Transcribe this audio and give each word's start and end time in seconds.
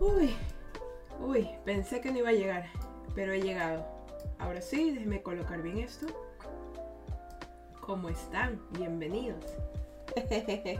Uy, 0.00 0.32
uy, 1.20 1.48
pensé 1.64 2.00
que 2.00 2.12
no 2.12 2.18
iba 2.18 2.28
a 2.28 2.32
llegar, 2.32 2.66
pero 3.16 3.32
he 3.32 3.40
llegado. 3.40 3.84
Ahora 4.38 4.60
sí, 4.60 4.92
déjenme 4.92 5.22
colocar 5.22 5.60
bien 5.60 5.78
esto. 5.78 6.06
¿Cómo 7.80 8.08
están? 8.08 8.60
Bienvenidos. 8.70 9.44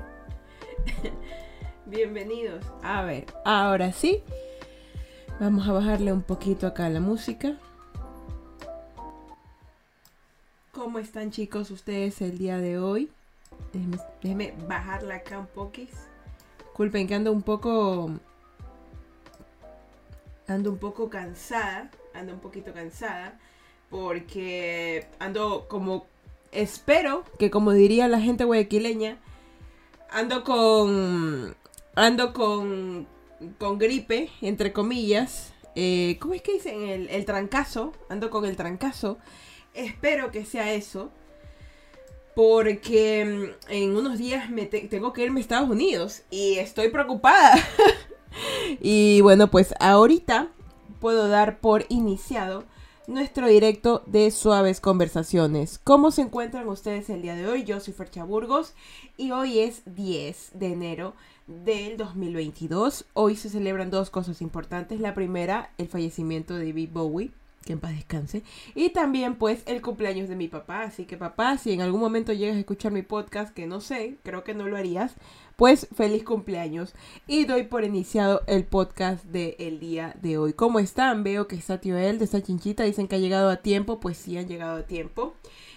Bienvenidos. 1.87 2.65
A 2.84 3.02
ver, 3.02 3.27
ahora 3.45 3.91
sí. 3.92 4.23
Vamos 5.41 5.66
a 5.66 5.73
bajarle 5.73 6.12
un 6.12 6.23
poquito 6.23 6.69
acá 6.69 6.87
a 6.87 6.91
la 6.91 7.00
música. 7.00 7.59
¿Cómo 10.70 11.00
están 11.00 11.33
chicos 11.33 11.73
ustedes 11.73 12.23
el 12.23 12.39
día 12.39 12.59
de 12.59 12.78
hoy? 12.78 13.11
Déjenme, 14.23 14.55
bajarla 14.69 15.16
acá 15.16 15.41
un 15.41 15.47
poquis. 15.47 15.91
Disculpen 16.59 17.09
que 17.09 17.16
ando 17.16 17.33
un 17.33 17.42
poco 17.42 18.12
ando 20.48 20.70
un 20.70 20.79
poco 20.79 21.09
cansada, 21.09 21.91
ando 22.15 22.33
un 22.33 22.41
poquito 22.41 22.73
cansada, 22.73 23.39
porque 23.91 25.06
ando 25.19 25.69
como, 25.69 26.06
espero 26.50 27.25
que 27.39 27.50
como 27.50 27.72
diría 27.72 28.09
la 28.09 28.20
gente 28.20 28.45
guayaquileña, 28.45 29.19
ando 30.11 30.42
con, 30.42 31.55
ando 31.95 32.33
con, 32.33 33.06
con 33.59 33.78
gripe, 33.78 34.31
entre 34.41 34.72
comillas, 34.72 35.53
eh, 35.77 36.17
¿cómo 36.20 36.34
es 36.34 36.42
que 36.42 36.55
dicen? 36.55 36.83
El, 36.83 37.09
el 37.11 37.25
trancazo, 37.25 37.92
ando 38.09 38.31
con 38.31 38.44
el 38.47 38.56
trancazo, 38.56 39.19
espero 39.75 40.31
que 40.33 40.44
sea 40.44 40.72
eso. 40.72 41.12
Porque 42.34 43.25
mm, 43.25 43.72
en 43.72 43.97
unos 43.97 44.17
días 44.17 44.48
me 44.48 44.67
tengo 44.67 45.12
que 45.12 45.25
irme 45.25 45.41
a 45.41 45.42
Estados 45.42 45.69
Unidos 45.69 46.22
y 46.31 46.59
estoy 46.59 46.89
preocupada. 46.89 47.56
y 48.81 49.20
bueno, 49.20 49.50
pues 49.50 49.75
ahorita 49.81 50.48
puedo 51.00 51.28
dar 51.28 51.61
por 51.61 51.84
iniciado 51.89 52.64
nuestro 53.06 53.48
directo 53.48 54.03
de 54.06 54.31
Suaves 54.31 54.81
Conversaciones. 54.81 55.81
¿Cómo 55.83 56.11
se 56.11 56.22
encuentran 56.22 56.69
ustedes 56.69 57.09
el 57.09 57.22
día 57.22 57.34
de 57.34 57.48
hoy? 57.48 57.64
Yo 57.64 57.81
soy 57.81 57.94
Fercha 57.94 58.25
Burgos 58.25 58.75
y 59.16 59.31
hoy 59.31 59.61
es 59.61 59.83
10 59.86 60.50
de 60.55 60.72
enero 60.72 61.14
del 61.47 61.97
2022. 61.97 63.06
Hoy 63.14 63.36
se 63.36 63.48
celebran 63.48 63.91
dos 63.91 64.11
cosas 64.11 64.42
importantes. 64.42 65.00
La 65.00 65.14
primera, 65.14 65.72
el 65.78 65.89
fallecimiento 65.89 66.55
de 66.55 66.66
David 66.66 66.91
Bowie 66.92 67.33
que 67.69 67.74
en 67.74 67.80
paz 67.80 67.94
descanse. 67.94 68.42
Y 68.74 68.88
también 68.91 69.34
pues 69.34 69.62
el 69.66 69.83
cumpleaños 69.83 70.30
de 70.30 70.36
mi 70.36 70.48
papá. 70.48 70.84
Así 70.84 71.05
que 71.05 71.19
papá, 71.19 71.58
si 71.58 71.70
en 71.72 71.83
algún 71.83 72.00
momento 72.00 72.33
llegas 72.33 72.56
a 72.56 72.60
escuchar 72.60 72.92
mi 72.92 73.02
podcast, 73.02 73.55
que 73.55 73.66
no 73.66 73.83
sé, 73.83 74.16
creo 74.22 74.42
que 74.42 74.55
no 74.55 74.66
lo 74.66 74.78
harías, 74.78 75.16
pues 75.56 75.86
feliz 75.94 76.25
cumpleaños. 76.25 76.94
Y 77.27 77.44
doy 77.44 77.64
por 77.64 77.84
iniciado 77.84 78.41
el 78.47 78.64
podcast 78.64 79.22
del 79.27 79.55
el 79.58 79.80
día 79.80 80.16
de 80.22 80.38
hoy. 80.38 80.55
¿Cómo 80.55 80.78
están? 80.78 81.25
Veo 81.25 81.47
que 81.47 81.56
está 81.56 81.78
tío 81.78 81.98
El 81.98 82.19
de 82.19 82.25
esta 82.25 82.42
chinchita. 82.42 82.84
Dicen 82.84 83.06
que 83.06 83.16
ha 83.16 83.19
llegado 83.19 83.50
a 83.50 83.56
tiempo. 83.56 84.00
Pues 84.00 84.16
sí, 84.16 84.38
han 84.38 84.48
llegado 84.48 84.78
a 84.78 84.86
tiempo. 84.86 85.34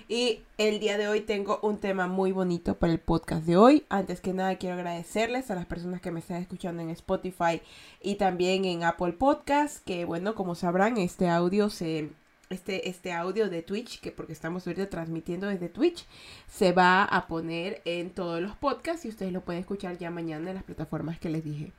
Y 0.08 0.42
el 0.58 0.80
día 0.80 0.98
de 0.98 1.08
hoy 1.08 1.22
tengo 1.22 1.60
un 1.62 1.78
tema 1.78 2.08
muy 2.08 2.32
bonito 2.32 2.76
para 2.78 2.94
el 2.94 3.00
podcast 3.00 3.46
de 3.46 3.58
hoy. 3.58 3.86
Antes 3.90 4.22
que 4.22 4.34
nada 4.34 4.58
quiero 4.58 4.76
agradecerles 4.76 5.52
a 5.52 5.56
las 5.56 5.66
personas 5.66 6.02
que 6.02 6.12
me 6.12 6.20
están 6.20 6.42
escuchando 6.42 6.82
en 6.82 6.89
Spotify 6.89 7.62
y 8.02 8.16
también 8.16 8.66
en 8.66 8.84
Apple 8.84 9.14
Podcast, 9.14 9.84
que 9.86 10.06
bueno, 10.06 10.36
como 10.36 10.56
sabrán, 10.56 10.98
este 10.98 11.30
audio 11.30 11.70
se 11.70 12.10
este, 12.50 12.90
este 12.90 13.14
audio 13.14 13.50
de 13.50 13.61
Twitch, 13.61 14.02
que 14.02 14.11
porque 14.11 14.34
estamos 14.34 14.67
ahorita 14.67 14.90
transmitiendo 14.90 15.48
desde 15.48 15.70
Twitch, 15.70 16.06
se 16.50 16.73
va 16.73 17.04
a 17.04 17.28
poner 17.28 17.82
en 17.86 18.10
todos 18.10 18.42
los 18.42 18.56
podcasts 18.58 19.06
y 19.06 19.10
ustedes 19.10 19.32
lo 19.32 19.42
pueden 19.42 19.61
escuchar 19.61 19.98
ya 19.98 20.11
mañana 20.11 20.50
en 20.50 20.56
las 20.56 20.66
plataformas 20.66 21.20
que 21.20 21.30
les 21.30 21.44
dije. 21.44 21.72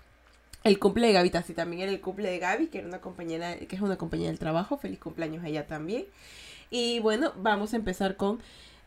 El 0.65 0.79
cumple 0.79 1.09
de 1.09 1.13
Gaby, 1.13 1.31
así 1.35 1.55
también 1.55 1.83
era 1.83 1.93
el 1.93 2.01
cumple 2.01 2.31
de 2.31 2.39
Gaby, 2.39 2.69
que 2.69 2.79
era 2.79 2.87
una 2.87 3.01
compañera, 3.01 3.57
que 3.57 3.75
es 3.75 3.83
una 3.83 3.99
compañera 3.99 4.31
del 4.31 4.39
trabajo. 4.39 4.79
Feliz 4.79 5.01
cumpleaños 5.01 5.43
a 5.45 5.49
ella 5.49 5.67
también. 5.67 6.07
Y 6.75 7.01
bueno, 7.01 7.35
vamos 7.37 7.75
a 7.75 7.77
empezar 7.77 8.17
con 8.17 8.41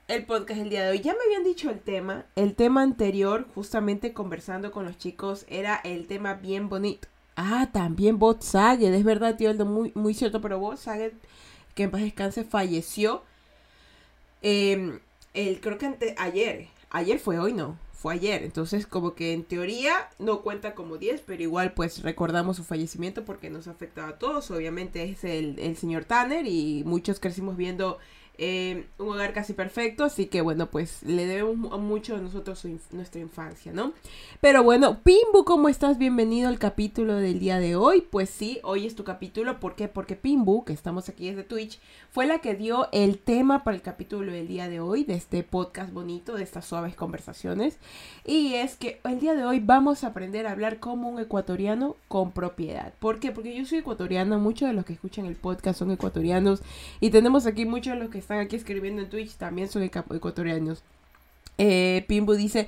el 0.08 0.26
podcast 0.26 0.60
el 0.60 0.72
día 0.72 0.84
de 0.84 0.90
hoy. 0.90 1.02
Ya 1.02 1.14
me 1.14 1.20
habían 1.24 1.44
dicho 1.44 1.70
el 1.70 1.80
tema. 1.80 2.26
El 2.36 2.56
tema 2.56 2.82
anterior, 2.82 3.46
justamente 3.54 4.12
conversando 4.12 4.72
con 4.72 4.86
los 4.86 4.98
chicos, 4.98 5.46
era 5.50 5.76
el 5.84 6.08
tema 6.08 6.34
bien 6.34 6.68
bonito. 6.68 7.08
Ah, 7.36 7.70
también 7.72 8.18
Bot 8.18 8.42
Saget, 8.42 8.92
es 8.92 9.04
verdad, 9.04 9.36
tío, 9.36 9.54
muy, 9.66 9.92
muy 9.94 10.16
cierto, 10.16 10.42
pero 10.42 10.58
Bot 10.58 10.78
Saget, 10.78 11.14
que 11.76 11.84
en 11.84 11.92
paz 11.92 12.02
descanse, 12.02 12.44
falleció. 12.44 13.22
Eh, 14.42 15.00
el, 15.36 15.62
creo 15.62 15.78
que 15.78 15.86
ante, 15.86 16.16
ayer, 16.18 16.70
ayer 16.90 17.20
fue 17.20 17.38
hoy, 17.38 17.54
no, 17.54 17.78
fue 17.96 18.14
ayer. 18.14 18.44
Entonces, 18.44 18.86
como 18.86 19.16
que 19.16 19.34
en 19.34 19.44
teoría 19.44 20.10
no 20.20 20.42
cuenta 20.42 20.76
como 20.76 20.98
10, 20.98 21.22
pero 21.26 21.42
igual 21.42 21.74
pues 21.74 22.04
recordamos 22.04 22.58
su 22.58 22.64
fallecimiento 22.64 23.26
porque 23.26 23.50
nos 23.50 23.68
afectaba 23.68 24.10
a 24.10 24.20
todos. 24.20 24.52
Obviamente 24.52 25.04
es 25.04 25.24
el, 25.24 25.58
el 25.60 25.78
señor 25.78 26.06
Tanner 26.06 26.46
y 26.46 26.84
muchos 26.86 27.20
crecimos 27.20 27.58
viendo 27.58 27.98
eh, 28.38 28.86
un 28.98 29.10
hogar 29.10 29.34
casi 29.34 29.54
perfecto, 29.54 30.04
así 30.04 30.26
que 30.26 30.42
bueno, 30.42 30.70
pues 30.70 31.04
le 31.04 31.26
debemos 31.26 31.80
mucho 31.80 32.16
a 32.16 32.20
nosotros 32.20 32.66
nuestra 32.92 33.22
infancia, 33.22 33.72
¿no? 33.72 33.94
Pero 34.42 34.64
bueno, 34.64 35.00
Pimbu, 35.04 35.46
¿cómo 35.46 35.70
estás? 35.70 35.98
Bienvenido 35.98 36.50
al 36.50 36.60
capítulo 36.60 37.16
del 37.16 37.40
día 37.40 37.60
de 37.60 37.76
hoy. 37.76 38.02
Pues 38.02 38.30
sí, 38.30 38.60
hoy 38.64 38.86
es 38.86 38.96
tu 38.96 39.04
capítulo, 39.04 39.60
¿por 39.60 39.76
qué? 39.76 39.88
Porque 39.88 40.16
Pimbu, 40.16 40.66
que 40.66 40.74
estamos 40.74 41.10
aquí 41.10 41.30
desde 41.30 41.44
Twitch, 41.44 41.80
fue 42.12 42.26
la 42.26 42.40
que 42.40 42.56
dio 42.56 42.90
el 42.92 43.20
tema 43.20 43.64
para 43.64 43.76
el 43.76 43.82
capítulo 43.82 44.32
del 44.32 44.48
día 44.48 44.70
de 44.70 44.80
hoy, 44.80 45.04
de 45.04 45.16
este 45.16 45.44
podcast 45.44 45.94
bonito, 45.94 46.36
de 46.36 46.44
estas 46.44 46.66
suaves 46.66 46.96
conversaciones. 46.96 47.78
Y 48.26 48.54
es 48.56 48.76
que 48.76 49.00
el 49.04 49.20
día 49.20 49.36
de 49.36 49.46
hoy 49.46 49.60
vamos 49.60 50.04
a 50.04 50.08
aprender 50.08 50.48
a 50.48 50.52
hablar 50.52 50.80
como 50.80 51.10
un 51.10 51.20
ecuatoriano 51.20 51.96
con 52.08 52.32
propiedad. 52.32 52.94
¿Por 53.00 53.20
qué? 53.20 53.32
Porque 53.32 53.56
yo 53.56 53.66
soy 53.66 53.80
ecuatoriana, 53.80 54.38
muchos 54.38 54.68
de 54.68 54.74
los 54.74 54.86
que 54.86 54.94
escuchan 54.94 55.26
el 55.26 55.36
podcast 55.36 55.80
son 55.80 55.92
ecuatorianos 55.92 56.62
y 57.00 57.10
tenemos 57.10 57.46
aquí 57.46 57.66
muchos 57.66 57.94
de 57.94 58.00
los 58.00 58.10
que 58.10 58.25
están 58.26 58.40
aquí 58.40 58.56
escribiendo 58.56 59.04
en 59.04 59.10
Twitch 59.10 59.36
también 59.36 59.70
son 59.70 59.84
ecuatorianos. 59.84 60.84
Eh, 61.60 62.04
Pimbu 62.08 62.34
dice, 62.34 62.68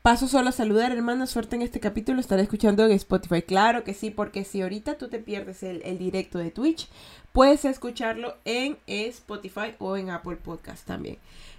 paso 0.00 0.26
solo 0.28 0.48
a 0.48 0.52
saludar, 0.52 0.92
hermana, 0.92 1.26
suerte 1.26 1.56
en 1.56 1.62
este 1.62 1.78
capítulo, 1.78 2.20
estaré 2.20 2.42
escuchando 2.42 2.86
en 2.86 2.92
Spotify. 2.92 3.42
Claro 3.42 3.84
que 3.84 3.92
sí, 3.92 4.10
porque 4.10 4.44
si 4.44 4.62
ahorita 4.62 4.96
tú 4.96 5.08
te 5.08 5.18
pierdes 5.18 5.62
el, 5.62 5.98
directo 5.98 6.38
de 6.38 6.50
Twitch, 6.50 6.88
puedes 7.32 7.66
escucharlo 7.66 8.34
en 8.46 8.78
Spotify 8.86 9.74
o 9.78 9.98
en 9.98 10.08
Apple 10.08 10.36
Podcast 10.36 10.86
también. 10.86 11.18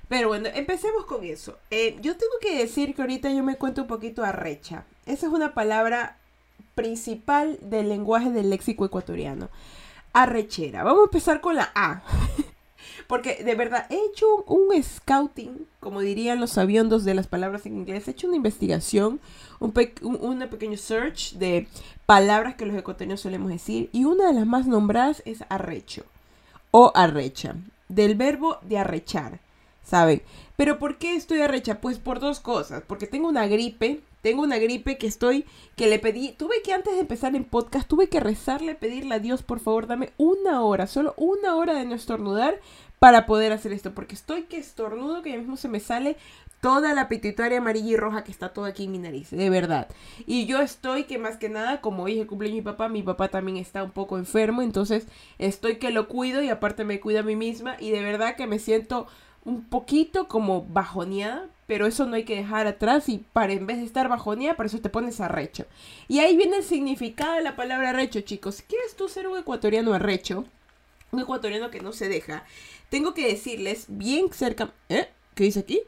Pero 0.10 0.28
bueno, 0.30 0.50
empecemos 0.52 1.06
con 1.06 1.24
eso. 1.24 1.60
Eh, 1.70 1.98
yo 2.02 2.18
tengo 2.18 2.34
que 2.42 2.58
decir 2.58 2.96
que 2.96 3.02
ahorita 3.04 3.30
yo 3.32 3.44
me 3.44 3.58
cuento 3.58 3.84
un 3.84 3.88
poquito 3.88 4.24
arrecha. 4.24 4.86
Esa 5.06 5.28
es 5.28 5.34
una 5.34 5.54
palabra 5.54 6.18
principal 6.74 7.60
del 7.62 7.90
lenguaje 7.90 8.32
del 8.32 8.50
léxico 8.50 8.86
ecuatoriano. 8.86 9.50
Arrechera. 10.14 10.84
Vamos 10.84 11.02
a 11.02 11.06
empezar 11.06 11.42
con 11.42 11.56
la 11.56 11.72
A. 11.76 12.02
Porque 13.08 13.44
de 13.44 13.56
verdad, 13.56 13.86
he 13.90 13.98
hecho 14.12 14.44
un, 14.48 14.72
scouting, 14.82 15.68
como 15.80 16.02
dirían 16.02 16.40
los 16.40 16.58
aviondos 16.58 17.06
de 17.06 17.14
las 17.14 17.28
palabras 17.28 17.66
en 17.66 17.78
inglés, 17.78 18.08
he 18.08 18.12
hecho 18.12 18.28
una 18.28 18.38
investigación, 18.38 19.20
un, 19.60 19.72
pequeño 19.72 20.78
search 20.78 21.34
de 21.34 21.68
palabras 22.06 22.56
que 22.56 22.66
los 22.66 22.76
ecuatorianos 22.76 23.22
solemos 23.22 23.50
decir, 23.50 23.90
y 23.92 24.06
una 24.06 24.28
de 24.28 24.34
las 24.34 24.48
más 24.48 24.66
nombradas 24.68 25.22
es 25.26 25.44
arrecho 25.50 26.04
o 26.72 26.92
arrecha, 26.96 27.56
del 27.90 28.16
verbo 28.16 28.58
de 28.64 28.80
arrechar, 28.80 29.40
¿saben? 29.84 30.24
Pero 30.56 30.80
¿por 30.80 30.98
qué 30.98 31.16
estoy 31.16 31.42
arrecha? 31.42 31.80
Pues 31.82 32.00
por 32.00 32.20
dos 32.20 32.40
cosas, 32.40 32.84
porque 32.88 33.08
tengo 33.08 33.28
una 33.28 33.46
gripe, 33.46 34.02
tengo 34.22 34.42
una 34.42 34.58
gripe 34.58 34.98
que 34.98 35.06
estoy, 35.06 35.46
que 35.76 35.86
le 35.88 36.00
pedí, 36.00 36.32
tuve 36.32 36.64
que 36.64 36.74
antes 36.74 36.96
de 36.96 37.02
empezar 37.02 37.36
en 37.36 37.44
podcast, 37.44 37.88
tuve 37.88 38.10
que 38.10 38.20
rezarle, 38.20 38.74
pedirle 38.74 39.14
a 39.14 39.20
Dios, 39.20 39.44
por 39.44 39.60
favor, 39.60 39.86
dame 39.86 40.14
una 40.18 40.64
hora, 40.64 40.88
solo 40.88 41.14
una 41.18 41.56
hora 41.56 41.76
de 41.76 41.86
no 41.86 41.94
estornudar 41.94 42.60
para 43.06 43.28
poder 43.28 43.52
hacer 43.52 43.72
esto, 43.72 43.94
porque 43.94 44.16
estoy 44.16 44.46
que 44.46 44.58
estornudo 44.58 45.22
que 45.22 45.30
ya 45.30 45.38
mismo 45.38 45.58
se 45.58 45.68
me 45.68 45.80
sale 45.80 46.18
toda 46.60 46.96
la 46.96 47.08
pituitaria 47.08 47.60
amarilla 47.60 47.92
y 47.92 47.98
roja 47.98 48.24
que 48.24 48.32
está 48.32 48.50
toda 48.50 48.70
aquí 48.70 48.86
en 48.86 48.94
mi 48.94 48.98
nariz, 48.98 49.30
de 49.30 49.48
verdad. 49.52 49.90
Y 50.26 50.48
yo 50.48 50.60
estoy 50.60 51.04
que 51.04 51.20
más 51.20 51.38
que 51.38 51.48
nada, 51.48 51.82
como 51.82 52.06
cumpleaños 52.06 52.40
de 52.40 52.50
mi 52.50 52.62
papá, 52.64 52.90
mi 52.90 53.04
papá 53.04 53.28
también 53.28 53.58
está 53.58 53.84
un 53.84 53.92
poco 53.92 54.18
enfermo, 54.18 54.64
entonces 54.64 55.06
estoy 55.38 55.76
que 55.76 55.92
lo 55.92 56.08
cuido 56.08 56.42
y 56.42 56.50
aparte 56.50 56.84
me 56.84 57.00
cuido 57.00 57.20
a 57.20 57.22
mí 57.22 57.36
misma 57.36 57.78
y 57.80 57.92
de 57.92 58.02
verdad 58.02 58.36
que 58.36 58.48
me 58.48 58.58
siento 58.58 59.06
un 59.44 59.64
poquito 59.64 60.28
como 60.28 60.66
bajoneada, 60.66 61.46
pero 61.68 61.86
eso 61.86 62.08
no 62.08 62.16
hay 62.16 62.24
que 62.24 62.38
dejar 62.38 62.66
atrás 62.66 63.08
y 63.08 63.20
para 63.20 63.54
en 63.54 63.68
vez 63.68 63.78
de 63.78 63.84
estar 63.84 64.10
bajoneada, 64.10 64.58
por 64.58 64.66
eso 64.66 64.82
te 64.82 64.90
pones 64.90 65.22
arrecho. 65.22 65.68
Y 66.08 66.22
ahí 66.22 66.36
viene 66.36 66.58
el 66.58 66.64
significado 66.64 67.36
de 67.36 67.44
la 67.44 67.56
palabra 67.56 67.92
arrecho, 67.92 68.22
chicos. 68.22 68.64
¿Quieres 68.68 68.96
tú 68.96 69.10
ser 69.10 69.28
un 69.28 69.38
ecuatoriano 69.38 69.94
arrecho? 69.94 70.46
Un 71.12 71.20
ecuatoriano 71.20 71.70
que 71.70 71.82
no 71.82 71.94
se 71.94 72.10
deja 72.10 72.44
tengo 72.90 73.14
que 73.14 73.28
decirles 73.28 73.86
bien 73.88 74.32
cerca... 74.32 74.74
¿Eh? 74.90 75.08
¿Qué 75.34 75.46
dice 75.46 75.60
aquí? 75.60 75.82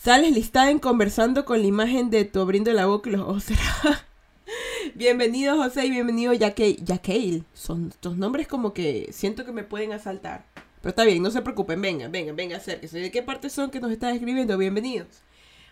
Sales 0.00 0.32
listada 0.32 0.70
en 0.70 0.78
conversando 0.78 1.44
con 1.44 1.60
la 1.60 1.66
imagen 1.66 2.10
de 2.10 2.24
tu 2.24 2.40
abriendo 2.40 2.72
la 2.72 2.86
boca 2.86 3.08
y 3.08 3.12
los 3.12 3.22
ojos 3.22 3.46
bienvenido 4.94 5.56
José 5.56 5.86
y 5.86 5.90
bienvenido 5.90 6.32
Yaqueil. 6.32 7.44
Son 7.54 7.88
estos 7.88 8.16
nombres 8.16 8.46
como 8.46 8.74
que 8.74 9.08
siento 9.12 9.44
que 9.44 9.52
me 9.52 9.64
pueden 9.64 9.92
asaltar. 9.92 10.44
Pero 10.80 10.90
está 10.90 11.04
bien, 11.04 11.22
no 11.22 11.30
se 11.30 11.40
preocupen, 11.40 11.80
vengan, 11.80 12.12
vengan, 12.12 12.36
vengan, 12.36 12.60
acérquense. 12.60 12.98
¿De 12.98 13.10
qué 13.10 13.22
parte 13.22 13.48
son 13.48 13.70
que 13.70 13.80
nos 13.80 13.90
están 13.90 14.14
escribiendo? 14.14 14.58
Bienvenidos. 14.58 15.22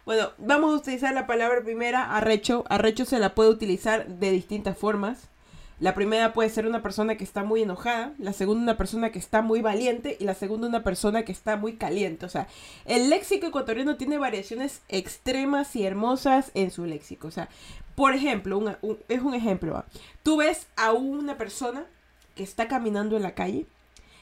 Bueno, 0.07 0.31
vamos 0.39 0.73
a 0.73 0.79
utilizar 0.79 1.13
la 1.13 1.27
palabra 1.27 1.63
primera, 1.63 2.17
arrecho. 2.17 2.65
Arrecho 2.69 3.05
se 3.05 3.19
la 3.19 3.35
puede 3.35 3.51
utilizar 3.51 4.09
de 4.09 4.31
distintas 4.31 4.77
formas. 4.77 5.29
La 5.81 5.95
primera 5.95 6.33
puede 6.33 6.49
ser 6.49 6.67
una 6.67 6.83
persona 6.83 7.17
que 7.17 7.25
está 7.25 7.43
muy 7.43 7.63
enojada, 7.63 8.13
la 8.19 8.33
segunda 8.33 8.63
una 8.63 8.77
persona 8.77 9.11
que 9.11 9.19
está 9.19 9.43
muy 9.43 9.63
valiente 9.63 10.17
y 10.21 10.25
la 10.25 10.35
segunda 10.35 10.69
una 10.69 10.85
persona 10.85 11.25
que 11.25 11.33
está 11.33 11.57
muy 11.57 11.75
caliente. 11.75 12.27
O 12.27 12.29
sea, 12.29 12.47
el 12.85 13.11
léxico 13.11 13.47
ecuatoriano 13.47 13.97
tiene 13.97 14.19
variaciones 14.19 14.83
extremas 14.89 15.75
y 15.75 15.85
hermosas 15.85 16.53
en 16.55 16.71
su 16.71 16.85
léxico. 16.85 17.27
O 17.29 17.33
sea, 17.33 17.49
por 17.95 18.15
ejemplo, 18.15 18.63
es 19.09 19.23
un 19.23 19.35
ejemplo. 19.35 19.85
Tú 20.23 20.37
ves 20.37 20.67
a 20.77 20.93
una 20.93 21.37
persona 21.37 21.87
que 22.35 22.45
está 22.45 22.69
caminando 22.69 23.17
en 23.17 23.23
la 23.23 23.35
calle 23.35 23.67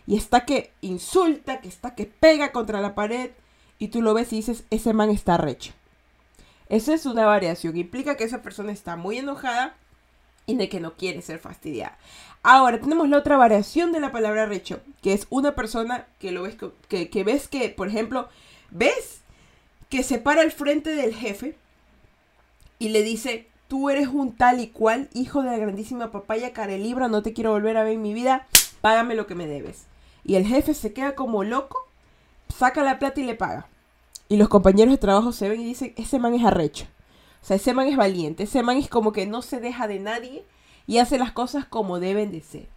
y 0.07 0.17
está 0.17 0.45
que 0.45 0.73
insulta, 0.81 1.61
que 1.61 1.69
está 1.69 1.95
que 1.95 2.07
pega 2.07 2.53
contra 2.53 2.81
la 2.81 2.95
pared 2.95 3.31
y 3.79 3.89
tú 3.89 4.03
lo 4.03 4.15
ves 4.15 4.33
y 4.33 4.37
dices, 4.37 4.65
ese 4.71 4.93
man 4.93 5.11
está 5.11 5.37
recho. 5.37 5.73
Esa 6.69 6.95
es 6.95 7.07
una 7.07 7.27
variación. 7.27 7.77
Implica 7.77 8.17
que 8.17 8.25
esa 8.25 8.43
persona 8.43 8.73
está 8.73 8.97
muy 8.97 9.19
enojada 9.19 9.77
y 10.47 10.57
de 10.57 10.69
que 10.69 10.81
no 10.81 10.95
quiere 10.95 11.23
ser 11.23 11.39
fastidiada. 11.39 11.99
Ahora 12.43 12.81
tenemos 12.81 13.09
la 13.09 13.19
otra 13.19 13.37
variación 13.37 13.93
de 13.93 14.01
la 14.01 14.13
palabra 14.13 14.47
recho, 14.47 14.81
que 15.03 15.13
es 15.13 15.27
una 15.31 15.55
persona 15.55 16.07
que 16.19 16.33
lo 16.33 16.43
ves 16.43 16.57
que, 16.89 17.11
que 17.11 17.25
ves 17.25 17.49
que, 17.49 17.69
por 17.69 17.89
ejemplo, 17.89 18.29
ves 18.71 19.21
que 19.91 20.03
se 20.03 20.19
para 20.19 20.43
al 20.43 20.53
frente 20.53 20.95
del 20.95 21.15
jefe 21.15 21.57
y 22.79 22.89
le 22.89 23.03
dice, 23.03 23.47
tú 23.69 23.91
eres 23.91 24.09
un 24.09 24.33
tal 24.33 24.61
y 24.61 24.69
cual 24.69 25.11
hijo 25.13 25.43
de 25.43 25.51
la 25.51 25.59
grandísima 25.59 26.11
papaya 26.11 26.53
carelibra, 26.53 27.09
no 27.09 27.23
te 27.23 27.33
quiero 27.33 27.51
volver 27.51 27.77
a 27.77 27.85
ver 27.85 27.95
en 27.95 28.03
mi 28.03 28.15
vida, 28.15 28.47
págame 28.81 29.15
lo 29.15 29.27
que 29.27 29.35
me 29.35 29.47
debes. 29.47 29.87
Y 30.25 30.37
el 30.37 30.47
jefe 30.47 30.75
se 30.75 30.93
queda 30.93 31.15
como 31.15 31.45
loco, 31.45 31.79
saca 32.49 32.83
la 32.83 32.99
plata 32.99 33.21
y 33.21 33.25
le 33.25 33.35
paga. 33.35 33.69
Y 34.29 34.37
los 34.37 34.49
compañeros 34.49 34.95
de 34.95 34.99
trabajo 34.99 35.33
se 35.33 35.49
ven 35.49 35.61
y 35.61 35.65
dicen, 35.65 35.93
ese 35.97 36.19
man 36.19 36.35
es 36.35 36.45
arrecho. 36.45 36.87
O 37.43 37.47
sea, 37.47 37.57
ese 37.57 37.75
man 37.75 37.87
es 37.87 37.97
valiente, 37.97 38.45
ese 38.45 38.63
man 38.63 38.77
es 38.77 38.89
como 38.89 39.13
que 39.13 39.27
no 39.27 39.43
se 39.43 39.61
deja 39.61 39.89
de 39.89 39.99
nadie 39.99 40.45
y 40.87 40.99
hace 40.99 41.19
las 41.19 41.33
cosas 41.33 41.65
como 41.65 42.01
deben 42.01 42.31
de 42.31 42.41
ser. 42.43 42.69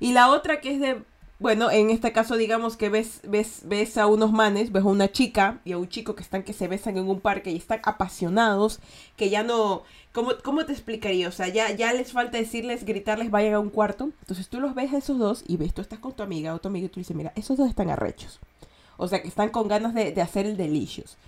Y 0.00 0.12
la 0.12 0.30
otra 0.30 0.60
que 0.60 0.74
es 0.74 0.80
de, 0.80 1.02
bueno, 1.38 1.70
en 1.70 1.90
este 1.90 2.12
caso 2.12 2.36
digamos 2.36 2.76
que 2.76 2.88
ves, 2.88 3.20
ves, 3.24 3.60
ves 3.64 3.98
a 3.98 4.06
unos 4.06 4.32
manes, 4.32 4.72
ves 4.72 4.84
a 4.84 4.88
una 4.88 5.10
chica 5.10 5.60
y 5.64 5.72
a 5.72 5.78
un 5.78 5.88
chico 5.88 6.14
que 6.14 6.22
están 6.22 6.42
que 6.44 6.54
se 6.54 6.68
besan 6.68 6.96
en 6.96 7.08
un 7.08 7.20
parque 7.20 7.50
y 7.50 7.56
están 7.56 7.80
apasionados, 7.84 8.80
que 9.16 9.28
ya 9.28 9.42
no, 9.42 9.82
¿cómo, 10.12 10.32
cómo 10.42 10.64
te 10.64 10.72
explicaría? 10.72 11.28
O 11.28 11.32
sea, 11.32 11.48
ya, 11.48 11.70
ya 11.72 11.92
les 11.92 12.12
falta 12.12 12.38
decirles, 12.38 12.84
gritarles, 12.84 13.30
vayan 13.30 13.54
a 13.54 13.60
un 13.60 13.70
cuarto. 13.70 14.10
Entonces 14.20 14.48
tú 14.48 14.60
los 14.60 14.74
ves 14.74 14.94
a 14.94 14.98
esos 14.98 15.18
dos 15.18 15.44
y 15.46 15.58
ves, 15.58 15.74
tú 15.74 15.82
estás 15.82 15.98
con 15.98 16.14
tu 16.14 16.22
amiga 16.22 16.54
o 16.54 16.58
tu 16.58 16.68
amiga 16.68 16.86
y 16.86 16.90
tú 16.90 17.00
dices, 17.00 17.16
mira, 17.16 17.32
esos 17.36 17.58
dos 17.58 17.68
están 17.68 17.90
arrechos. 17.90 18.40
O 18.96 19.08
sea, 19.08 19.20
que 19.20 19.28
están 19.28 19.50
con 19.50 19.68
ganas 19.68 19.92
de, 19.92 20.12
de 20.12 20.22
hacer 20.22 20.46
el 20.46 20.56
delicious 20.56 21.18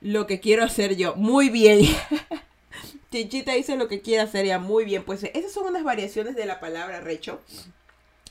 lo 0.00 0.26
que 0.26 0.40
quiero 0.40 0.64
hacer 0.64 0.96
yo. 0.96 1.14
Muy 1.16 1.48
bien. 1.48 1.80
Chinchita 3.10 3.52
dice 3.52 3.76
lo 3.76 3.88
que 3.88 4.02
quiere 4.02 4.22
hacer 4.22 4.46
ya. 4.46 4.58
Muy 4.58 4.84
bien. 4.84 5.04
Pues 5.04 5.24
esas 5.24 5.52
son 5.52 5.66
unas 5.66 5.84
variaciones 5.84 6.36
de 6.36 6.46
la 6.46 6.60
palabra 6.60 7.00
recho. 7.00 7.40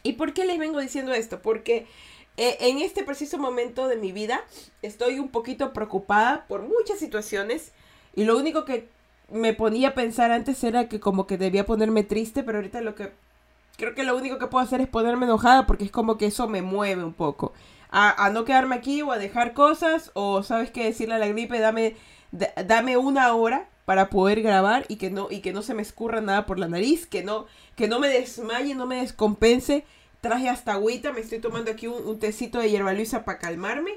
¿Y 0.03 0.13
por 0.13 0.33
qué 0.33 0.45
les 0.45 0.59
vengo 0.59 0.79
diciendo 0.79 1.13
esto? 1.13 1.41
Porque 1.41 1.87
eh, 2.37 2.57
en 2.59 2.79
este 2.79 3.03
preciso 3.03 3.37
momento 3.37 3.87
de 3.87 3.95
mi 3.95 4.11
vida 4.11 4.43
estoy 4.81 5.19
un 5.19 5.29
poquito 5.29 5.73
preocupada 5.73 6.45
por 6.47 6.61
muchas 6.61 6.99
situaciones. 6.99 7.71
Y 8.15 8.25
lo 8.25 8.37
único 8.37 8.65
que 8.65 8.87
me 9.29 9.53
ponía 9.53 9.89
a 9.89 9.93
pensar 9.95 10.31
antes 10.31 10.63
era 10.63 10.87
que 10.87 10.99
como 10.99 11.25
que 11.25 11.37
debía 11.37 11.65
ponerme 11.65 12.03
triste, 12.03 12.43
pero 12.43 12.59
ahorita 12.59 12.81
lo 12.81 12.95
que 12.95 13.11
creo 13.77 13.95
que 13.95 14.03
lo 14.03 14.15
único 14.15 14.37
que 14.37 14.47
puedo 14.47 14.63
hacer 14.63 14.81
es 14.81 14.87
ponerme 14.87 15.25
enojada 15.25 15.65
porque 15.65 15.85
es 15.85 15.91
como 15.91 16.17
que 16.17 16.27
eso 16.27 16.47
me 16.47 16.61
mueve 16.61 17.03
un 17.03 17.13
poco 17.13 17.53
a, 17.97 18.29
no 18.29 18.43
quedarme 18.43 18.75
aquí 18.75 19.01
o 19.01 19.11
a 19.13 19.17
dejar 19.17 19.53
cosas 19.53 20.11
o 20.13 20.43
sabes 20.43 20.69
qué 20.69 20.83
decirle 20.83 21.15
a 21.15 21.19
la 21.19 21.27
gripe, 21.27 21.59
dame, 21.59 21.95
dame 22.65 22.97
una 22.97 23.33
hora 23.33 23.69
para 23.85 24.09
poder 24.09 24.41
grabar 24.41 24.85
y 24.89 24.97
que 24.97 25.09
no 25.09 25.27
y 25.29 25.39
que 25.39 25.53
no 25.53 25.61
se 25.61 25.73
me 25.73 25.81
escurra 25.81 26.19
nada 26.19 26.45
por 26.45 26.59
la 26.59 26.67
nariz, 26.67 27.05
que 27.05 27.23
no 27.23 27.45
que 27.77 27.87
no 27.87 27.99
me 27.99 28.09
desmaye, 28.09 28.75
no 28.75 28.85
me 28.85 28.97
descompense. 28.97 29.85
Traje 30.19 30.49
hasta 30.49 30.73
agüita, 30.73 31.13
me 31.13 31.21
estoy 31.21 31.39
tomando 31.39 31.71
aquí 31.71 31.87
un, 31.87 32.19
tecito 32.19 32.59
de 32.59 32.69
hierba 32.69 32.93
luisa 32.93 33.23
para 33.23 33.37
calmarme, 33.37 33.91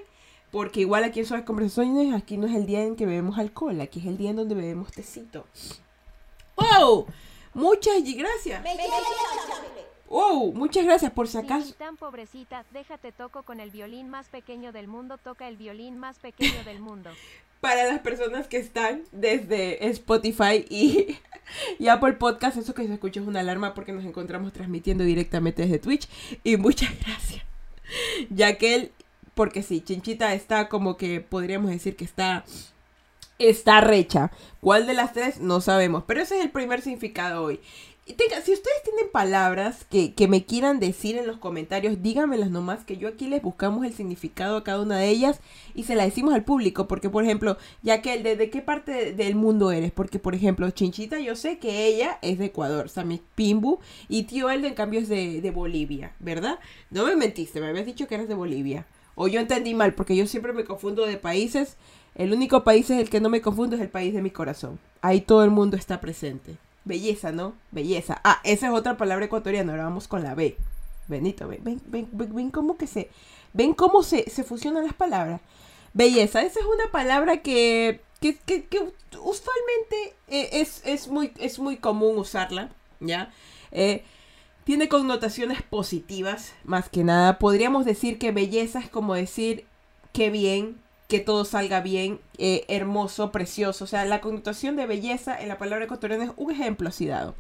porque 0.53 0.81
igual 0.81 1.03
aquí 1.03 1.21
en 1.21 1.27
Suaves 1.27 1.47
Conversaciones, 1.47 2.15
aquí 2.15 2.37
no 2.37 2.47
es 2.47 2.55
el 2.55 2.67
día 2.67 2.83
en 2.83 2.97
que 2.97 3.07
bebemos 3.07 3.39
alcohol, 3.39 3.81
aquí 3.81 4.01
es 4.01 4.07
el 4.07 4.19
día 4.19 4.31
en 4.31 4.37
donde 4.37 4.55
bebemos 4.55 4.93
tecito. 4.93 5.47
¡Wow! 6.55 7.07
Muchas 7.55 8.03
gracias. 8.05 8.63
¡Oh! 10.09 10.53
Muchas 10.55 10.85
gracias 10.85 11.13
por 11.13 11.29
si 11.29 11.37
acaso. 11.37 11.75
tan 11.75 11.97
pobrecita, 11.97 12.65
déjate 12.73 13.13
toco 13.13 13.43
con 13.43 13.61
el 13.61 13.71
violín 13.71 14.09
más 14.09 14.29
pequeño 14.29 14.73
del 14.73 14.89
mundo, 14.89 15.19
toca 15.19 15.49
el 15.49 15.57
violín 15.57 15.99
más 15.99 16.19
pequeño 16.19 16.65
del 16.65 16.81
mundo. 16.81 17.11
Para 17.61 17.85
las 17.85 17.99
personas 18.01 18.47
que 18.47 18.57
están 18.57 19.03
desde 19.11 19.89
Spotify 19.89 20.65
y, 20.71 21.19
y 21.79 21.89
Apple 21.89 22.15
Podcast, 22.15 22.57
eso 22.57 22.73
que 22.73 22.87
se 22.87 22.95
escucha 22.95 23.21
es 23.21 23.27
una 23.27 23.41
alarma 23.41 23.75
porque 23.75 23.93
nos 23.93 24.05
encontramos 24.05 24.53
transmitiendo 24.53 25.05
directamente 25.05 25.63
desde 25.63 25.79
Twitch. 25.79 26.09
Y 26.45 26.57
muchas 26.57 26.91
gracias. 27.05 27.45
Ya 28.29 28.59
que 28.59 28.75
él, 28.75 28.93
porque 29.33 29.63
sí, 29.63 29.81
Chinchita 29.81 30.35
está 30.35 30.69
como 30.69 30.99
que 30.99 31.23
podríamos 31.23 31.71
decir 31.71 31.97
que 31.97 32.05
está 32.05 32.45
está 33.39 33.81
recha. 33.81 34.31
¿Cuál 34.61 34.87
de 34.87 34.93
las 34.93 35.15
tres? 35.15 35.41
No 35.41 35.63
sabemos. 35.63 36.05
Pero 36.07 36.21
ese 36.21 36.37
es 36.39 36.45
el 36.45 36.51
primer 36.51 36.83
significado 36.83 37.45
hoy 37.45 37.61
si 38.17 38.53
ustedes 38.53 38.83
tienen 38.85 39.11
palabras 39.13 39.85
que, 39.91 40.29
me 40.29 40.45
quieran 40.45 40.81
decir 40.81 41.17
en 41.17 41.27
los 41.27 41.37
comentarios, 41.37 42.03
díganmelas 42.03 42.51
nomás, 42.51 42.85
que 42.85 42.97
yo 42.97 43.09
aquí 43.09 43.29
les 43.29 43.43
buscamos 43.43 43.85
el 43.85 43.93
significado 43.93 44.57
a 44.57 44.65
cada 44.65 44.81
una 44.81 44.99
de 44.99 45.09
ellas 45.09 45.41
y 45.75 45.85
se 45.85 45.95
la 45.95 46.05
decimos 46.05 46.35
al 46.35 46.45
público. 46.45 46.89
Porque, 46.89 47.11
por 47.11 47.25
ejemplo, 47.25 47.59
ya 47.83 48.01
que 48.01 48.23
¿de, 48.23 48.51
qué 48.51 48.63
parte 48.63 49.13
del 49.13 49.35
mundo 49.35 49.71
eres? 49.73 49.93
Porque, 49.93 50.19
por 50.19 50.35
ejemplo, 50.35 50.71
Chinchita, 50.71 51.19
yo 51.19 51.37
sé 51.37 51.59
que 51.59 51.87
ella 51.87 52.19
es 52.23 52.39
de 52.39 52.47
Ecuador, 52.47 52.89
Sammy 52.89 53.21
Pimbu, 53.35 53.81
y 54.09 54.23
tío 54.25 54.49
Eldo, 54.51 54.67
en 54.67 54.75
cambio, 54.75 55.01
es 55.01 55.09
de, 55.09 55.41
de 55.41 55.51
Bolivia, 55.51 56.13
¿verdad? 56.19 56.59
No 56.91 57.05
me 57.05 57.17
mentiste, 57.17 57.61
me 57.61 57.69
habías 57.69 57.87
dicho 57.87 58.07
que 58.07 58.15
eres 58.15 58.29
de 58.29 58.35
Bolivia. 58.35 58.87
O 59.15 59.29
yo 59.29 59.41
entendí 59.41 59.75
mal, 59.75 59.95
porque 59.95 60.17
yo 60.17 60.27
siempre 60.27 60.53
me 60.53 60.65
confundo 60.65 61.05
de 61.05 61.17
países. 61.17 61.77
El 62.15 62.33
único 62.33 62.65
país 62.65 62.89
en 62.91 62.99
el 62.99 63.11
que 63.11 63.21
no 63.21 63.29
me 63.29 63.41
confundo 63.41 63.77
es 63.77 63.83
el 63.83 63.91
país 63.91 64.15
de 64.15 64.23
mi 64.23 64.31
corazón. 64.31 64.79
Ahí 65.03 65.21
todo 65.21 65.45
el 65.45 65.51
mundo 65.51 65.77
está 65.77 66.01
presente. 66.01 66.57
Belleza, 66.89 67.31
¿no? 67.31 67.55
Belleza. 67.71 68.21
Ah, 68.25 68.41
esa 68.45 68.69
es 68.69 68.73
otra 68.73 68.97
palabra 68.97 69.27
ecuatoriana. 69.27 69.73
Ahora 69.73 69.85
vamos 69.85 70.09
con 70.09 70.25
la 70.25 70.35
B. 70.35 70.57
Benito, 71.07 71.47
ven, 71.47 71.61
ven, 71.63 71.81
ven, 71.87 72.09
ven, 72.13 72.51
cómo 72.51 72.77
que 72.79 72.87
se. 72.87 73.11
Ven 73.53 73.75
cómo 73.75 74.03
se, 74.03 74.29
se 74.31 74.43
fusionan 74.43 74.85
las 74.85 74.95
palabras. 74.95 75.43
Belleza. 75.93 76.43
Esa 76.43 76.61
es 76.61 76.67
una 76.67 76.91
palabra 76.91 77.43
que. 77.43 78.01
que, 78.21 78.37
que, 78.39 78.93
usualmente 79.21 80.15
eh, 80.29 80.49
es, 80.53 80.83
es, 80.85 81.09
muy, 81.09 81.33
es 81.39 81.59
muy 81.59 81.77
común 81.77 82.19
usarla. 82.19 82.71
¿Ya? 83.01 83.33
Eh, 83.71 84.03
tiene 84.65 84.89
connotaciones 84.89 85.63
positivas, 85.63 86.55
más 86.65 86.89
que 86.89 87.05
nada. 87.05 87.39
Podríamos 87.39 87.85
decir 87.85 88.19
que 88.19 88.33
belleza 88.33 88.81
es 88.81 88.89
como 88.89 89.15
decir 89.15 89.67
qué 90.13 90.31
bien, 90.31 90.81
que 91.09 91.21
todo 91.21 91.47
salga 91.47 91.81
bien, 91.81 92.21
eh, 92.37 92.65
hermoso, 92.69 93.33
precioso. 93.33 93.85
O 93.85 93.87
sea, 93.87 94.05
la 94.05 94.21
connotación 94.21 94.77
de 94.77 94.87
belleza 94.87 95.41
en 95.41 95.49
la 95.49 95.59
palabra 95.59 95.87
ecuatoriana 95.87 96.25
es 96.25 96.31
un 96.37 96.51
ejemplo 96.53 96.91
así 96.91 97.07
dado. 97.07 97.35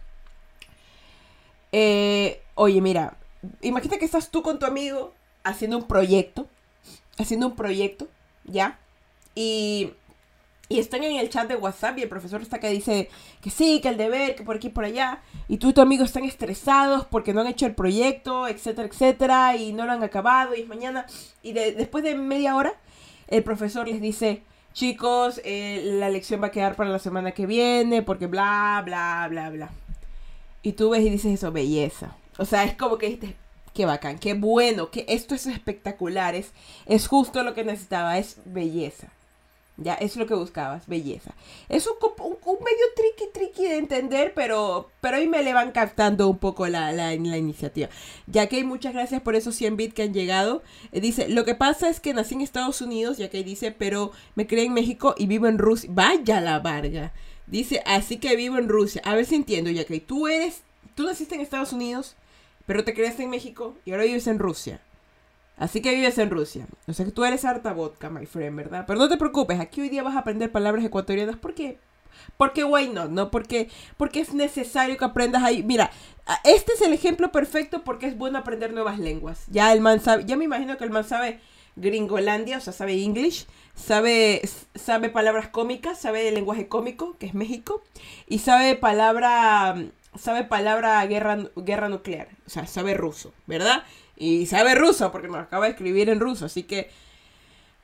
Eh, 1.70 2.42
oye, 2.54 2.80
mira, 2.80 3.18
imagínate 3.60 3.98
que 3.98 4.06
estás 4.06 4.30
tú 4.30 4.42
con 4.42 4.58
tu 4.58 4.64
amigo 4.64 5.12
haciendo 5.44 5.76
un 5.76 5.86
proyecto, 5.86 6.48
haciendo 7.18 7.48
un 7.48 7.56
proyecto, 7.56 8.08
¿ya? 8.44 8.78
Y, 9.34 9.92
y 10.70 10.78
están 10.78 11.04
en 11.04 11.18
el 11.18 11.28
chat 11.28 11.46
de 11.46 11.56
WhatsApp 11.56 11.98
y 11.98 12.02
el 12.02 12.08
profesor 12.08 12.40
está 12.40 12.58
que 12.60 12.70
dice 12.70 13.10
que 13.42 13.50
sí, 13.50 13.82
que 13.82 13.90
el 13.90 13.98
deber, 13.98 14.34
que 14.34 14.44
por 14.44 14.56
aquí, 14.56 14.70
por 14.70 14.84
allá. 14.84 15.20
Y 15.46 15.58
tú 15.58 15.68
y 15.68 15.72
tu 15.74 15.82
amigo 15.82 16.04
están 16.04 16.24
estresados 16.24 17.04
porque 17.04 17.34
no 17.34 17.42
han 17.42 17.48
hecho 17.48 17.66
el 17.66 17.74
proyecto, 17.74 18.48
etcétera, 18.48 18.88
etcétera, 18.88 19.56
y 19.56 19.74
no 19.74 19.84
lo 19.84 19.92
han 19.92 20.02
acabado 20.02 20.54
y 20.54 20.62
es 20.62 20.68
mañana. 20.68 21.04
Y 21.42 21.52
después 21.52 22.02
de 22.02 22.14
media 22.14 22.56
hora 22.56 22.72
el 23.28 23.42
profesor 23.42 23.88
les 23.88 24.00
dice, 24.00 24.42
chicos, 24.72 25.40
eh, 25.44 25.82
la 25.84 26.08
lección 26.10 26.42
va 26.42 26.48
a 26.48 26.50
quedar 26.50 26.76
para 26.76 26.90
la 26.90 26.98
semana 26.98 27.32
que 27.32 27.46
viene 27.46 28.02
porque 28.02 28.26
bla, 28.26 28.82
bla, 28.84 29.26
bla, 29.30 29.50
bla. 29.50 29.70
Y 30.62 30.72
tú 30.72 30.90
ves 30.90 31.02
y 31.02 31.10
dices 31.10 31.34
eso, 31.34 31.52
belleza. 31.52 32.16
O 32.38 32.44
sea, 32.44 32.64
es 32.64 32.74
como 32.74 32.98
que 32.98 33.08
dices, 33.10 33.34
qué 33.74 33.86
bacán, 33.86 34.18
qué 34.18 34.34
bueno, 34.34 34.90
que 34.90 35.04
esto 35.08 35.34
es 35.34 35.46
espectacular, 35.46 36.34
es, 36.34 36.52
es 36.86 37.06
justo 37.06 37.42
lo 37.42 37.54
que 37.54 37.64
necesitaba, 37.64 38.18
es 38.18 38.38
belleza. 38.44 39.08
Ya, 39.80 39.94
es 39.94 40.16
lo 40.16 40.26
que 40.26 40.34
buscabas, 40.34 40.88
belleza. 40.88 41.34
Es 41.68 41.86
un, 41.86 41.94
un, 42.02 42.56
medio 42.64 42.84
tricky, 42.96 43.30
tricky 43.32 43.62
de 43.62 43.76
entender, 43.76 44.32
pero, 44.34 44.90
pero 45.00 45.18
ahí 45.18 45.28
me 45.28 45.40
le 45.44 45.54
van 45.54 45.70
captando 45.70 46.28
un 46.28 46.38
poco 46.38 46.66
la, 46.66 46.90
la, 46.90 47.14
iniciativa. 47.14 47.88
Ya 48.26 48.48
que 48.48 48.64
muchas 48.64 48.92
gracias 48.92 49.22
por 49.22 49.36
esos 49.36 49.54
100 49.54 49.76
bits 49.76 49.94
que 49.94 50.02
han 50.02 50.12
llegado. 50.12 50.64
Eh, 50.90 51.00
dice, 51.00 51.28
lo 51.28 51.44
que 51.44 51.54
pasa 51.54 51.88
es 51.88 52.00
que 52.00 52.12
nací 52.12 52.34
en 52.34 52.40
Estados 52.40 52.80
Unidos, 52.80 53.18
ya 53.18 53.30
que 53.30 53.44
dice, 53.44 53.70
pero 53.70 54.10
me 54.34 54.48
crié 54.48 54.64
en 54.64 54.74
México 54.74 55.14
y 55.16 55.28
vivo 55.28 55.46
en 55.46 55.58
Rusia. 55.58 55.88
Vaya 55.92 56.40
la 56.40 56.58
varga. 56.58 57.12
Dice, 57.46 57.80
así 57.86 58.16
que 58.16 58.34
vivo 58.34 58.58
en 58.58 58.68
Rusia. 58.68 59.00
A 59.04 59.14
ver 59.14 59.26
si 59.26 59.36
entiendo, 59.36 59.70
ya 59.70 59.84
que 59.84 60.00
tú 60.00 60.26
eres, 60.26 60.62
tú 60.96 61.04
naciste 61.04 61.36
en 61.36 61.40
Estados 61.40 61.72
Unidos, 61.72 62.16
pero 62.66 62.82
te 62.82 62.94
creaste 62.94 63.22
en 63.22 63.30
México 63.30 63.76
y 63.84 63.92
ahora 63.92 64.02
vives 64.02 64.26
en 64.26 64.40
Rusia. 64.40 64.80
Así 65.58 65.80
que 65.82 65.94
vives 65.94 66.18
en 66.18 66.30
Rusia. 66.30 66.66
O 66.86 66.92
sea 66.92 67.04
que 67.04 67.12
tú 67.12 67.24
eres 67.24 67.44
harta 67.44 67.72
vodka, 67.72 68.10
my 68.10 68.26
friend, 68.26 68.56
¿verdad? 68.56 68.84
Pero 68.86 68.98
no 68.98 69.08
te 69.08 69.16
preocupes, 69.16 69.58
aquí 69.60 69.80
hoy 69.80 69.88
día 69.88 70.02
vas 70.02 70.16
a 70.16 70.20
aprender 70.20 70.52
palabras 70.52 70.84
ecuatorianas 70.84 71.36
porque 71.36 71.78
porque 72.36 72.64
why 72.64 72.88
not, 72.88 73.10
¿no? 73.10 73.30
Porque, 73.30 73.68
porque 73.96 74.20
es 74.20 74.34
necesario 74.34 74.96
que 74.96 75.04
aprendas 75.04 75.42
ahí. 75.42 75.62
Mira, 75.62 75.90
este 76.44 76.72
es 76.72 76.82
el 76.82 76.92
ejemplo 76.92 77.32
perfecto 77.32 77.84
porque 77.84 78.06
es 78.06 78.16
bueno 78.16 78.38
aprender 78.38 78.72
nuevas 78.72 78.98
lenguas. 78.98 79.44
Ya 79.48 79.72
el 79.72 79.80
man 79.80 80.00
sabe, 80.00 80.24
ya 80.24 80.36
me 80.36 80.44
imagino 80.44 80.76
que 80.76 80.84
el 80.84 80.90
man 80.90 81.04
sabe 81.04 81.40
gringolandia, 81.76 82.58
o 82.58 82.60
sea, 82.60 82.72
sabe 82.72 83.02
English, 83.02 83.46
sabe, 83.74 84.42
sabe 84.74 85.08
palabras 85.10 85.48
cómicas, 85.48 86.00
sabe 86.00 86.28
el 86.28 86.34
lenguaje 86.34 86.68
cómico, 86.68 87.16
que 87.18 87.26
es 87.26 87.34
México, 87.34 87.82
y 88.26 88.40
sabe 88.40 88.74
palabra, 88.74 89.76
sabe 90.18 90.44
palabra 90.44 91.04
guerra, 91.06 91.38
guerra 91.54 91.88
nuclear, 91.88 92.28
o 92.46 92.50
sea, 92.50 92.66
sabe 92.66 92.94
ruso, 92.94 93.32
¿verdad? 93.46 93.84
Y 94.18 94.46
sabe 94.46 94.74
ruso 94.74 95.12
porque 95.12 95.28
nos 95.28 95.38
acaba 95.38 95.66
de 95.66 95.70
escribir 95.70 96.08
en 96.08 96.20
ruso, 96.20 96.46
así 96.46 96.64
que 96.64 96.90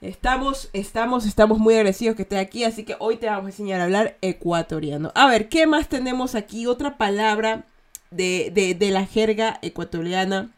Estamos, 0.04 0.68
estamos, 0.74 1.24
estamos 1.24 1.58
muy 1.58 1.76
agradecidos 1.76 2.14
que 2.14 2.22
esté 2.22 2.38
aquí, 2.38 2.64
así 2.64 2.84
que 2.84 2.94
hoy 2.98 3.16
te 3.16 3.26
vamos 3.26 3.46
a 3.46 3.48
enseñar 3.48 3.80
a 3.80 3.84
hablar 3.84 4.18
ecuatoriano. 4.20 5.10
A 5.14 5.26
ver, 5.28 5.48
¿qué 5.48 5.66
más 5.66 5.88
tenemos 5.88 6.34
aquí? 6.34 6.66
Otra 6.66 6.98
palabra 6.98 7.64
de, 8.10 8.76
de, 8.78 8.90
la 8.90 9.06
jerga 9.06 9.58
ecuatoriana 9.62 10.50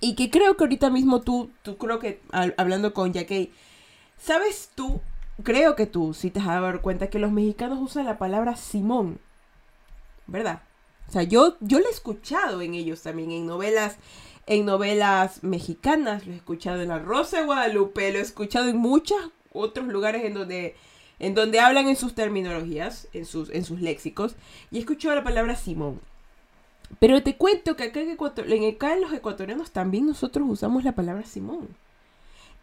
y 0.00 0.14
que 0.14 0.30
creo 0.30 0.56
que 0.56 0.64
ahorita 0.64 0.88
mismo 0.88 1.20
tú, 1.20 1.50
tú 1.62 1.76
creo 1.76 1.98
que 1.98 2.22
hablando 2.56 2.94
con 2.94 3.12
Jackie, 3.12 3.52
¿sabes 4.16 4.70
tú? 4.74 5.02
Creo 5.42 5.76
que 5.76 5.84
tú 5.84 6.14
sí 6.14 6.30
te 6.30 6.40
has 6.40 6.46
dado 6.46 6.80
cuenta 6.80 7.10
que 7.10 7.18
los 7.18 7.30
mexicanos 7.30 7.78
usan 7.82 8.06
la 8.06 8.16
palabra 8.16 8.56
Simón, 8.56 9.20
¿verdad? 10.26 10.62
O 11.08 11.12
sea, 11.12 11.24
yo, 11.24 11.56
yo 11.60 11.78
lo 11.78 11.86
he 11.86 11.90
escuchado 11.90 12.62
en 12.62 12.72
ellos 12.72 13.02
también, 13.02 13.32
en 13.32 13.46
novelas 13.46 13.98
en 14.48 14.64
novelas 14.64 15.44
mexicanas, 15.44 16.26
lo 16.26 16.32
he 16.32 16.36
escuchado 16.36 16.80
en 16.80 16.88
La 16.88 16.98
Rosa 16.98 17.38
de 17.38 17.44
Guadalupe, 17.44 18.10
lo 18.10 18.18
he 18.18 18.22
escuchado 18.22 18.68
en 18.68 18.78
muchos 18.78 19.18
otros 19.52 19.86
lugares 19.88 20.24
en 20.24 20.32
donde, 20.32 20.74
en 21.18 21.34
donde 21.34 21.60
hablan 21.60 21.86
en 21.86 21.96
sus 21.96 22.14
terminologías, 22.14 23.08
en 23.12 23.26
sus, 23.26 23.50
en 23.50 23.64
sus 23.64 23.82
léxicos, 23.82 24.36
y 24.70 24.78
he 24.78 24.80
escuchado 24.80 25.14
la 25.14 25.22
palabra 25.22 25.54
Simón. 25.54 26.00
Pero 26.98 27.22
te 27.22 27.36
cuento 27.36 27.76
que 27.76 27.84
acá 27.84 28.00
en, 28.00 28.08
en 28.08 29.00
los 29.02 29.12
ecuatorianos 29.12 29.70
también 29.70 30.06
nosotros 30.06 30.48
usamos 30.48 30.82
la 30.82 30.92
palabra 30.92 31.24
Simón. 31.26 31.68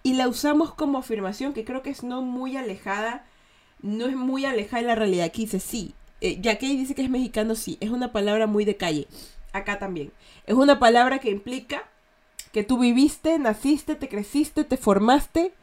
Y 0.02 0.16
la 0.16 0.28
usamos 0.28 0.74
como 0.74 0.98
afirmación 0.98 1.54
que 1.54 1.66
creo 1.66 1.84
que 1.84 1.92
es 1.92 2.04
no 2.04 2.24
muy 2.24 2.58
alejada, 2.58 3.28
no 3.84 4.08
es 4.08 4.16
muy 4.16 4.46
alejada 4.46 4.82
de 4.82 4.88
la 4.88 4.96
realidad. 4.96 5.26
Aquí 5.26 5.44
dice 5.44 5.60
sí. 5.60 5.94
Eh, 6.22 6.40
ya 6.42 6.58
que 6.58 6.68
dice 6.68 6.96
que 6.96 7.04
es 7.04 7.10
mexicano, 7.10 7.54
sí. 7.54 7.78
Es 7.82 7.92
una 7.92 8.12
palabra 8.12 8.48
muy 8.48 8.66
de 8.66 8.78
calle 8.78 9.08
acá 9.58 9.80
también. 9.80 10.12
Es 10.46 10.56
una 10.56 10.80
palabra 10.80 11.20
que 11.20 11.30
implica 11.30 11.84
que 12.52 12.64
tú 12.64 12.80
viviste, 12.80 13.38
naciste, 13.40 13.96
te 13.96 14.08
creciste, 14.08 14.64
te 14.64 14.78
formaste 14.78 15.54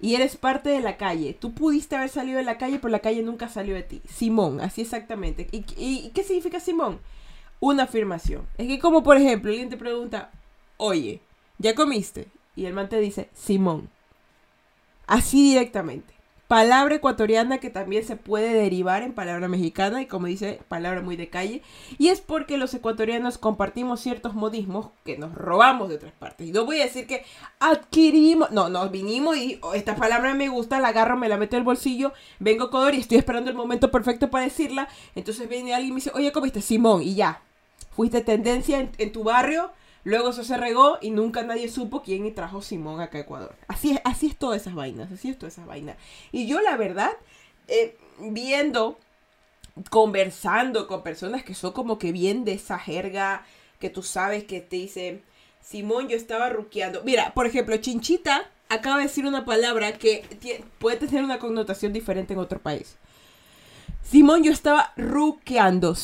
y 0.00 0.14
eres 0.14 0.36
parte 0.36 0.70
de 0.70 0.80
la 0.80 0.96
calle. 0.96 1.34
Tú 1.34 1.54
pudiste 1.54 1.96
haber 1.96 2.08
salido 2.08 2.38
de 2.38 2.44
la 2.44 2.58
calle, 2.58 2.78
pero 2.78 2.90
la 2.90 3.00
calle 3.00 3.22
nunca 3.22 3.48
salió 3.48 3.74
de 3.74 3.82
ti. 3.82 4.02
Simón, 4.08 4.60
así 4.60 4.82
exactamente. 4.82 5.48
¿Y, 5.52 6.10
qué 6.10 6.22
significa 6.22 6.60
Simón? 6.60 7.00
Una 7.60 7.84
afirmación. 7.84 8.46
Es 8.58 8.66
que 8.68 8.78
como 8.78 9.02
por 9.02 9.16
ejemplo, 9.16 9.50
alguien 9.50 9.70
te 9.70 9.76
pregunta, 9.76 10.30
oye, 10.76 11.20
¿ya 11.58 11.74
comiste? 11.74 12.28
Y 12.54 12.66
el 12.66 12.74
man 12.74 12.88
te 12.88 13.00
dice, 13.00 13.28
Simón. 13.32 13.90
Así 15.06 15.50
directamente 15.50 16.15
palabra 16.48 16.94
ecuatoriana 16.94 17.58
que 17.58 17.70
también 17.70 18.04
se 18.04 18.16
puede 18.16 18.52
derivar 18.52 19.02
en 19.02 19.12
palabra 19.12 19.48
mexicana 19.48 20.02
y 20.02 20.06
como 20.06 20.26
dice, 20.26 20.60
palabra 20.68 21.02
muy 21.02 21.16
de 21.16 21.28
calle. 21.28 21.62
Y 21.98 22.08
es 22.08 22.20
porque 22.20 22.56
los 22.56 22.72
ecuatorianos 22.74 23.38
compartimos 23.38 24.00
ciertos 24.00 24.34
modismos 24.34 24.90
que 25.04 25.18
nos 25.18 25.34
robamos 25.34 25.88
de 25.88 25.96
otras 25.96 26.12
partes. 26.12 26.48
Y 26.48 26.52
no 26.52 26.64
voy 26.64 26.80
a 26.80 26.84
decir 26.84 27.06
que 27.06 27.24
adquirimos, 27.58 28.50
no, 28.52 28.68
nos 28.68 28.90
vinimos 28.90 29.36
y 29.36 29.58
oh, 29.62 29.74
esta 29.74 29.96
palabra 29.96 30.34
me 30.34 30.48
gusta, 30.48 30.78
la 30.78 30.88
agarro, 30.88 31.16
me 31.16 31.28
la 31.28 31.36
meto 31.36 31.56
en 31.56 31.60
el 31.60 31.64
bolsillo, 31.64 32.12
vengo 32.38 32.70
Codor 32.70 32.94
y 32.94 33.00
estoy 33.00 33.18
esperando 33.18 33.50
el 33.50 33.56
momento 33.56 33.90
perfecto 33.90 34.30
para 34.30 34.44
decirla. 34.44 34.88
Entonces 35.14 35.48
viene 35.48 35.74
alguien 35.74 35.90
y 35.90 35.92
me 35.92 35.96
dice, 35.96 36.12
oye, 36.14 36.32
¿comiste? 36.32 36.62
Simón, 36.62 37.02
y 37.02 37.14
ya. 37.14 37.42
Fuiste 37.90 38.20
tendencia 38.20 38.90
en 38.98 39.12
tu 39.12 39.24
barrio 39.24 39.70
Luego 40.06 40.28
eso 40.28 40.44
se 40.44 40.56
regó 40.56 40.98
y 41.00 41.10
nunca 41.10 41.42
nadie 41.42 41.68
supo 41.68 42.00
quién 42.00 42.32
trajo 42.32 42.62
Simón 42.62 43.00
acá 43.00 43.18
a 43.18 43.22
Ecuador. 43.22 43.56
Así 43.66 43.90
es, 43.90 44.00
así 44.04 44.28
es 44.28 44.36
todas 44.36 44.60
esas 44.60 44.76
vainas, 44.76 45.10
así 45.10 45.30
es 45.30 45.36
todas 45.36 45.54
esas 45.54 45.66
vainas. 45.66 45.96
Y 46.30 46.46
yo 46.46 46.60
la 46.60 46.76
verdad, 46.76 47.10
eh, 47.66 47.98
viendo, 48.20 49.00
conversando 49.90 50.86
con 50.86 51.02
personas 51.02 51.42
que 51.42 51.56
son 51.56 51.72
como 51.72 51.98
que 51.98 52.12
bien 52.12 52.44
de 52.44 52.52
esa 52.52 52.78
jerga, 52.78 53.44
que 53.80 53.90
tú 53.90 54.04
sabes 54.04 54.44
que 54.44 54.60
te 54.60 54.76
dicen, 54.76 55.24
Simón, 55.60 56.06
yo 56.06 56.16
estaba 56.16 56.50
ruqueando. 56.50 57.02
Mira, 57.02 57.34
por 57.34 57.46
ejemplo, 57.46 57.76
chinchita 57.76 58.48
acaba 58.68 58.98
de 58.98 59.04
decir 59.08 59.26
una 59.26 59.44
palabra 59.44 59.98
que 59.98 60.22
puede 60.78 60.98
tener 60.98 61.24
una 61.24 61.40
connotación 61.40 61.92
diferente 61.92 62.32
en 62.32 62.38
otro 62.38 62.60
país. 62.60 62.96
Simón, 64.08 64.44
yo 64.44 64.52
estaba 64.52 64.92
ruqueando. 64.96 65.96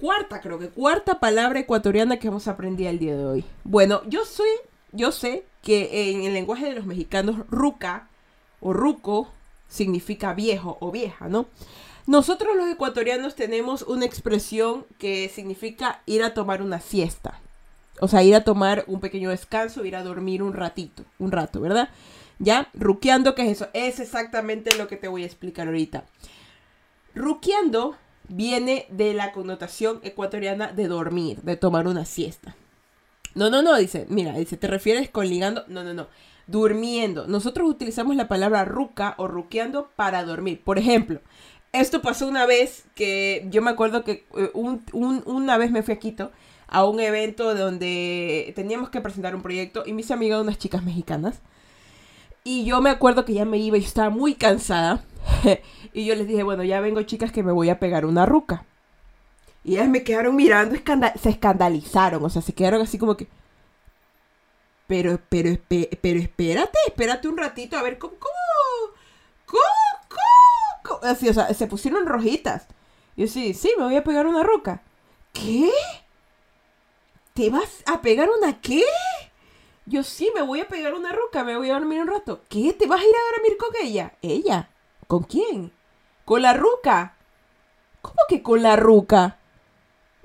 cuarta, 0.00 0.40
creo 0.40 0.58
que 0.58 0.68
cuarta 0.68 1.20
palabra 1.20 1.60
ecuatoriana 1.60 2.18
que 2.18 2.28
hemos 2.28 2.48
aprendido 2.48 2.88
el 2.88 2.98
día 2.98 3.16
de 3.16 3.24
hoy. 3.26 3.44
Bueno, 3.64 4.00
yo 4.06 4.24
soy, 4.24 4.48
yo 4.92 5.12
sé 5.12 5.44
que 5.62 6.10
en 6.10 6.24
el 6.24 6.32
lenguaje 6.32 6.64
de 6.64 6.74
los 6.74 6.86
mexicanos, 6.86 7.46
ruca 7.50 8.08
o 8.60 8.72
ruco 8.72 9.30
significa 9.68 10.32
viejo 10.32 10.78
o 10.80 10.90
vieja, 10.90 11.28
¿no? 11.28 11.46
Nosotros 12.06 12.56
los 12.56 12.68
ecuatorianos 12.68 13.34
tenemos 13.34 13.82
una 13.82 14.06
expresión 14.06 14.86
que 14.98 15.28
significa 15.28 16.00
ir 16.06 16.22
a 16.22 16.32
tomar 16.32 16.62
una 16.62 16.80
siesta. 16.80 17.40
O 18.00 18.08
sea, 18.08 18.22
ir 18.22 18.34
a 18.34 18.44
tomar 18.44 18.84
un 18.86 19.00
pequeño 19.00 19.28
descanso, 19.28 19.84
ir 19.84 19.96
a 19.96 20.02
dormir 20.02 20.42
un 20.42 20.54
ratito, 20.54 21.04
un 21.18 21.30
rato, 21.30 21.60
¿verdad? 21.60 21.90
Ya, 22.38 22.68
ruqueando, 22.72 23.34
¿qué 23.34 23.42
es 23.42 23.60
eso? 23.60 23.68
Es 23.74 24.00
exactamente 24.00 24.76
lo 24.76 24.88
que 24.88 24.96
te 24.96 25.08
voy 25.08 25.24
a 25.24 25.26
explicar 25.26 25.66
ahorita. 25.66 26.04
Ruqueando 27.14 27.96
viene 28.28 28.86
de 28.90 29.14
la 29.14 29.32
connotación 29.32 30.00
ecuatoriana 30.02 30.72
de 30.72 30.88
dormir, 30.88 31.42
de 31.42 31.56
tomar 31.56 31.86
una 31.86 32.04
siesta. 32.04 32.56
No, 33.34 33.50
no, 33.50 33.62
no, 33.62 33.76
dice, 33.76 34.06
mira, 34.08 34.32
dice, 34.34 34.56
¿te 34.56 34.68
refieres 34.68 35.08
con 35.10 35.28
ligando? 35.28 35.64
No, 35.68 35.82
no, 35.82 35.92
no, 35.92 36.06
durmiendo. 36.46 37.26
Nosotros 37.26 37.68
utilizamos 37.68 38.16
la 38.16 38.28
palabra 38.28 38.64
ruca 38.64 39.14
o 39.18 39.26
ruqueando 39.26 39.90
para 39.96 40.24
dormir. 40.24 40.62
Por 40.62 40.78
ejemplo, 40.78 41.20
esto 41.72 42.02
pasó 42.02 42.28
una 42.28 42.46
vez 42.46 42.84
que 42.94 43.46
yo 43.50 43.60
me 43.60 43.70
acuerdo 43.70 44.04
que 44.04 44.26
eh, 44.36 44.50
una 44.54 45.58
vez 45.58 45.70
me 45.70 45.82
fui 45.82 45.94
a 45.94 45.98
Quito 45.98 46.30
a 46.68 46.84
un 46.84 47.00
evento 47.00 47.54
donde 47.54 48.52
teníamos 48.56 48.90
que 48.90 49.00
presentar 49.00 49.34
un 49.34 49.42
proyecto 49.42 49.82
y 49.84 49.92
mis 49.92 50.10
amigas, 50.10 50.40
unas 50.40 50.58
chicas 50.58 50.82
mexicanas, 50.82 51.40
y 52.44 52.66
yo 52.66 52.82
me 52.82 52.90
acuerdo 52.90 53.24
que 53.24 53.32
ya 53.32 53.46
me 53.46 53.56
iba 53.56 53.78
y 53.78 53.84
estaba 53.84 54.10
muy 54.10 54.34
cansada. 54.34 55.02
y 55.94 56.04
yo 56.04 56.14
les 56.14 56.28
dije, 56.28 56.42
bueno, 56.42 56.62
ya 56.62 56.80
vengo 56.80 57.02
chicas 57.02 57.32
que 57.32 57.42
me 57.42 57.52
voy 57.52 57.70
a 57.70 57.80
pegar 57.80 58.04
una 58.04 58.26
ruca. 58.26 58.66
Y 59.64 59.74
ellas 59.74 59.88
me 59.88 60.04
quedaron 60.04 60.36
mirando, 60.36 60.76
se 61.20 61.30
escandalizaron, 61.30 62.22
o 62.22 62.28
sea, 62.28 62.42
se 62.42 62.52
quedaron 62.52 62.82
así 62.82 62.98
como 62.98 63.16
que... 63.16 63.28
Pero, 64.86 65.18
pero, 65.30 65.58
pero 65.66 66.20
espérate, 66.20 66.78
espérate 66.86 67.28
un 67.28 67.38
ratito, 67.38 67.78
a 67.78 67.82
ver, 67.82 67.96
¿cómo? 67.96 68.12
¿Cómo? 69.46 69.62
¿Cómo? 70.82 71.00
Así, 71.02 71.26
o 71.30 71.32
sea, 71.32 71.52
se 71.54 71.66
pusieron 71.66 72.04
rojitas. 72.04 72.66
Y 73.16 73.22
yo 73.22 73.28
sí, 73.28 73.54
sí, 73.54 73.72
me 73.78 73.84
voy 73.84 73.96
a 73.96 74.04
pegar 74.04 74.26
una 74.26 74.42
ruca. 74.42 74.82
¿Qué? 75.32 75.70
¿Te 77.32 77.48
vas 77.48 77.82
a 77.86 78.02
pegar 78.02 78.28
una 78.28 78.60
qué? 78.60 78.82
Yo 79.86 80.02
sí, 80.02 80.30
me 80.34 80.42
voy 80.42 80.60
a 80.60 80.68
pegar 80.68 80.94
una 80.94 81.12
ruca, 81.12 81.44
me 81.44 81.56
voy 81.56 81.70
a 81.70 81.74
dormir 81.74 82.00
un 82.00 82.08
rato. 82.08 82.40
¿Qué? 82.48 82.72
¿Te 82.72 82.86
vas 82.86 83.00
a 83.00 83.04
ir 83.04 83.14
a 83.14 83.36
dormir 83.36 83.56
con 83.58 83.70
ella? 83.82 84.12
Ella. 84.22 84.70
¿Con 85.06 85.24
quién? 85.24 85.72
Con 86.24 86.42
la 86.42 86.54
ruca. 86.54 87.16
¿Cómo 88.00 88.18
que 88.28 88.42
con 88.42 88.62
la 88.62 88.76
ruca? 88.76 89.38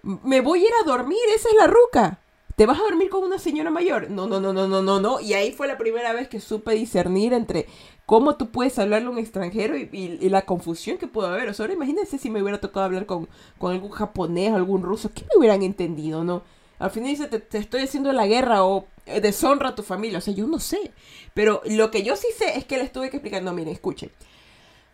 Me 0.02 0.40
voy 0.42 0.64
a 0.64 0.68
ir 0.68 0.74
a 0.82 0.88
dormir, 0.88 1.20
esa 1.36 1.50
es 1.50 1.56
la 1.56 1.68
ruca. 1.68 2.20
¿Te 2.56 2.66
vas 2.66 2.80
a 2.80 2.84
dormir 2.84 3.10
con 3.10 3.24
una 3.24 3.40
señora 3.40 3.70
mayor? 3.70 4.10
No, 4.10 4.28
no, 4.28 4.40
no, 4.40 4.52
no, 4.52 4.68
no, 4.68 4.82
no, 4.82 5.00
no. 5.00 5.20
Y 5.20 5.34
ahí 5.34 5.52
fue 5.52 5.68
la 5.68 5.78
primera 5.78 6.14
vez 6.14 6.28
que 6.28 6.40
supe 6.40 6.74
discernir 6.74 7.34
entre 7.34 7.68
cómo 8.06 8.36
tú 8.36 8.50
puedes 8.50 8.78
hablarle 8.80 9.08
a 9.08 9.12
un 9.12 9.18
extranjero 9.18 9.78
y, 9.78 10.18
la 10.30 10.42
confusión 10.42 10.98
que 10.98 11.08
pudo 11.08 11.28
haber. 11.28 11.50
O 11.50 11.54
sea, 11.54 11.64
ahora 11.64 11.74
imagínense 11.74 12.18
si 12.18 12.30
me 12.30 12.42
hubiera 12.42 12.60
tocado 12.60 12.86
hablar 12.86 13.06
con, 13.06 13.30
con 13.58 13.72
algún 13.72 13.92
japonés, 13.92 14.54
algún 14.54 14.84
ruso, 14.84 15.12
¿qué 15.14 15.22
me 15.24 15.38
hubieran 15.38 15.64
entendido, 15.64 16.24
no? 16.24 16.44
Al 16.80 16.92
final 16.92 17.10
dice, 17.10 17.28
te, 17.28 17.58
estoy 17.58 17.82
haciendo 17.82 18.12
la 18.14 18.26
guerra 18.26 18.64
o 18.64 18.88
eh, 19.06 19.20
deshonra 19.20 19.70
a 19.70 19.76
tu 19.76 19.84
familia. 19.84 20.18
O 20.20 20.22
sea, 20.22 20.34
yo 20.34 20.48
no 20.48 20.60
sé. 20.60 20.92
Pero 21.34 21.62
lo 21.66 21.92
que 21.92 22.04
yo 22.04 22.16
sí 22.16 22.28
sé 22.38 22.58
es 22.58 22.66
que 22.66 22.78
les 22.78 22.92
tuve 22.92 23.10
que 23.10 23.18
explicar. 23.18 23.44
No, 23.44 23.54
miren, 23.54 23.74
escuchen. 23.74 24.12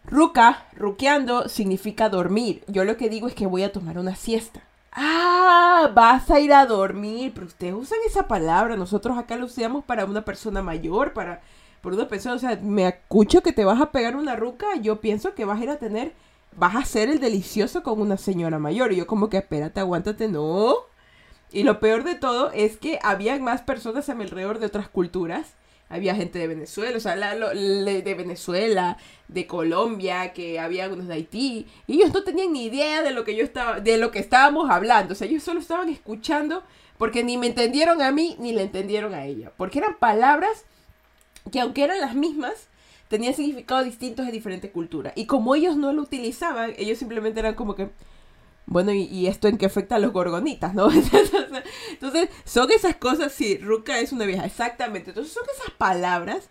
Ruca, 0.03 0.65
ruqueando, 0.73 1.47
significa 1.47 2.09
dormir. 2.09 2.63
Yo 2.67 2.83
lo 2.85 2.97
que 2.97 3.09
digo 3.09 3.27
es 3.27 3.35
que 3.35 3.45
voy 3.45 3.63
a 3.63 3.71
tomar 3.71 3.99
una 3.99 4.15
siesta. 4.15 4.63
Ah, 4.91 5.91
vas 5.93 6.29
a 6.31 6.39
ir 6.39 6.53
a 6.53 6.65
dormir. 6.65 7.31
Pero 7.35 7.45
ustedes 7.45 7.75
usan 7.75 7.99
esa 8.07 8.27
palabra. 8.27 8.75
Nosotros 8.75 9.17
acá 9.17 9.35
lo 9.35 9.45
usamos 9.45 9.85
para 9.85 10.05
una 10.05 10.25
persona 10.25 10.63
mayor, 10.63 11.13
para 11.13 11.41
por 11.81 11.93
una 11.93 12.07
persona. 12.07 12.35
O 12.35 12.39
sea, 12.39 12.59
me 12.63 12.87
escucho 12.87 13.43
que 13.43 13.53
te 13.53 13.63
vas 13.63 13.79
a 13.79 13.91
pegar 13.91 14.15
una 14.15 14.35
ruca. 14.35 14.65
Yo 14.81 15.01
pienso 15.01 15.35
que 15.35 15.45
vas 15.45 15.59
a 15.59 15.63
ir 15.63 15.69
a 15.69 15.77
tener. 15.77 16.13
Vas 16.57 16.75
a 16.75 16.79
hacer 16.79 17.09
el 17.09 17.19
delicioso 17.19 17.83
con 17.83 18.01
una 18.01 18.17
señora 18.17 18.57
mayor. 18.57 18.91
Y 18.91 18.95
yo, 18.95 19.05
como 19.05 19.29
que 19.29 19.37
espérate, 19.37 19.79
aguántate. 19.79 20.27
No. 20.27 20.94
Y 21.51 21.63
lo 21.63 21.79
peor 21.79 22.03
de 22.03 22.15
todo 22.15 22.51
es 22.51 22.77
que 22.77 22.99
había 23.03 23.37
más 23.39 23.61
personas 23.61 24.09
a 24.09 24.15
mi 24.15 24.23
alrededor 24.23 24.59
de 24.59 24.65
otras 24.65 24.89
culturas. 24.89 25.53
Había 25.87 26.15
gente 26.15 26.39
de 26.39 26.47
Venezuela, 26.47 26.97
o 26.97 26.99
sea, 26.99 27.15
de 27.15 28.15
Venezuela, 28.17 28.97
de 29.27 29.45
Colombia, 29.45 30.33
que 30.33 30.59
había 30.59 30.85
algunos 30.85 31.07
de 31.07 31.13
Haití, 31.13 31.67
y 31.85 31.97
ellos 31.97 32.11
no 32.11 32.23
tenían 32.23 32.53
ni 32.53 32.65
idea 32.65 33.03
de 33.03 33.11
lo 33.11 33.23
que 33.23 33.35
yo 33.35 33.43
estaba, 33.43 33.79
de 33.79 33.97
lo 33.97 34.09
que 34.09 34.17
estábamos 34.17 34.71
hablando, 34.71 35.13
o 35.13 35.15
sea, 35.15 35.27
ellos 35.27 35.43
solo 35.43 35.59
estaban 35.59 35.89
escuchando 35.89 36.63
porque 36.97 37.23
ni 37.23 37.37
me 37.37 37.45
entendieron 37.47 38.01
a 38.01 38.11
mí 38.11 38.35
ni 38.39 38.51
le 38.51 38.63
entendieron 38.63 39.13
a 39.13 39.25
ella, 39.25 39.51
porque 39.57 39.77
eran 39.77 39.95
palabras 39.99 40.65
que 41.51 41.59
aunque 41.59 41.83
eran 41.83 42.01
las 42.01 42.15
mismas, 42.15 42.67
tenían 43.07 43.35
significados 43.35 43.85
distintos 43.85 44.25
en 44.25 44.31
diferentes 44.31 44.71
culturas, 44.71 45.13
y 45.15 45.27
como 45.27 45.53
ellos 45.53 45.77
no 45.77 45.93
lo 45.93 46.01
utilizaban, 46.01 46.73
ellos 46.77 46.97
simplemente 46.97 47.39
eran 47.41 47.53
como 47.53 47.75
que 47.75 47.89
bueno, 48.65 48.91
¿y, 48.91 49.27
esto 49.27 49.47
en 49.47 49.57
qué 49.57 49.65
afecta 49.65 49.95
a 49.95 49.99
los 49.99 50.11
gorgonitas, 50.11 50.73
no? 50.73 50.89
Entonces, 51.91 52.29
son 52.43 52.71
esas 52.71 52.95
cosas, 52.95 53.31
sí, 53.31 53.57
Ruca 53.57 53.99
es 53.99 54.11
una 54.11 54.25
vieja, 54.25 54.45
exactamente. 54.45 55.11
Entonces, 55.11 55.33
son 55.33 55.43
esas 55.53 55.71
palabras 55.71 56.49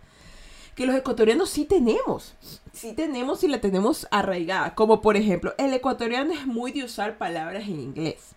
que 0.75 0.87
los 0.87 0.94
ecuatorianos 0.94 1.50
sí 1.50 1.64
tenemos. 1.64 2.35
Sí 2.73 2.92
tenemos 2.92 3.42
y 3.44 3.49
la 3.49 3.61
tenemos 3.61 4.06
arraigada. 4.11 4.75
Como 4.75 5.00
por 5.00 5.16
ejemplo, 5.16 5.54
el 5.59 5.73
ecuatoriano 5.73 6.33
es 6.33 6.47
muy 6.47 6.73
de 6.73 6.85
usar 6.85 7.18
palabras 7.18 7.64
en 7.64 7.80
inglés. 7.80 8.33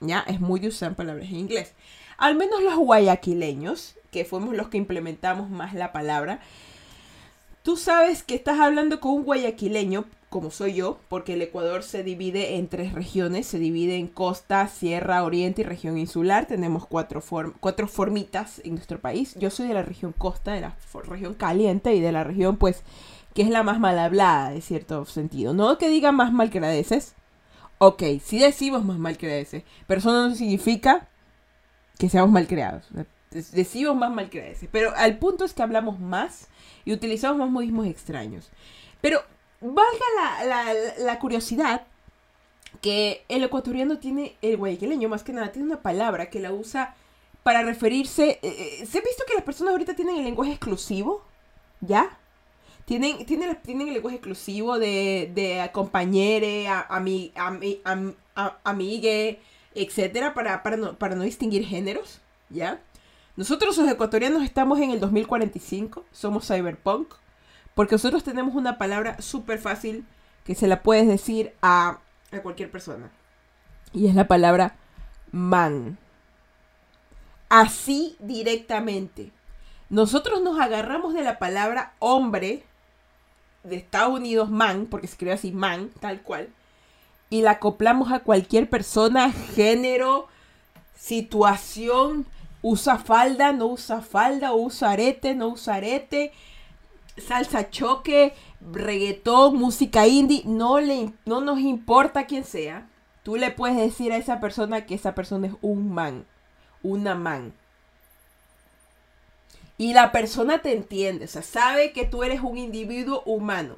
¿Ya? 0.00 0.20
Es 0.20 0.40
muy 0.40 0.60
de 0.60 0.68
usar 0.68 0.94
palabras 0.94 1.28
en 1.28 1.36
inglés. 1.36 1.72
Al 2.18 2.34
menos 2.34 2.62
los 2.62 2.76
guayaquileños, 2.76 3.94
que 4.10 4.24
fuimos 4.24 4.54
los 4.54 4.68
que 4.68 4.78
implementamos 4.78 5.50
más 5.50 5.74
la 5.74 5.92
palabra, 5.92 6.40
Tú 7.66 7.76
sabes 7.76 8.22
que 8.22 8.36
estás 8.36 8.60
hablando 8.60 9.00
con 9.00 9.10
un 9.10 9.24
guayaquileño, 9.24 10.04
como 10.36 10.50
soy 10.50 10.74
yo, 10.74 11.00
porque 11.08 11.32
el 11.32 11.40
Ecuador 11.40 11.82
se 11.82 12.02
divide 12.02 12.56
en 12.56 12.68
tres 12.68 12.92
regiones, 12.92 13.46
se 13.46 13.58
divide 13.58 13.96
en 13.96 14.06
costa, 14.06 14.68
sierra, 14.68 15.24
oriente 15.24 15.62
y 15.62 15.64
región 15.64 15.96
insular. 15.96 16.44
Tenemos 16.44 16.86
cuatro, 16.86 17.22
form- 17.22 17.54
cuatro 17.58 17.88
formitas 17.88 18.60
en 18.62 18.74
nuestro 18.74 19.00
país. 19.00 19.34
Yo 19.36 19.48
soy 19.48 19.66
de 19.68 19.72
la 19.72 19.82
región 19.82 20.12
costa, 20.12 20.52
de 20.52 20.60
la 20.60 20.76
región 21.08 21.32
caliente 21.32 21.94
y 21.94 22.00
de 22.00 22.12
la 22.12 22.22
región, 22.22 22.58
pues, 22.58 22.82
que 23.32 23.40
es 23.40 23.48
la 23.48 23.62
más 23.62 23.80
mal 23.80 23.98
hablada, 23.98 24.50
de 24.50 24.60
cierto 24.60 25.06
sentido. 25.06 25.54
No 25.54 25.78
que 25.78 25.88
diga 25.88 26.12
más 26.12 26.34
mal 26.34 26.50
que 26.50 26.58
agradeces. 26.58 27.14
Ok, 27.78 28.02
sí 28.22 28.38
decimos 28.38 28.84
más 28.84 28.98
mal 28.98 29.16
que 29.16 29.24
agradeces, 29.24 29.62
pero 29.86 30.00
eso 30.00 30.12
no 30.12 30.34
significa 30.34 31.08
que 31.98 32.10
seamos 32.10 32.30
mal 32.30 32.46
creados. 32.46 32.84
Decimos 33.30 33.96
más 33.96 34.10
mal 34.10 34.28
que 34.28 34.40
agradeces, 34.40 34.68
pero 34.70 34.94
al 34.96 35.16
punto 35.16 35.46
es 35.46 35.54
que 35.54 35.62
hablamos 35.62 35.98
más 35.98 36.48
y 36.84 36.92
utilizamos 36.92 37.38
más 37.38 37.48
modismos 37.48 37.86
extraños. 37.86 38.50
Pero 39.00 39.22
valga 39.60 40.44
la, 40.44 40.74
la- 40.98 41.18
curiosidad 41.18 41.86
que 42.80 43.24
el 43.28 43.42
ecuatoriano 43.44 43.98
tiene, 43.98 44.36
el 44.42 44.56
guayaquileño 44.56 45.08
más 45.08 45.22
que 45.22 45.32
nada, 45.32 45.52
tiene 45.52 45.66
una 45.68 45.82
palabra 45.82 46.28
que 46.30 46.40
la 46.40 46.52
usa 46.52 46.94
para 47.42 47.62
referirse... 47.62 48.38
eh, 48.42 48.78
eh, 48.82 48.86
¿Se 48.86 48.98
ha 48.98 49.02
visto 49.02 49.24
que 49.26 49.34
las 49.34 49.44
personas 49.44 49.72
ahorita 49.72 49.94
tienen 49.94 50.16
el 50.18 50.24
lenguaje 50.24 50.52
exclusivo? 50.52 51.24
¿Ya? 51.80 52.18
Tienen, 52.84 53.24
tienen, 53.26 53.56
tienen 53.62 53.88
el 53.88 53.94
lenguaje 53.94 54.16
exclusivo 54.16 54.78
de, 54.78 55.30
de 55.34 55.68
compañere, 55.72 56.68
a- 56.68 56.86
ami- 56.88 57.32
am- 57.84 58.14
a- 58.34 58.58
amigue, 58.64 59.40
etcétera, 59.74 60.34
para, 60.34 60.62
para, 60.62 60.76
no, 60.76 60.94
para 60.98 61.14
no 61.16 61.22
distinguir 61.22 61.64
géneros, 61.66 62.20
¿ya? 62.50 62.80
Nosotros 63.36 63.76
los 63.76 63.88
ecuatorianos 63.88 64.42
estamos 64.42 64.78
en 64.80 64.90
el 64.90 65.00
2045, 65.00 66.04
somos 66.12 66.46
cyberpunk, 66.46 67.12
porque 67.76 67.96
nosotros 67.96 68.24
tenemos 68.24 68.54
una 68.54 68.78
palabra 68.78 69.20
súper 69.20 69.58
fácil 69.58 70.06
que 70.44 70.54
se 70.54 70.66
la 70.66 70.82
puedes 70.82 71.06
decir 71.06 71.52
a, 71.60 71.98
a 72.32 72.40
cualquier 72.40 72.70
persona. 72.70 73.10
Y 73.92 74.06
es 74.06 74.14
la 74.14 74.26
palabra 74.26 74.76
man. 75.30 75.98
Así 77.50 78.16
directamente. 78.18 79.30
Nosotros 79.90 80.40
nos 80.40 80.58
agarramos 80.58 81.12
de 81.12 81.22
la 81.22 81.38
palabra 81.38 81.92
hombre 81.98 82.64
de 83.62 83.76
Estados 83.76 84.18
Unidos, 84.18 84.50
man, 84.50 84.86
porque 84.86 85.06
se 85.06 85.12
escribe 85.12 85.34
así 85.34 85.52
man, 85.52 85.90
tal 86.00 86.22
cual, 86.22 86.48
y 87.28 87.42
la 87.42 87.52
acoplamos 87.52 88.10
a 88.10 88.20
cualquier 88.20 88.70
persona, 88.70 89.32
género, 89.32 90.28
situación, 90.96 92.24
usa 92.62 92.96
falda, 92.96 93.52
no 93.52 93.66
usa 93.66 94.00
falda, 94.00 94.54
usa 94.54 94.92
arete, 94.92 95.34
no 95.34 95.48
usa 95.48 95.74
arete, 95.74 96.32
salsa 97.16 97.70
choque, 97.70 98.34
reggaetón, 98.60 99.56
música 99.56 100.06
indie, 100.06 100.42
no, 100.44 100.80
le, 100.80 101.12
no 101.24 101.40
nos 101.40 101.60
importa 101.60 102.26
quién 102.26 102.44
sea. 102.44 102.88
Tú 103.22 103.36
le 103.36 103.50
puedes 103.50 103.76
decir 103.76 104.12
a 104.12 104.16
esa 104.16 104.40
persona 104.40 104.86
que 104.86 104.94
esa 104.94 105.14
persona 105.14 105.48
es 105.48 105.54
un 105.60 105.92
man, 105.92 106.26
una 106.82 107.14
man. 107.14 107.52
Y 109.78 109.92
la 109.92 110.12
persona 110.12 110.58
te 110.58 110.72
entiende, 110.72 111.26
o 111.26 111.28
sea, 111.28 111.42
sabe 111.42 111.92
que 111.92 112.06
tú 112.06 112.22
eres 112.22 112.40
un 112.40 112.56
individuo 112.56 113.22
humano. 113.26 113.76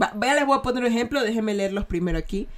Va, 0.00 0.12
vea, 0.14 0.34
les 0.34 0.46
voy 0.46 0.58
a 0.58 0.62
poner 0.62 0.84
un 0.84 0.90
ejemplo, 0.90 1.22
déjenme 1.22 1.54
leerlos 1.54 1.86
primero 1.86 2.18
aquí. 2.18 2.48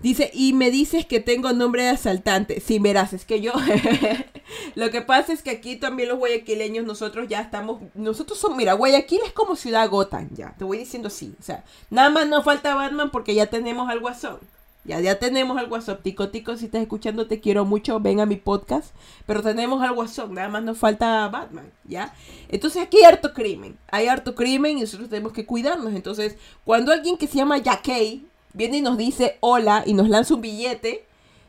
Dice, 0.00 0.30
y 0.32 0.52
me 0.52 0.70
dices 0.70 1.06
que 1.06 1.18
tengo 1.18 1.52
nombre 1.52 1.82
de 1.82 1.90
asaltante. 1.90 2.60
Sí, 2.60 2.78
verás, 2.78 3.12
es 3.12 3.24
que 3.24 3.40
yo... 3.40 3.52
Lo 4.74 4.90
que 4.90 5.02
pasa 5.02 5.32
es 5.32 5.42
que 5.42 5.50
aquí 5.50 5.76
también 5.76 6.08
los 6.08 6.18
guayaquileños, 6.18 6.84
nosotros 6.84 7.28
ya 7.28 7.40
estamos... 7.40 7.80
Nosotros 7.94 8.38
somos... 8.38 8.56
Mira, 8.56 8.72
Guayaquil 8.74 9.20
es 9.24 9.32
como 9.32 9.56
ciudad 9.56 9.88
Gotham, 9.88 10.28
ya. 10.34 10.54
Te 10.58 10.64
voy 10.64 10.78
diciendo 10.78 11.10
sí. 11.10 11.34
O 11.38 11.42
sea, 11.42 11.64
nada 11.90 12.10
más 12.10 12.28
nos 12.28 12.44
falta 12.44 12.74
Batman 12.74 13.10
porque 13.10 13.34
ya 13.34 13.46
tenemos 13.46 13.88
al 13.88 14.00
Guasón. 14.00 14.38
Ya, 14.84 15.00
ya 15.00 15.18
tenemos 15.18 15.58
al 15.58 15.68
Guasón. 15.68 15.98
Tico, 16.02 16.30
tico, 16.30 16.56
si 16.56 16.66
estás 16.66 16.80
escuchando, 16.80 17.26
te 17.26 17.40
quiero 17.40 17.64
mucho. 17.64 18.00
Ven 18.00 18.20
a 18.20 18.26
mi 18.26 18.36
podcast. 18.36 18.94
Pero 19.26 19.42
tenemos 19.42 19.82
al 19.82 19.94
Guasón. 19.94 20.34
Nada 20.34 20.48
más 20.48 20.62
nos 20.62 20.78
falta 20.78 21.28
Batman, 21.28 21.70
¿ya? 21.84 22.14
Entonces 22.48 22.82
aquí 22.82 22.98
hay 22.98 23.04
harto 23.04 23.34
crimen. 23.34 23.76
Hay 23.90 24.08
harto 24.08 24.34
crimen 24.34 24.78
y 24.78 24.80
nosotros 24.82 25.10
tenemos 25.10 25.32
que 25.32 25.44
cuidarnos. 25.44 25.92
Entonces, 25.94 26.36
cuando 26.64 26.92
alguien 26.92 27.18
que 27.18 27.26
se 27.26 27.36
llama 27.36 27.58
Yakei 27.58 28.24
viene 28.54 28.78
y 28.78 28.82
nos 28.82 28.96
dice 28.96 29.36
hola 29.40 29.82
y 29.84 29.92
nos 29.92 30.08
lanza 30.08 30.34
un 30.34 30.40
billete, 30.40 31.04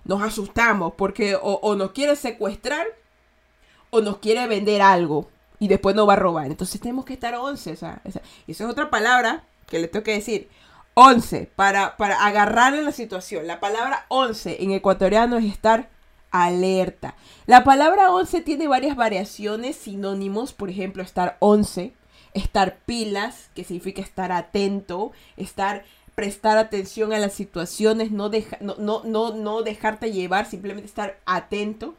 nos 0.10 0.24
asustamos 0.24 0.94
porque 0.98 1.38
o, 1.40 1.76
nos 1.76 1.92
quiere 1.92 2.16
secuestrar 2.16 2.88
o 3.92 4.02
nos 4.02 4.18
quiere 4.18 4.48
vender 4.48 4.82
algo 4.82 5.30
y 5.60 5.68
después 5.68 5.96
nos 5.96 6.10
va 6.10 6.14
a 6.14 6.16
robar. 6.16 6.48
Entonces 6.48 6.82
tenemos 6.82 7.06
que 7.06 7.14
estar 7.14 7.36
11. 7.36 7.70
O 7.70 7.74
esa, 7.74 8.02
es 8.48 8.62
otra 8.62 8.90
palabra 8.90 9.44
que 9.68 9.78
le 9.78 9.88
tengo 9.88 10.04
que 10.04 10.14
decir. 10.14 10.50
11 10.96 11.52
para, 11.56 11.96
para 11.96 12.26
agarrarle 12.26 12.82
la 12.82 12.92
situación. 12.92 13.46
La 13.46 13.60
palabra 13.60 14.08
11 14.08 14.64
en 14.64 14.72
ecuatoriano 14.72 15.38
es 15.38 15.46
estar 15.46 15.90
alerta. 16.32 17.14
La 17.46 17.64
palabra 17.64 18.12
11 18.12 18.42
tiene 18.42 18.68
varias 18.68 18.96
variaciones, 18.96 19.76
sinónimos, 19.76 20.54
por 20.54 20.72
ejemplo, 20.72 21.04
estar 21.04 21.38
11, 21.40 21.94
estar 22.34 22.80
pilas, 22.80 23.52
que 23.54 23.64
significa 23.64 24.02
estar 24.02 24.32
atento, 24.32 25.12
estar 25.38 25.86
prestar 26.20 26.58
atención 26.58 27.14
a 27.14 27.18
las 27.18 27.32
situaciones, 27.32 28.12
no, 28.12 28.28
deja, 28.28 28.58
no, 28.60 28.76
no, 28.78 29.04
no, 29.06 29.34
no 29.34 29.62
dejarte 29.62 30.12
llevar, 30.12 30.46
simplemente 30.46 30.86
estar 30.86 31.18
atento. 31.26 31.96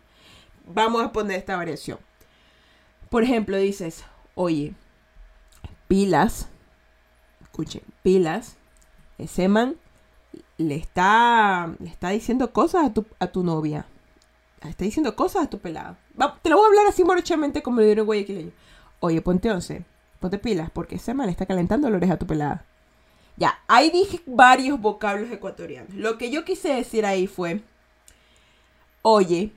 Vamos 0.67 1.03
a 1.03 1.11
poner 1.11 1.39
esta 1.39 1.57
variación. 1.57 1.97
Por 3.09 3.23
ejemplo, 3.23 3.57
dices, 3.57 4.05
oye, 4.35 4.75
pilas, 5.89 6.51
escuchen, 7.41 7.81
pilas, 8.03 8.59
ese 9.17 9.49
man 9.49 9.77
le 10.59 10.75
está, 10.75 11.75
le 11.79 11.89
está 11.89 12.11
diciendo 12.11 12.53
cosas 12.53 12.85
a 12.85 12.93
tu, 12.93 13.07
a 13.21 13.29
tu 13.29 13.43
novia. 13.43 13.87
Le 14.63 14.69
está 14.69 14.85
diciendo 14.85 15.17
cosas 15.17 15.45
a 15.45 15.49
tu 15.49 15.61
pelado. 15.61 15.97
Va, 16.21 16.39
te 16.43 16.51
lo 16.51 16.57
voy 16.57 16.67
a 16.67 16.69
hablar 16.69 16.87
así 16.89 17.05
morochamente 17.05 17.63
como 17.63 17.81
le 17.81 17.87
dieron 17.87 18.05
guayaquileño. 18.05 18.53
Oye, 19.01 19.23
ponte 19.23 19.51
once, 19.51 19.87
ponte 20.19 20.39
pilas, 20.39 20.71
porque 20.71 20.97
ese 20.97 21.15
man 21.15 21.25
le 21.25 21.33
está 21.33 21.47
calentando 21.47 21.89
la 21.89 21.97
oreja 21.97 22.13
a 22.13 22.19
tu 22.19 22.27
pelada. 22.27 22.67
Ya, 23.41 23.59
ahí 23.69 23.91
dije 23.91 24.21
varios 24.27 24.79
vocablos 24.79 25.33
ecuatorianos. 25.33 25.95
Lo 25.95 26.19
que 26.19 26.31
yo 26.31 26.45
quise 26.45 26.75
decir 26.75 27.07
ahí 27.07 27.27
fue, 27.27 27.63
oye, 29.01 29.51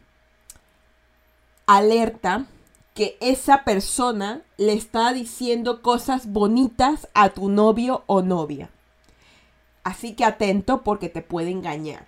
alerta 1.68 2.46
que 2.94 3.18
esa 3.20 3.66
persona 3.66 4.42
le 4.56 4.72
está 4.72 5.12
diciendo 5.12 5.82
cosas 5.82 6.32
bonitas 6.32 7.10
a 7.14 7.32
tu 7.32 7.50
novio 7.50 8.04
o 8.08 8.22
novia. 8.22 8.70
Así 9.84 10.14
que 10.14 10.24
atento 10.24 10.84
porque 10.84 11.10
te 11.10 11.22
puede 11.22 11.52
engañar 11.52 12.08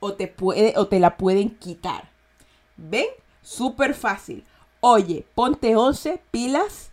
o 0.00 0.12
te 0.12 0.28
puede 0.28 0.74
o 0.76 0.88
te 0.88 1.00
la 1.00 1.16
pueden 1.16 1.56
quitar. 1.56 2.10
¿Ven? 2.76 3.06
Súper 3.40 3.94
fácil. 3.94 4.44
Oye, 4.80 5.24
ponte 5.34 5.74
11 5.74 6.20
pilas 6.30 6.90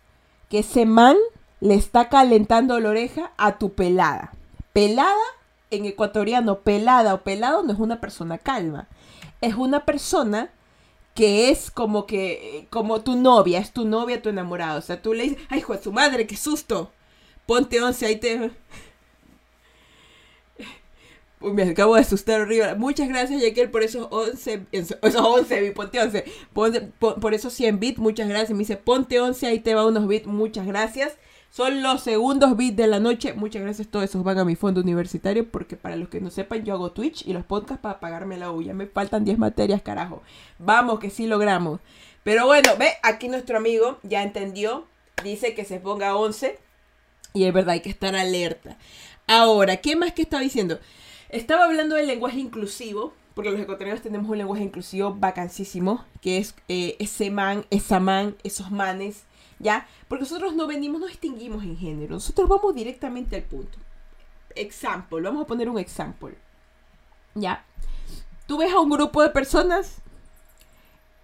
que 0.47 0.59
ese 0.59 0.85
man 0.85 1.17
le 1.61 1.75
está 1.75 2.09
calentando 2.09 2.79
la 2.79 2.89
oreja 2.89 3.31
a 3.37 3.57
tu 3.59 3.73
pelada. 3.73 4.33
Pelada 4.73 5.15
en 5.71 5.85
ecuatoriano, 5.85 6.59
pelada 6.61 7.13
o 7.13 7.21
pelado 7.23 7.63
no 7.63 7.71
es 7.73 7.79
una 7.79 8.01
persona 8.01 8.37
calma. 8.37 8.87
Es 9.41 9.55
una 9.55 9.85
persona 9.85 10.51
que 11.15 11.49
es 11.49 11.71
como 11.71 12.05
que, 12.07 12.67
como 12.69 13.01
tu 13.01 13.15
novia, 13.15 13.59
es 13.59 13.71
tu 13.73 13.85
novia, 13.85 14.21
tu 14.21 14.29
enamorado. 14.29 14.79
O 14.79 14.81
sea, 14.81 15.01
tú 15.01 15.13
le 15.13 15.23
dices, 15.23 15.39
ay, 15.49 15.59
hijo 15.59 15.73
de 15.75 15.83
su 15.83 15.91
madre, 15.93 16.27
qué 16.27 16.35
susto. 16.37 16.91
Ponte 17.45 17.81
11, 17.81 18.05
ahí 18.05 18.15
te... 18.17 18.51
Me 21.41 21.63
acabo 21.63 21.95
de 21.95 22.01
asustar 22.01 22.41
horrible. 22.41 22.75
Muchas 22.75 23.09
gracias, 23.09 23.41
Jekyll, 23.41 23.71
por 23.71 23.81
esos 23.83 24.07
11, 24.11 24.67
esos 24.71 24.97
11 25.01 25.71
ponte 25.71 25.99
11, 25.99 26.23
ponte- 26.53 26.81
por, 26.99 27.19
por 27.19 27.33
esos 27.33 27.51
100 27.53 27.79
bits, 27.79 27.97
muchas 27.99 28.27
gracias. 28.29 28.51
Me 28.51 28.59
dice, 28.59 28.77
ponte 28.77 29.19
11, 29.19 29.47
ahí 29.47 29.59
te 29.59 29.73
va 29.73 29.87
unos 29.87 30.07
bits, 30.07 30.27
muchas 30.27 30.67
gracias. 30.67 31.17
Son 31.51 31.83
los 31.83 32.01
segundos 32.01 32.55
bits 32.55 32.77
de 32.77 32.87
la 32.87 33.01
noche, 33.01 33.33
muchas 33.33 33.61
gracias. 33.61 33.89
Todos 33.89 34.05
esos 34.05 34.23
van 34.23 34.39
a 34.39 34.45
mi 34.45 34.55
fondo 34.55 34.79
universitario, 34.79 35.51
porque 35.51 35.75
para 35.75 35.97
los 35.97 36.07
que 36.07 36.21
no 36.21 36.29
sepan, 36.29 36.63
yo 36.63 36.73
hago 36.73 36.93
Twitch 36.93 37.27
y 37.27 37.33
los 37.33 37.43
podcasts 37.43 37.81
para 37.81 37.99
pagarme 37.99 38.37
la 38.37 38.51
U. 38.51 38.61
Ya 38.61 38.73
me 38.73 38.87
faltan 38.87 39.25
10 39.25 39.37
materias, 39.37 39.81
carajo. 39.81 40.23
Vamos, 40.59 40.99
que 41.01 41.09
sí 41.09 41.27
logramos. 41.27 41.81
Pero 42.23 42.45
bueno, 42.45 42.69
ve, 42.79 42.93
aquí 43.03 43.27
nuestro 43.27 43.57
amigo 43.57 43.99
ya 44.01 44.23
entendió, 44.23 44.87
dice 45.25 45.53
que 45.53 45.65
se 45.65 45.81
ponga 45.81 46.15
11. 46.15 46.57
Y 47.33 47.43
es 47.43 47.53
verdad, 47.53 47.73
hay 47.73 47.81
que 47.81 47.89
estar 47.89 48.15
alerta. 48.15 48.77
Ahora, 49.27 49.75
¿qué 49.75 49.97
más 49.97 50.13
que 50.13 50.21
estaba 50.21 50.41
diciendo? 50.41 50.79
Estaba 51.27 51.65
hablando 51.65 51.97
del 51.97 52.07
lenguaje 52.07 52.39
inclusivo, 52.39 53.13
porque 53.35 53.51
los 53.51 53.59
ecuatorianos 53.59 54.01
tenemos 54.01 54.29
un 54.29 54.37
lenguaje 54.37 54.63
inclusivo 54.63 55.15
vacancísimo, 55.15 56.05
que 56.21 56.37
es 56.37 56.55
eh, 56.69 56.95
ese 56.99 57.29
man, 57.29 57.65
esa 57.71 57.99
man, 57.99 58.37
esos 58.45 58.71
manes, 58.71 59.25
¿ya? 59.61 59.87
Porque 60.07 60.23
nosotros 60.23 60.55
no 60.55 60.67
venimos, 60.67 60.99
no 60.99 61.07
distinguimos 61.07 61.63
en 61.63 61.77
género, 61.77 62.15
nosotros 62.15 62.49
vamos 62.49 62.75
directamente 62.75 63.35
al 63.35 63.43
punto. 63.43 63.77
Example, 64.55 65.21
vamos 65.21 65.43
a 65.43 65.47
poner 65.47 65.69
un 65.69 65.79
example, 65.79 66.37
¿ya? 67.35 67.63
Tú 68.47 68.57
ves 68.57 68.73
a 68.73 68.79
un 68.79 68.89
grupo 68.89 69.21
de 69.21 69.29
personas 69.29 70.01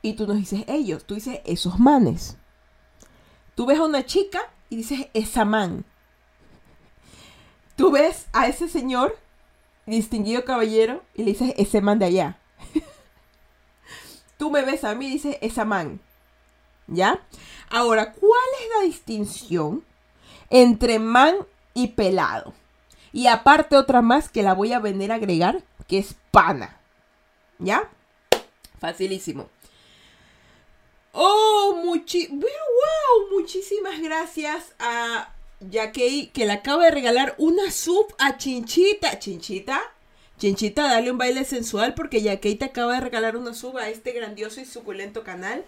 y 0.02 0.14
tú 0.14 0.28
nos 0.28 0.38
dices 0.38 0.64
ellos, 0.68 1.04
tú 1.04 1.16
dices 1.16 1.42
esos 1.46 1.80
manes. 1.80 2.38
Tú 3.56 3.66
ves 3.66 3.80
a 3.80 3.86
una 3.86 4.06
chica 4.06 4.40
y 4.70 4.78
dices 4.78 5.08
esa 5.14 5.44
man. 5.44 5.84
Tú 7.76 7.92
ves 7.92 8.28
a 8.34 8.48
ese 8.48 8.70
señor, 8.70 9.18
distinguido 9.86 10.46
caballero, 10.46 11.04
y 11.14 11.24
le 11.24 11.32
dices 11.32 11.54
ese 11.58 11.82
man 11.82 12.00
de 12.00 12.06
allá. 12.06 12.40
Tú 14.38 14.50
me 14.50 14.64
ves 14.64 14.84
a 14.84 14.96
mí 14.96 15.08
y 15.08 15.12
dices 15.12 15.38
esa 15.42 15.66
man. 15.66 16.00
¿Ya? 16.88 17.22
Ahora, 17.70 18.14
¿cuál 18.14 18.50
es 18.64 18.70
la 18.78 18.86
distinción 18.86 19.84
entre 20.50 21.00
man 21.00 21.36
y 21.74 21.88
pelado? 21.88 22.54
Y 23.12 23.28
aparte 23.28 23.76
otra 23.78 24.02
más 24.02 24.30
que 24.30 24.44
la 24.44 24.54
voy 24.54 24.74
a 24.74 24.80
venir 24.80 25.12
a 25.12 25.16
agregar, 25.16 25.64
que 25.88 25.98
es 25.98 26.16
pana. 26.32 26.80
¿Ya? 27.60 27.90
Facilísimo. 28.80 29.50
Oh, 31.14 31.82
wow, 31.84 33.30
muchísimas 33.32 34.00
gracias 34.00 34.76
a 34.78 35.34
Yakei 35.60 36.28
que 36.28 36.46
le 36.46 36.54
acaba 36.54 36.86
de 36.86 36.92
regalar 36.92 37.34
una 37.40 37.72
sub 37.72 38.14
a 38.20 38.38
Chinchita. 38.38 39.18
Chinchita, 39.18 39.82
Chinchita, 40.38 40.84
dale 40.84 41.10
un 41.10 41.18
baile 41.18 41.44
sensual 41.44 41.96
porque 41.96 42.22
Yakei 42.22 42.56
te 42.56 42.66
acaba 42.66 42.94
de 42.94 43.02
regalar 43.02 43.36
una 43.36 43.56
sub 43.56 43.78
a 43.78 43.90
este 43.90 44.12
grandioso 44.12 44.62
y 44.62 44.66
suculento 44.66 45.24
canal. 45.24 45.66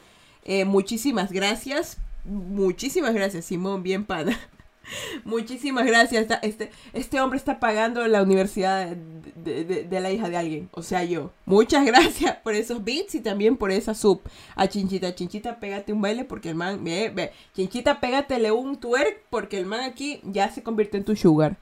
Eh, 0.52 0.66
muchísimas 0.66 1.32
gracias. 1.32 1.98
Muchísimas 2.26 3.14
gracias, 3.14 3.46
Simón, 3.46 3.84
bien 3.84 4.04
pana. 4.04 4.36
Muchísimas 5.24 5.86
gracias. 5.86 6.26
Este, 6.42 6.72
este 6.94 7.22
hombre 7.22 7.38
está 7.38 7.60
pagando 7.60 8.08
la 8.08 8.24
universidad 8.24 8.88
de- 8.88 9.64
de 9.84 10.00
la 10.00 10.12
hija 10.12 10.28
de 10.30 10.38
alguien. 10.38 10.70
O 10.72 10.82
sea, 10.82 11.04
yo. 11.04 11.32
Muchas 11.46 11.86
gracias 11.86 12.38
por 12.38 12.56
esos 12.56 12.84
beats 12.84 13.14
y 13.14 13.20
también 13.22 13.58
por 13.58 13.72
esa 13.72 13.94
sub. 13.94 14.22
A 14.56 14.68
Chinchita. 14.68 15.14
Chinchita, 15.14 15.60
pégate 15.60 15.94
un 15.94 16.02
baile 16.02 16.26
porque 16.26 16.50
el 16.50 16.56
man. 16.56 16.84
Ve, 16.84 17.12
ve. 17.14 17.32
Chinchita, 17.56 18.00
pégatele 18.00 18.52
un 18.52 18.78
twerk 18.80 19.26
porque 19.30 19.60
el 19.60 19.68
man 19.68 19.82
aquí 19.82 20.20
ya 20.24 20.50
se 20.52 20.64
convirtió 20.64 20.98
en 20.98 21.06
tu 21.06 21.16
sugar. 21.16 21.58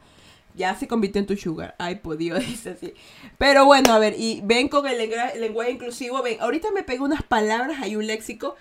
Ya 0.57 0.75
se 0.75 0.87
convirtió 0.87 1.21
en 1.21 1.27
tu 1.27 1.37
sugar. 1.37 1.75
Ay, 1.77 1.95
por 1.95 2.17
Dios, 2.17 2.39
dice 2.47 2.71
así. 2.71 2.93
Pero 3.37 3.65
bueno, 3.65 3.93
a 3.93 3.99
ver, 3.99 4.15
y 4.17 4.41
ven 4.43 4.67
con 4.67 4.85
el 4.87 4.97
lenguaje 5.39 5.71
inclusivo. 5.71 6.21
Ven, 6.23 6.41
ahorita 6.41 6.71
me 6.71 6.83
pego 6.83 7.05
unas 7.05 7.23
palabras, 7.23 7.77
hay 7.81 7.95
un 7.95 8.07
léxico. 8.07 8.55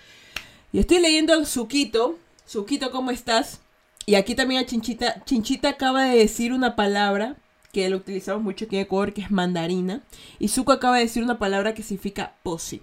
Y 0.73 0.79
estoy 0.79 1.01
leyendo 1.01 1.45
Suquito. 1.45 2.19
Suquito, 2.45 2.91
¿cómo 2.91 3.11
estás? 3.11 3.61
Y 4.05 4.15
aquí 4.15 4.35
también 4.35 4.61
a 4.61 4.67
Chinchita. 4.67 5.25
Chinchita 5.25 5.71
acaba 5.71 6.05
de 6.05 6.19
decir 6.19 6.53
una 6.53 6.77
palabra 6.77 7.37
que 7.73 7.89
lo 7.89 7.97
utilizamos 7.97 8.43
mucho 8.43 8.67
aquí 8.67 8.77
en 8.77 8.83
Ecuador, 8.83 9.13
que 9.13 9.23
es 9.23 9.31
mandarina. 9.31 10.03
Y 10.39 10.49
Zuko 10.49 10.73
acaba 10.73 10.97
de 10.97 11.03
decir 11.03 11.23
una 11.23 11.39
palabra 11.39 11.75
que 11.75 11.83
significa 11.83 12.35
posi. 12.43 12.83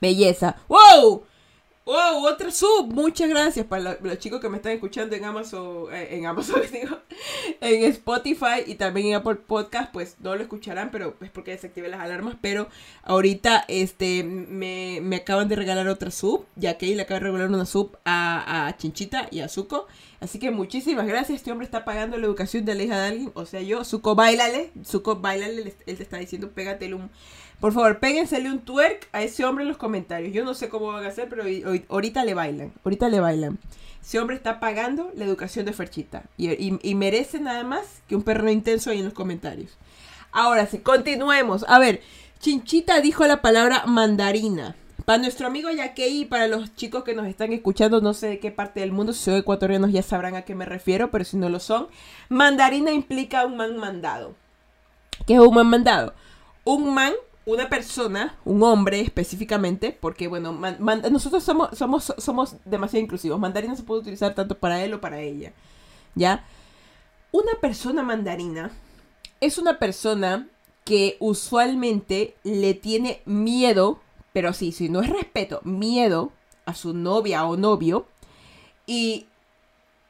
Belleza. 0.00 0.56
¡Wow! 0.68 1.24
¡Wow! 1.86 2.26
Otra 2.26 2.50
sub. 2.50 2.92
Muchas 2.92 3.28
gracias 3.28 3.64
para 3.64 3.80
lo- 3.94 3.96
los 4.08 4.18
chicos 4.18 4.40
que 4.40 4.48
me 4.48 4.56
están 4.56 4.72
escuchando 4.72 5.14
en 5.14 5.24
Amazon, 5.24 5.86
eh, 5.94 6.08
en 6.16 6.26
Amazon, 6.26 6.60
digo, 6.72 6.98
en 7.60 7.84
Spotify 7.84 8.64
y 8.66 8.74
también 8.74 9.06
en 9.06 9.14
Apple 9.14 9.36
Podcast, 9.36 9.92
pues 9.92 10.16
no 10.18 10.34
lo 10.34 10.42
escucharán, 10.42 10.90
pero 10.90 11.14
es 11.20 11.30
porque 11.30 11.52
desactivé 11.52 11.86
las 11.88 12.00
alarmas. 12.00 12.34
Pero 12.40 12.66
ahorita 13.04 13.64
este 13.68 14.24
me, 14.24 14.98
me 15.00 15.14
acaban 15.16 15.46
de 15.48 15.54
regalar 15.54 15.86
otra 15.86 16.10
sub, 16.10 16.44
ya 16.56 16.76
que 16.76 16.86
le 16.94 17.02
acaba 17.02 17.20
de 17.20 17.26
regalar 17.26 17.48
una 17.50 17.66
sub 17.66 17.96
a, 18.04 18.66
a 18.66 18.76
Chinchita 18.76 19.28
y 19.30 19.38
a 19.40 19.48
Zuko. 19.48 19.86
Así 20.18 20.40
que 20.40 20.50
muchísimas 20.50 21.06
gracias. 21.06 21.36
Este 21.38 21.52
hombre 21.52 21.66
está 21.66 21.84
pagando 21.84 22.18
la 22.18 22.26
educación 22.26 22.64
de 22.64 22.74
la 22.74 22.82
hija 22.82 22.98
de 23.00 23.06
alguien. 23.06 23.30
O 23.34 23.46
sea, 23.46 23.60
yo, 23.60 23.84
Zuko, 23.84 24.16
bailale. 24.16 24.72
Zuko, 24.84 25.16
bailale. 25.16 25.62
le- 25.62 25.74
Él 25.86 25.96
te 25.96 26.02
está 26.02 26.16
diciendo, 26.16 26.50
pégatele 26.50 26.94
un. 26.94 27.10
Por 27.60 27.72
favor, 27.72 27.98
péguensele 27.98 28.50
un 28.50 28.60
twerk 28.60 29.08
a 29.12 29.22
ese 29.22 29.44
hombre 29.44 29.64
en 29.64 29.68
los 29.68 29.78
comentarios. 29.78 30.32
Yo 30.32 30.44
no 30.44 30.54
sé 30.54 30.68
cómo 30.68 30.88
van 30.88 31.04
a 31.04 31.08
hacer, 31.08 31.28
pero 31.28 31.44
ahorita 31.88 32.24
le 32.24 32.34
bailan. 32.34 32.72
Ahorita 32.84 33.08
le 33.08 33.20
bailan. 33.20 33.58
Ese 34.06 34.20
hombre 34.20 34.36
está 34.36 34.60
pagando 34.60 35.10
la 35.16 35.24
educación 35.24 35.66
de 35.66 35.72
Ferchita. 35.72 36.24
Y, 36.36 36.94
merece 36.94 37.40
nada 37.40 37.64
más 37.64 38.02
que 38.06 38.14
un 38.14 38.22
perro 38.22 38.50
intenso 38.50 38.90
ahí 38.90 38.98
en 38.98 39.06
los 39.06 39.14
comentarios. 39.14 39.76
Ahora 40.30 40.66
sí, 40.66 40.78
continuemos. 40.78 41.64
A 41.66 41.78
ver, 41.78 42.02
Chinchita 42.38 43.00
dijo 43.00 43.26
la 43.26 43.42
palabra 43.42 43.84
mandarina. 43.86 44.76
Para 45.06 45.18
nuestro 45.18 45.46
amigo 45.46 45.70
Yakei 45.70 46.22
y 46.22 46.24
para 46.24 46.48
los 46.48 46.74
chicos 46.74 47.04
que 47.04 47.14
nos 47.14 47.26
están 47.26 47.52
escuchando, 47.52 48.00
no 48.00 48.12
sé 48.12 48.28
de 48.28 48.38
qué 48.38 48.50
parte 48.50 48.80
del 48.80 48.92
mundo, 48.92 49.12
si 49.12 49.24
son 49.24 49.34
ecuatorianos 49.34 49.92
ya 49.92 50.02
sabrán 50.02 50.34
a 50.34 50.42
qué 50.42 50.54
me 50.54 50.64
refiero, 50.64 51.10
pero 51.10 51.24
si 51.24 51.36
no 51.36 51.48
lo 51.48 51.60
son, 51.60 51.88
mandarina 52.28 52.92
implica 52.92 53.46
un 53.46 53.56
man 53.56 53.76
mandado. 53.76 54.34
¿Qué 55.26 55.34
es 55.34 55.40
un 55.40 55.54
man 55.54 55.68
mandado? 55.68 56.14
Un 56.64 56.92
man, 56.92 57.12
una 57.46 57.68
persona, 57.68 58.36
un 58.44 58.62
hombre 58.64 59.00
específicamente, 59.00 59.96
porque 59.98 60.26
bueno, 60.26 60.52
nosotros 61.10 61.44
somos, 61.44 61.78
somos, 61.78 62.12
somos 62.18 62.56
demasiado 62.64 63.02
inclusivos. 63.02 63.38
Mandarina 63.38 63.76
se 63.76 63.84
puede 63.84 64.02
utilizar 64.02 64.34
tanto 64.34 64.58
para 64.58 64.84
él 64.84 64.92
o 64.94 65.00
para 65.00 65.20
ella. 65.20 65.52
¿Ya? 66.14 66.44
Una 67.30 67.52
persona 67.60 68.02
mandarina 68.02 68.72
es 69.40 69.58
una 69.58 69.78
persona 69.78 70.48
que 70.84 71.16
usualmente 71.20 72.36
le 72.42 72.74
tiene 72.74 73.22
miedo, 73.26 74.00
pero 74.32 74.52
sí, 74.52 74.72
si 74.72 74.88
no 74.88 75.00
es 75.00 75.08
respeto, 75.08 75.60
miedo 75.62 76.32
a 76.64 76.74
su 76.74 76.94
novia 76.94 77.44
o 77.44 77.56
novio 77.56 78.06
y 78.86 79.26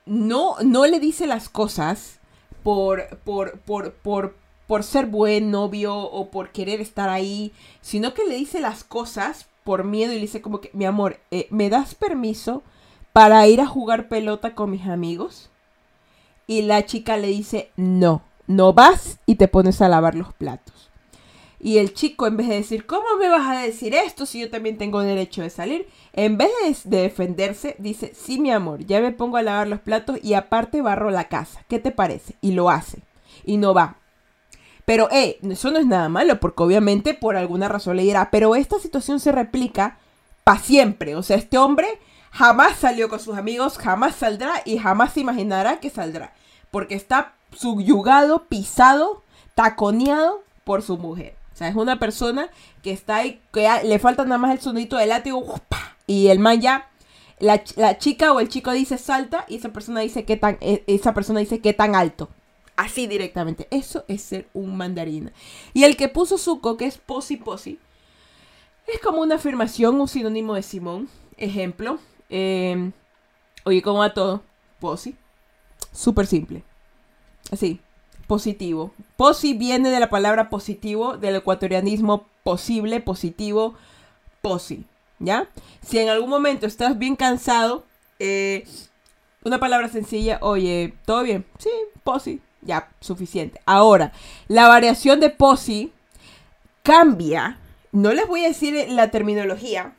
no, 0.07 0.57
no 0.63 0.87
le 0.87 1.01
dice 1.01 1.27
las 1.27 1.49
cosas 1.49 2.19
por, 2.63 3.19
por, 3.25 3.59
por, 3.61 3.93
por, 3.93 4.37
por 4.67 4.83
ser 4.83 5.07
buen 5.07 5.51
novio 5.51 5.97
o 5.97 6.31
por 6.31 6.51
querer 6.51 6.81
estar 6.81 7.09
ahí, 7.09 7.53
sino 7.81 8.15
que 8.15 8.25
le 8.25 8.37
dice 8.37 8.61
las 8.61 8.85
cosas 8.85 9.47
por 9.65 9.85
miedo 9.85 10.13
y 10.13 10.17
le 10.17 10.23
dice 10.23 10.43
como 10.43 10.61
que, 10.61 10.71
mi 10.73 10.85
amor, 10.85 11.19
eh, 11.31 11.47
¿me 11.51 11.71
das 11.71 11.95
permiso 11.95 12.63
para 13.13 13.47
ir 13.49 13.61
a 13.61 13.67
jugar 13.67 14.09
pelota 14.09 14.55
con 14.55 14.71
mis 14.71 14.87
amigos? 14.87 15.51
Y 16.47 16.63
la 16.63 16.87
chica 16.87 17.17
le 17.17 17.29
dice, 17.29 17.71
no, 17.77 18.23
no 18.47 18.73
vas 18.73 19.19
y 19.27 19.37
te 19.37 19.49
pones 19.49 19.83
a 19.83 19.89
lavar 19.89 20.15
los 20.15 20.33
platos. 20.33 20.91
Y 21.59 21.79
el 21.79 21.95
chico, 21.95 22.27
en 22.27 22.37
vez 22.37 22.49
de 22.49 22.57
decir, 22.57 22.87
¿cómo 22.87 23.07
me 23.19 23.29
vas 23.29 23.49
a 23.49 23.61
decir 23.61 23.95
esto 23.95 24.27
si 24.27 24.41
yo 24.41 24.51
también 24.51 24.79
tengo 24.79 25.01
derecho 25.01 25.43
de 25.43 25.51
salir? 25.51 25.89
En 26.13 26.37
vez 26.37 26.51
de, 26.63 26.97
de 26.97 27.03
defenderse, 27.03 27.75
dice, 27.79 28.13
sí, 28.15 28.39
mi 28.39 28.53
amor, 28.53 28.85
ya 28.85 29.01
me 29.01 29.11
pongo 29.11 29.37
a 29.37 29.43
lavar 29.43 29.67
los 29.67 29.81
platos 29.81 30.19
y 30.23 30.35
aparte 30.35 30.83
barro 30.83 31.11
la 31.11 31.29
casa. 31.29 31.65
¿Qué 31.69 31.79
te 31.79 31.91
parece? 31.91 32.37
Y 32.41 32.53
lo 32.53 32.71
hace. 32.71 33.01
Y 33.45 33.57
no 33.57 33.75
va. 33.75 33.97
Pero, 34.87 35.11
eh, 35.11 35.39
eso 35.43 35.71
no 35.71 35.79
es 35.79 35.87
nada 35.87 36.09
malo, 36.09 36.41
porque 36.41 36.63
obviamente 36.63 37.13
por 37.13 37.37
alguna 37.37 37.69
razón 37.69 37.97
le 37.97 38.05
dirá, 38.05 38.31
pero 38.31 38.55
esta 38.57 38.79
situación 38.79 39.21
se 39.21 39.33
replica 39.33 39.99
para 40.45 40.61
siempre. 40.61 41.17
O 41.17 41.23
sea, 41.23 41.37
este 41.37 41.59
hombre 41.59 41.87
jamás 42.31 42.77
salió 42.79 43.09
con 43.09 43.21
sus 43.21 43.37
amigos, 43.37 43.79
jamás 43.79 44.15
saldrá 44.15 44.63
y 44.65 44.79
jamás 44.79 45.13
se 45.13 45.21
imaginará 45.21 45.81
que 45.81 45.91
saldrá. 45.91 46.33
Porque 46.71 46.95
está 46.95 47.35
subyugado, 47.53 48.45
pisado, 48.45 49.23
taconeado 49.57 50.43
por 50.65 50.83
su 50.83 50.99
mujer. 50.99 51.35
O 51.53 51.57
sea, 51.57 51.69
es 51.69 51.75
una 51.75 51.99
persona 51.99 52.49
que 52.83 52.93
está 52.93 53.17
ahí, 53.17 53.41
que 53.53 53.69
le 53.83 53.99
falta 53.99 54.25
nada 54.25 54.39
más 54.39 54.53
el 54.53 54.61
sonidito 54.61 54.97
del 54.99 55.09
látigo, 55.09 55.45
y 56.07 56.29
el 56.29 56.39
man 56.39 56.61
ya, 56.61 56.89
la, 57.41 57.61
la 57.75 57.99
chica 57.99 58.33
o 58.33 58.39
el 58.39 58.49
chico 58.49 58.71
dice 58.71 58.99
salta, 58.99 59.47
y 59.49 59.57
esa 59.57 59.71
persona 59.71 60.01
dice 60.01 60.25
qué 60.25 60.37
tan, 60.37 60.59
e- 60.61 60.85
esa 60.87 61.13
persona 61.15 61.41
dice 61.41 61.61
qué 61.61 61.73
tan 61.73 61.97
alto. 61.97 62.29
Así 62.77 63.07
directamente. 63.07 63.67
Eso 63.71 64.05
es 64.09 64.23
ser 64.23 64.49
un 64.53 64.77
mandarina. 64.77 65.33
Y 65.73 65.85
el 65.85 65.97
que 65.97 66.09
puso 66.09 66.37
Zuko, 66.39 66.77
que 66.77 66.87
es 66.87 66.99
posi 66.99 67.37
posi, 67.37 67.79
es 68.87 69.01
como 69.01 69.23
una 69.23 69.37
afirmación, 69.37 70.01
un 70.01 70.09
sinónimo 70.09 70.55
de 70.55 70.63
Simón. 70.63 71.09
Ejemplo. 71.39 71.99
eh, 72.31 72.91
oye, 73.65 73.83
¿cómo 73.83 74.01
va 74.01 74.15
todo? 74.15 74.43
Posi. 74.81 75.17
Súper 75.93 76.27
simple. 76.27 76.63
Así. 77.51 77.81
positivo. 78.27 78.93
Posi 79.17 79.55
viene 79.55 79.91
de 79.91 80.01
la 80.01 80.11
palabra 80.11 80.51
positivo, 80.51 81.17
del 81.17 81.37
ecuatorianismo 81.37 82.27
posible, 82.43 83.01
positivo, 83.01 83.75
posi. 84.43 84.85
¿Ya? 85.19 85.49
Si 85.81 85.99
en 85.99 86.09
algún 86.11 86.29
momento 86.29 86.67
estás 86.67 86.99
bien 86.99 87.17
cansado, 87.17 87.85
eh, 88.19 88.67
una 89.45 89.59
palabra 89.61 89.89
sencilla, 89.89 90.39
oye, 90.43 90.95
¿todo 91.07 91.23
bien? 91.23 91.47
Sí, 91.59 91.71
posi. 92.05 92.41
Ya, 92.63 92.91
suficiente. 93.01 93.61
Ahora, 93.67 94.13
la 94.49 94.69
variación 94.69 95.21
de 95.21 95.31
posi 95.31 95.93
cambia. 96.83 97.59
No 97.93 98.13
les 98.13 98.27
voy 98.27 98.45
a 98.45 98.49
decir 98.49 98.91
la 98.91 99.11
terminología, 99.11 99.95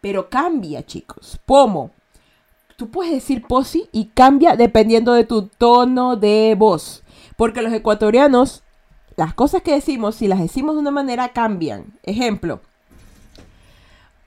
pero 0.00 0.28
cambia, 0.28 0.84
chicos. 0.84 1.38
¿Cómo? 1.46 1.90
Tú 2.76 2.90
puedes 2.90 3.12
decir 3.12 3.46
posi 3.46 3.88
y 3.92 4.06
cambia 4.06 4.56
dependiendo 4.56 5.12
de 5.12 5.24
tu 5.24 5.48
tono 5.48 6.16
de 6.16 6.54
voz. 6.58 7.02
Porque 7.36 7.62
los 7.62 7.72
ecuatorianos, 7.72 8.62
las 9.16 9.34
cosas 9.34 9.62
que 9.62 9.74
decimos, 9.74 10.14
si 10.14 10.28
las 10.28 10.40
decimos 10.40 10.74
de 10.74 10.80
una 10.80 10.90
manera, 10.90 11.28
cambian. 11.28 11.98
Ejemplo. 12.02 12.60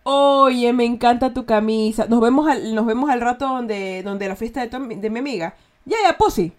Oye, 0.03 0.71
me 0.73 0.85
encanta 0.85 1.33
tu 1.33 1.45
camisa. 1.45 2.05
Nos 2.07 2.21
vemos 2.21 2.47
al, 2.47 2.75
nos 2.75 2.85
vemos 2.85 3.09
al 3.09 3.21
rato 3.21 3.47
donde, 3.47 4.03
donde 4.03 4.27
la 4.27 4.35
fiesta 4.35 4.65
de, 4.65 4.95
de 4.97 5.09
mi 5.09 5.19
amiga. 5.19 5.55
Ya, 5.85 5.97
ya, 6.05 6.17
posi. 6.17 6.53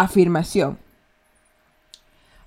Afirmación. 0.00 0.78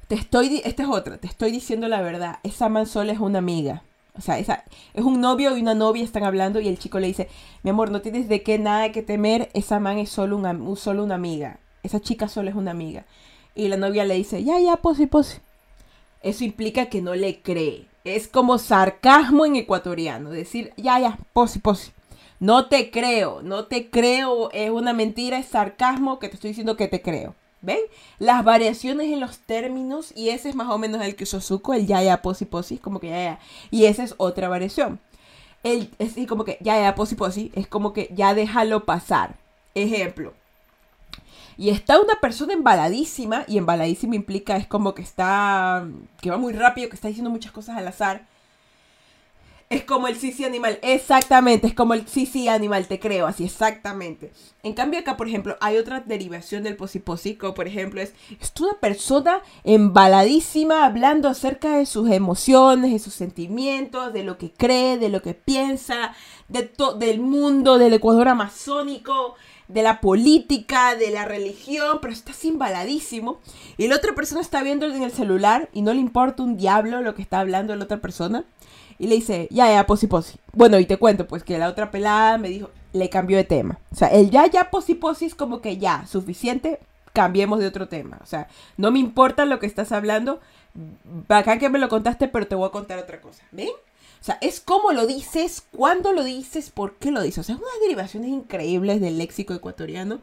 Te 0.08 0.16
estoy, 0.16 0.62
esta 0.64 0.84
es 0.84 0.90
otra, 0.90 1.18
te 1.18 1.28
estoy 1.28 1.52
diciendo 1.52 1.90
la 1.90 2.02
verdad. 2.02 2.40
Esa 2.44 2.70
man 2.70 2.84
es 2.84 2.96
una 2.96 3.40
amiga. 3.40 3.84
O 4.18 4.22
sea, 4.22 4.40
esa, 4.40 4.64
es 4.94 5.04
un 5.04 5.20
novio 5.20 5.58
y 5.58 5.62
una 5.62 5.76
novia 5.76 6.06
están 6.06 6.24
hablando 6.24 6.62
y 6.62 6.70
el 6.70 6.80
chico 6.80 7.02
le 7.02 7.08
dice, 7.08 7.28
mi 7.64 7.72
amor, 7.72 7.92
no 7.92 8.00
tienes 8.00 8.30
de 8.30 8.42
qué 8.42 8.58
nada 8.58 8.94
que 8.94 9.02
temer, 9.02 9.50
esa 9.54 9.82
man 9.82 9.98
es 9.98 10.10
solo 10.10 10.38
una, 10.38 10.58
solo 10.78 11.04
una 11.04 11.16
amiga. 11.16 11.60
Esa 11.84 12.00
chica 12.00 12.30
solo 12.30 12.50
es 12.50 12.56
una 12.56 12.72
amiga. 12.72 13.06
Y 13.54 13.68
la 13.68 13.76
novia 13.76 14.06
le 14.06 14.16
dice, 14.16 14.46
ya, 14.46 14.58
ya, 14.58 14.78
posi, 14.78 15.08
posi. 15.08 15.40
Eso 16.22 16.46
implica 16.46 16.86
que 16.86 17.02
no 17.02 17.16
le 17.16 17.42
cree. 17.42 17.86
Es 18.06 18.30
como 18.30 18.60
sarcasmo 18.60 19.46
en 19.46 19.58
ecuatoriano. 19.58 20.30
Decir, 20.30 20.72
ya, 20.78 21.02
ya, 21.02 21.20
posi, 21.34 21.60
posi. 21.60 21.92
No 22.40 22.66
te 22.70 22.90
creo, 22.90 23.44
no 23.44 23.66
te 23.66 23.92
creo, 23.92 24.50
es 24.52 24.72
una 24.72 24.94
mentira, 24.94 25.38
es 25.38 25.46
sarcasmo 25.46 26.18
que 26.18 26.28
te 26.28 26.36
estoy 26.36 26.50
diciendo 26.50 26.76
que 26.76 26.88
te 26.88 27.04
creo. 27.04 27.36
¿Ven? 27.62 27.80
Las 28.18 28.44
variaciones 28.44 29.12
en 29.12 29.20
los 29.20 29.38
términos, 29.40 30.12
y 30.16 30.30
ese 30.30 30.50
es 30.50 30.56
más 30.56 30.70
o 30.70 30.78
menos 30.78 31.02
el 31.02 31.16
que 31.16 31.26
usó 31.26 31.40
Zuko, 31.42 31.74
el 31.74 31.86
ya, 31.86 32.02
ya, 32.02 32.22
posi, 32.22 32.46
posi, 32.46 32.78
como 32.78 33.00
que 33.00 33.10
ya, 33.10 33.24
ya. 33.24 33.40
Y 33.70 33.86
esa 33.86 34.04
es 34.04 34.16
otra 34.18 34.50
variación. 34.50 35.00
El, 35.64 35.92
es 36.00 36.16
como 36.28 36.44
que 36.44 36.58
ya, 36.62 36.80
ya, 36.82 36.96
posi, 36.96 37.16
posi, 37.16 37.52
es 37.54 37.68
como 37.68 37.94
que 37.94 38.10
ya 38.16 38.34
déjalo 38.34 38.86
pasar. 38.86 39.36
Ejemplo. 39.76 40.34
Y 41.58 41.70
está 41.70 42.00
una 42.00 42.20
persona 42.20 42.54
embaladísima, 42.54 43.46
y 43.48 43.60
embaladísima 43.60 44.16
implica 44.16 44.58
es 44.58 44.66
como 44.66 44.96
que 44.96 45.04
está, 45.04 45.86
que 46.20 46.32
va 46.32 46.38
muy 46.38 46.54
rápido, 46.54 46.90
que 46.90 46.96
está 46.96 47.10
diciendo 47.10 47.30
muchas 47.30 47.52
cosas 47.52 47.78
al 47.78 47.88
azar. 47.88 48.26
Es 49.72 49.86
como 49.86 50.10
el 50.10 50.18
sí, 50.18 50.44
animal. 50.44 50.80
Exactamente, 50.82 51.66
es 51.66 51.74
como 51.74 51.94
el 51.94 52.06
sí, 52.06 52.26
sí 52.26 52.50
animal, 52.50 52.88
te 52.88 53.00
creo, 53.00 53.26
así, 53.26 53.46
exactamente. 53.46 54.30
En 54.64 54.74
cambio 54.74 55.00
acá, 55.00 55.16
por 55.16 55.30
ejemplo, 55.30 55.56
hay 55.62 55.78
otra 55.78 56.02
derivación 56.02 56.64
del 56.64 56.76
posipósico, 56.76 57.54
por 57.54 57.68
ejemplo, 57.70 58.02
es, 58.02 58.12
es 58.38 58.52
una 58.60 58.74
persona 58.82 59.42
embaladísima 59.64 60.86
hablando 60.86 61.30
acerca 61.30 61.78
de 61.78 61.86
sus 61.86 62.12
emociones, 62.12 62.92
de 62.92 63.00
sus 63.00 63.14
sentimientos, 63.14 64.12
de 64.12 64.26
lo 64.26 64.38
que 64.38 64.52
cree, 64.52 64.98
de 64.98 65.08
lo 65.08 65.22
que 65.22 65.36
piensa, 65.36 66.16
de 66.50 66.70
del 67.00 67.22
mundo, 67.22 67.78
del 67.78 67.94
Ecuador 67.94 68.28
amazónico, 68.28 69.36
de 69.70 69.84
la 69.84 70.02
política, 70.02 70.96
de 70.96 71.12
la 71.12 71.24
religión, 71.24 72.00
pero 72.02 72.12
está 72.12 72.34
embaladísimo. 72.44 73.40
Y 73.78 73.88
la 73.88 73.96
otra 73.96 74.14
persona 74.16 74.42
está 74.42 74.64
viendo 74.64 74.86
en 74.86 75.02
el 75.02 75.12
celular 75.12 75.70
y 75.72 75.82
no 75.82 75.94
le 75.94 76.02
importa 76.02 76.44
un 76.44 76.58
diablo 76.58 77.02
lo 77.02 77.16
que 77.16 77.22
está 77.22 77.40
hablando 77.40 77.74
la 77.74 77.86
otra 77.86 78.02
persona. 78.02 78.44
Y 79.00 79.08
le 79.08 79.16
dice, 79.16 79.48
ya, 79.52 79.72
ya, 79.72 79.86
posi, 79.86 80.08
posi. 80.08 80.38
Bueno, 80.54 80.80
y 80.80 80.86
te 80.86 80.98
cuento, 80.98 81.28
pues 81.28 81.44
que 81.44 81.58
la 81.58 81.70
otra 81.70 81.92
pelada 81.92 82.38
me 82.38 82.50
dijo, 82.50 82.70
le 82.94 83.10
cambió 83.10 83.38
de 83.38 83.44
tema. 83.44 83.80
O 83.92 83.96
sea, 83.96 84.10
el 84.10 84.30
ya, 84.30 84.48
ya, 84.48 84.70
posi, 84.70 84.96
posi 84.96 85.26
es 85.26 85.36
como 85.36 85.62
que 85.62 85.78
ya, 85.78 86.06
suficiente, 86.08 86.80
cambiemos 87.14 87.60
de 87.60 87.68
otro 87.68 87.88
tema. 87.88 88.20
O 88.24 88.26
sea, 88.26 88.48
no 88.78 88.92
me 88.92 89.00
importa 89.00 89.46
lo 89.46 89.60
que 89.60 89.66
estás 89.66 89.92
hablando. 89.92 90.40
Bacán 91.28 91.60
que 91.60 91.70
me 91.70 91.80
lo 91.80 91.90
contaste, 91.90 92.28
pero 92.28 92.48
te 92.48 92.56
voy 92.56 92.68
a 92.68 92.72
contar 92.72 93.00
otra 93.00 93.22
cosa. 93.22 93.44
¿Ven? 93.52 93.70
O 93.70 94.24
sea, 94.24 94.38
es 94.42 94.60
cómo 94.60 94.92
lo 94.92 95.08
dices, 95.08 95.64
cuándo 95.72 96.14
lo 96.14 96.24
dices, 96.24 96.70
por 96.70 96.96
qué 96.96 97.12
lo 97.12 97.22
dices. 97.22 97.40
O 97.40 97.44
sea, 97.44 97.56
unas 97.56 97.82
derivaciones 97.82 98.30
increíbles 98.30 99.02
del 99.02 99.18
léxico 99.18 99.54
ecuatoriano 99.54 100.22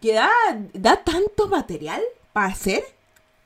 que 0.00 0.14
da, 0.14 0.30
da 0.74 1.04
tanto 1.04 1.46
material 1.46 2.02
para 2.32 2.48
hacer, 2.48 2.82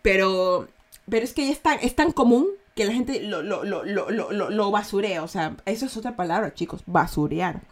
pero, 0.00 0.68
pero 1.08 1.22
es 1.22 1.34
que 1.34 1.50
es 1.50 1.60
tan, 1.60 1.78
es 1.80 1.94
tan 1.94 2.12
común 2.12 2.46
que 2.76 2.84
la 2.84 2.92
gente 2.92 3.22
lo, 3.22 3.42
lo, 3.42 3.64
lo, 3.64 3.84
lo, 3.84 4.30
lo 4.30 4.70
basurea. 4.70 5.24
O 5.24 5.28
sea, 5.28 5.56
eso 5.64 5.86
es 5.86 5.96
otra 5.96 6.14
palabra, 6.14 6.54
chicos, 6.54 6.82
basurear. 6.86 7.62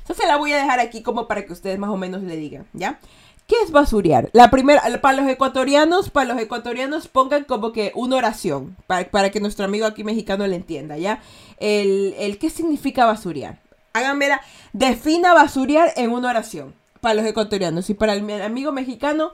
Entonces 0.00 0.26
la 0.26 0.38
voy 0.38 0.52
a 0.52 0.56
dejar 0.56 0.80
aquí 0.80 1.02
como 1.02 1.28
para 1.28 1.44
que 1.44 1.52
ustedes 1.52 1.78
más 1.78 1.90
o 1.90 1.98
menos 1.98 2.22
le 2.22 2.34
digan, 2.36 2.66
¿ya? 2.72 2.98
¿Qué 3.46 3.56
es 3.62 3.70
basurear? 3.70 4.30
La 4.32 4.50
primera, 4.50 4.82
para 5.02 5.20
los 5.20 5.30
ecuatorianos, 5.30 6.10
para 6.10 6.32
los 6.32 6.42
ecuatorianos 6.42 7.08
pongan 7.08 7.44
como 7.44 7.72
que 7.72 7.92
una 7.94 8.16
oración, 8.16 8.76
para, 8.86 9.10
para 9.10 9.30
que 9.30 9.40
nuestro 9.40 9.66
amigo 9.66 9.86
aquí 9.86 10.04
mexicano 10.04 10.46
le 10.46 10.56
entienda, 10.56 10.96
¿ya? 10.96 11.20
El, 11.58 12.14
el 12.18 12.38
qué 12.38 12.48
significa 12.48 13.04
basurear. 13.04 13.60
Háganmela, 13.92 14.40
defina 14.72 15.34
basurear 15.34 15.92
en 15.96 16.10
una 16.10 16.30
oración, 16.30 16.74
para 17.00 17.14
los 17.14 17.26
ecuatorianos. 17.26 17.90
Y 17.90 17.94
para 17.94 18.14
el 18.14 18.42
amigo 18.42 18.72
mexicano, 18.72 19.32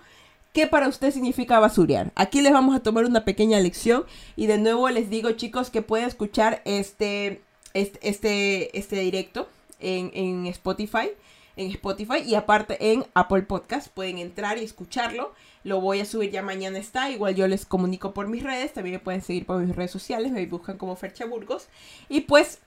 ¿Qué 0.55 0.67
para 0.67 0.89
usted 0.89 1.11
significa 1.11 1.59
basurear? 1.59 2.13
Aquí 2.15 2.41
les 2.41 2.53
vamos 2.53 2.75
a 2.75 2.81
tomar 2.81 3.05
una 3.05 3.25
pequeña 3.25 3.61
lección 3.61 4.05
y 4.37 4.47
de 4.47 4.57
nuevo 4.57 4.89
les 4.89 5.11
digo 5.11 5.33
chicos 5.33 5.69
que 5.69 5.83
pueden 5.83 6.07
escuchar 6.07 6.63
este, 6.65 7.43
este, 7.75 8.09
este, 8.09 8.79
este 8.79 9.01
directo 9.01 9.49
en, 9.81 10.11
en 10.15 10.47
Spotify 10.47 11.11
en 11.57 11.71
Spotify 11.71 12.23
y 12.25 12.35
aparte 12.35 12.93
en 12.93 13.05
Apple 13.15 13.43
Podcast. 13.43 13.89
Pueden 13.89 14.19
entrar 14.19 14.59
y 14.59 14.65
escucharlo. 14.65 15.33
Lo 15.63 15.81
voy 15.81 16.01
a 16.01 16.05
subir 16.05 16.31
ya 16.31 16.43
mañana 16.43 16.79
está. 16.79 17.11
Igual 17.11 17.35
yo 17.35 17.47
les 17.49 17.67
comunico 17.67 18.13
por 18.13 18.29
mis 18.29 18.43
redes. 18.43 18.73
También 18.73 18.95
me 18.95 19.01
pueden 19.01 19.23
seguir 19.23 19.47
por 19.47 19.61
mis 19.61 19.75
redes 19.75 19.91
sociales. 19.91 20.33
Me 20.33 20.47
buscan 20.47 20.79
como 20.79 20.97
Fercha 20.97 21.27
Burgos. 21.27 21.69
Y 22.09 22.23
pues, 22.23 22.59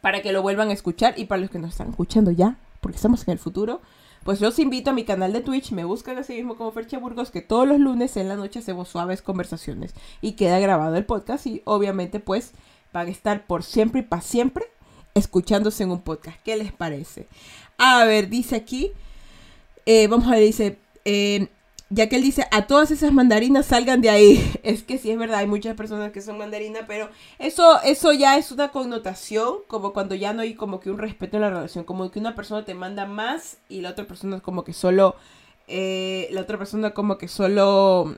para 0.00 0.22
que 0.22 0.32
lo 0.32 0.42
vuelvan 0.42 0.70
a 0.70 0.72
escuchar 0.72 1.14
y 1.18 1.24
para 1.24 1.40
los 1.40 1.50
que 1.50 1.58
nos 1.58 1.70
están 1.70 1.90
escuchando 1.90 2.30
ya, 2.30 2.58
porque 2.80 2.96
estamos 2.96 3.26
en 3.26 3.32
el 3.32 3.38
futuro, 3.38 3.80
pues 4.24 4.40
los 4.40 4.58
invito 4.58 4.90
a 4.90 4.94
mi 4.94 5.04
canal 5.04 5.32
de 5.32 5.40
Twitch, 5.40 5.72
me 5.72 5.84
buscan 5.84 6.18
así 6.18 6.34
mismo 6.34 6.56
como 6.56 6.72
Fercha 6.72 6.98
Burgos, 6.98 7.30
que 7.30 7.40
todos 7.40 7.66
los 7.66 7.80
lunes 7.80 8.16
en 8.16 8.28
la 8.28 8.36
noche 8.36 8.58
hacemos 8.58 8.88
suaves 8.88 9.22
conversaciones 9.22 9.94
y 10.20 10.32
queda 10.32 10.58
grabado 10.58 10.96
el 10.96 11.06
podcast 11.06 11.46
y 11.46 11.62
obviamente 11.64 12.20
pues 12.20 12.52
van 12.92 13.08
a 13.08 13.10
estar 13.10 13.46
por 13.46 13.62
siempre 13.62 14.00
y 14.00 14.04
para 14.04 14.22
siempre 14.22 14.66
escuchándose 15.14 15.82
en 15.84 15.90
un 15.90 16.02
podcast. 16.02 16.38
¿Qué 16.44 16.56
les 16.56 16.72
parece? 16.72 17.28
A 17.78 18.04
ver, 18.04 18.28
dice 18.28 18.56
aquí, 18.56 18.92
eh, 19.86 20.06
vamos 20.06 20.26
a 20.28 20.32
ver, 20.32 20.40
dice, 20.40 20.78
eh, 21.04 21.48
ya 21.92 22.08
que 22.08 22.16
él 22.16 22.22
dice, 22.22 22.46
a 22.52 22.68
todas 22.68 22.92
esas 22.92 23.12
mandarinas 23.12 23.66
salgan 23.66 24.00
de 24.00 24.10
ahí. 24.10 24.52
Es 24.62 24.84
que 24.84 24.98
sí 24.98 25.10
es 25.10 25.18
verdad, 25.18 25.40
hay 25.40 25.46
muchas 25.46 25.74
personas 25.74 26.12
que 26.12 26.22
son 26.22 26.38
mandarinas, 26.38 26.84
pero 26.86 27.10
eso, 27.38 27.82
eso 27.82 28.12
ya 28.12 28.38
es 28.38 28.52
una 28.52 28.68
connotación, 28.68 29.56
como 29.66 29.92
cuando 29.92 30.14
ya 30.14 30.32
no 30.32 30.42
hay 30.42 30.54
como 30.54 30.78
que 30.78 30.90
un 30.90 30.98
respeto 30.98 31.36
en 31.36 31.42
la 31.42 31.50
relación, 31.50 31.84
como 31.84 32.10
que 32.10 32.20
una 32.20 32.36
persona 32.36 32.64
te 32.64 32.74
manda 32.74 33.06
más 33.06 33.58
y 33.68 33.80
la 33.80 33.90
otra 33.90 34.06
persona 34.06 34.40
como 34.40 34.62
que 34.62 34.72
solo, 34.72 35.16
eh, 35.66 36.28
la 36.30 36.42
otra 36.42 36.58
persona 36.58 36.92
como 36.92 37.18
que 37.18 37.26
solo, 37.26 38.14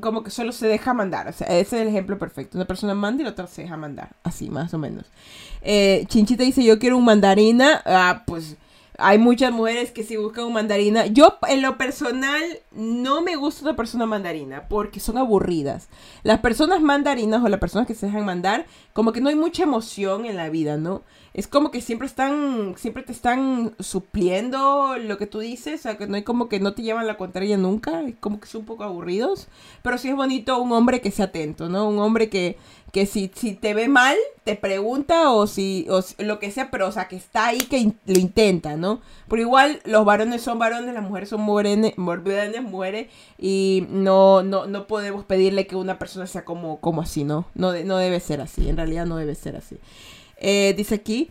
como 0.00 0.22
que 0.22 0.30
solo 0.30 0.52
se 0.52 0.66
deja 0.66 0.92
mandar. 0.92 1.28
O 1.28 1.32
sea, 1.32 1.46
ese 1.46 1.76
es 1.76 1.82
el 1.82 1.88
ejemplo 1.88 2.18
perfecto. 2.18 2.58
Una 2.58 2.66
persona 2.66 2.94
manda 2.94 3.22
y 3.22 3.24
la 3.24 3.30
otra 3.30 3.46
se 3.46 3.62
deja 3.62 3.78
mandar, 3.78 4.10
así 4.24 4.50
más 4.50 4.74
o 4.74 4.78
menos. 4.78 5.06
Chinchita 5.62 6.42
dice, 6.44 6.62
yo 6.62 6.78
quiero 6.78 6.98
un 6.98 7.04
mandarina, 7.06 7.82
ah, 7.86 8.24
pues 8.26 8.58
hay 9.00 9.18
muchas 9.18 9.52
mujeres 9.52 9.90
que 9.90 10.04
sí 10.04 10.16
buscan 10.16 10.44
un 10.44 10.52
mandarina. 10.52 11.06
Yo, 11.06 11.38
en 11.48 11.62
lo 11.62 11.78
personal, 11.78 12.42
no 12.70 13.22
me 13.22 13.36
gusta 13.36 13.64
una 13.64 13.76
persona 13.76 14.06
mandarina 14.06 14.68
porque 14.68 15.00
son 15.00 15.18
aburridas. 15.18 15.88
Las 16.22 16.40
personas 16.40 16.80
mandarinas 16.80 17.42
o 17.42 17.48
las 17.48 17.60
personas 17.60 17.86
que 17.86 17.94
se 17.94 18.06
dejan 18.06 18.24
mandar, 18.24 18.66
como 18.92 19.12
que 19.12 19.20
no 19.20 19.28
hay 19.28 19.36
mucha 19.36 19.62
emoción 19.62 20.24
en 20.24 20.36
la 20.36 20.48
vida, 20.50 20.76
¿no? 20.76 21.02
Es 21.32 21.46
como 21.46 21.70
que 21.70 21.80
siempre 21.80 22.06
están, 22.06 22.74
siempre 22.76 23.04
te 23.04 23.12
están 23.12 23.74
supliendo 23.78 24.96
lo 24.98 25.16
que 25.16 25.26
tú 25.26 25.38
dices, 25.38 25.80
o 25.80 25.82
sea, 25.84 25.96
que 25.96 26.08
no 26.08 26.16
hay 26.16 26.24
como 26.24 26.48
que 26.48 26.58
no 26.58 26.74
te 26.74 26.82
llevan 26.82 27.06
la 27.06 27.16
contraria 27.16 27.56
nunca, 27.56 28.02
es 28.02 28.16
como 28.18 28.40
que 28.40 28.48
son 28.48 28.62
un 28.62 28.66
poco 28.66 28.82
aburridos. 28.82 29.46
Pero 29.82 29.96
sí 29.96 30.08
es 30.08 30.16
bonito 30.16 30.60
un 30.60 30.72
hombre 30.72 31.00
que 31.00 31.12
sea 31.12 31.26
atento, 31.26 31.68
¿no? 31.68 31.88
Un 31.88 32.00
hombre 32.00 32.28
que, 32.28 32.56
que 32.92 33.06
si, 33.06 33.30
si 33.34 33.54
te 33.54 33.74
ve 33.74 33.86
mal, 33.88 34.16
te 34.42 34.56
pregunta 34.56 35.30
o 35.30 35.46
si, 35.46 35.86
o 35.88 36.02
lo 36.18 36.40
que 36.40 36.50
sea, 36.50 36.70
pero 36.70 36.88
o 36.88 36.92
sea, 36.92 37.06
que 37.06 37.16
está 37.16 37.46
ahí, 37.46 37.58
que 37.58 37.92
lo 38.06 38.18
intenta, 38.18 38.76
¿no? 38.76 39.00
Pero 39.28 39.42
igual 39.42 39.80
los 39.84 40.04
varones 40.04 40.42
son 40.42 40.58
varones, 40.58 40.92
las 40.94 41.04
mujeres 41.04 41.28
son 41.28 41.42
mujeres, 41.42 41.96
mujeres 41.96 43.08
y 43.38 43.86
no, 43.90 44.42
no, 44.42 44.66
no 44.66 44.86
podemos 44.88 45.24
pedirle 45.24 45.68
que 45.68 45.76
una 45.76 45.98
persona 45.98 46.26
sea 46.26 46.44
como, 46.44 46.80
como 46.80 47.02
así, 47.02 47.22
¿no? 47.22 47.46
No, 47.54 47.72
no 47.72 47.96
debe 47.98 48.18
ser 48.18 48.40
así, 48.40 48.68
en 48.68 48.76
realidad 48.76 49.06
no 49.06 49.16
debe 49.16 49.36
ser 49.36 49.56
así. 49.56 49.76
Eh, 50.40 50.74
dice 50.76 50.96
aquí, 50.96 51.30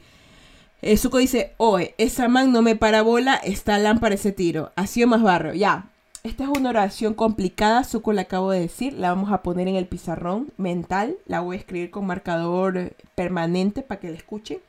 eh, 0.82 0.96
Zuko 0.98 1.18
dice, 1.18 1.54
oye, 1.58 1.94
esa 1.98 2.28
man 2.30 2.52
no 2.52 2.62
me 2.62 2.76
parabola, 2.76 3.36
está 3.36 3.78
lámpara 3.80 4.16
ese 4.16 4.32
tiro, 4.32 4.72
ha 4.76 4.88
sido 4.88 5.08
más 5.08 5.22
barrio, 5.22 5.54
ya. 5.54 5.90
esta 6.24 6.44
es 6.44 6.50
una 6.50 6.70
oración 6.70 7.14
complicada, 7.14 7.84
Suco 7.84 8.14
la 8.14 8.22
acabo 8.22 8.52
de 8.52 8.62
decir, 8.62 8.94
la 8.94 9.10
vamos 9.10 9.32
a 9.32 9.42
poner 9.42 9.68
en 9.68 9.76
el 9.76 9.88
pizarrón 9.88 10.54
mental, 10.58 11.18
la 11.26 11.42
voy 11.42 11.58
a 11.58 11.60
escribir 11.60 11.92
con 11.92 12.06
marcador 12.06 12.94
permanente 13.16 13.82
para 13.82 14.00
que 14.00 14.10
la 14.10 14.18
escuche. 14.18 14.62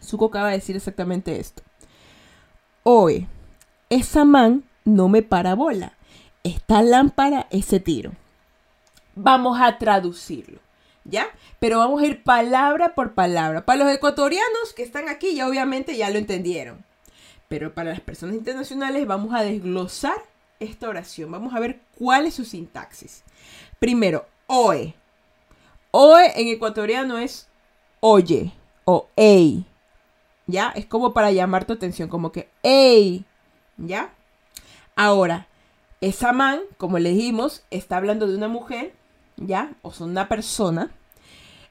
Suco 0.00 0.26
acaba 0.26 0.50
de 0.50 0.56
decir 0.56 0.76
exactamente 0.76 1.40
esto. 1.40 1.62
Oe, 2.82 3.26
esa 3.88 4.24
man 4.24 4.64
no 4.84 5.08
me 5.08 5.22
para 5.22 5.54
bola. 5.54 5.94
Esta 6.42 6.82
lámpara, 6.82 7.46
ese 7.50 7.80
tiro. 7.80 8.12
Vamos 9.14 9.58
a 9.60 9.78
traducirlo, 9.78 10.58
¿ya? 11.04 11.28
Pero 11.58 11.78
vamos 11.78 12.02
a 12.02 12.06
ir 12.06 12.22
palabra 12.22 12.94
por 12.94 13.14
palabra. 13.14 13.64
Para 13.64 13.84
los 13.84 13.92
ecuatorianos 13.92 14.72
que 14.74 14.82
están 14.82 15.08
aquí, 15.08 15.34
ya 15.34 15.48
obviamente 15.48 15.96
ya 15.96 16.10
lo 16.10 16.18
entendieron. 16.18 16.84
Pero 17.48 17.74
para 17.74 17.90
las 17.90 18.00
personas 18.00 18.36
internacionales 18.36 19.06
vamos 19.06 19.34
a 19.34 19.42
desglosar 19.42 20.16
esta 20.60 20.88
oración. 20.88 21.30
Vamos 21.30 21.54
a 21.54 21.60
ver 21.60 21.80
cuál 21.98 22.26
es 22.26 22.34
su 22.34 22.44
sintaxis. 22.44 23.22
Primero, 23.78 24.26
oe. 24.46 24.94
Oe 25.90 26.40
en 26.40 26.48
ecuatoriano 26.48 27.18
es 27.18 27.48
oye 28.00 28.52
o 28.84 29.08
ey. 29.16 29.64
¿Ya? 30.46 30.70
Es 30.74 30.86
como 30.86 31.14
para 31.14 31.30
llamar 31.30 31.64
tu 31.64 31.72
atención, 31.72 32.08
como 32.08 32.32
que 32.32 32.48
ey. 32.62 33.24
¿Ya? 33.76 34.12
Ahora, 34.96 35.48
esa 36.00 36.32
man, 36.32 36.60
como 36.76 36.98
le 36.98 37.10
dijimos, 37.10 37.64
está 37.70 37.96
hablando 37.96 38.26
de 38.26 38.36
una 38.36 38.48
mujer, 38.48 38.92
¿ya? 39.36 39.74
O 39.82 39.92
son 39.92 40.10
una 40.10 40.28
persona. 40.28 40.90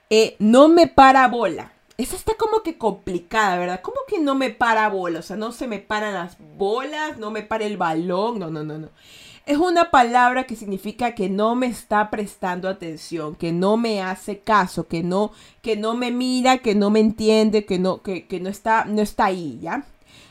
Eh, 0.09 0.35
no 0.39 0.67
me 0.67 0.87
para 0.87 1.27
bola. 1.27 1.73
Esa 1.97 2.15
está 2.15 2.33
como 2.35 2.63
que 2.63 2.77
complicada, 2.77 3.57
¿verdad? 3.57 3.81
¿Cómo 3.81 3.97
que 4.07 4.19
no 4.19 4.35
me 4.35 4.49
para 4.49 4.89
bola? 4.89 5.19
O 5.19 5.21
sea, 5.21 5.35
no 5.37 5.51
se 5.51 5.67
me 5.67 5.79
paran 5.79 6.15
las 6.15 6.37
bolas, 6.57 7.17
no 7.17 7.29
me 7.31 7.43
para 7.43 7.65
el 7.65 7.77
balón, 7.77 8.39
no, 8.39 8.49
no, 8.49 8.63
no, 8.63 8.79
no. 8.79 8.89
Es 9.45 9.57
una 9.57 9.91
palabra 9.91 10.45
que 10.45 10.55
significa 10.55 11.15
que 11.15 11.29
no 11.29 11.55
me 11.55 11.67
está 11.67 12.09
prestando 12.09 12.69
atención, 12.69 13.35
que 13.35 13.51
no 13.51 13.75
me 13.77 14.01
hace 14.01 14.39
caso, 14.39 14.87
que 14.87 15.03
no, 15.03 15.31
que 15.61 15.75
no 15.75 15.95
me 15.95 16.11
mira, 16.11 16.59
que 16.59 16.75
no 16.75 16.89
me 16.89 17.01
entiende, 17.01 17.65
que 17.65 17.77
no, 17.77 18.01
que, 18.01 18.25
que 18.25 18.39
no, 18.39 18.49
está, 18.49 18.85
no 18.85 19.01
está 19.01 19.25
ahí, 19.25 19.59
¿ya? 19.61 19.85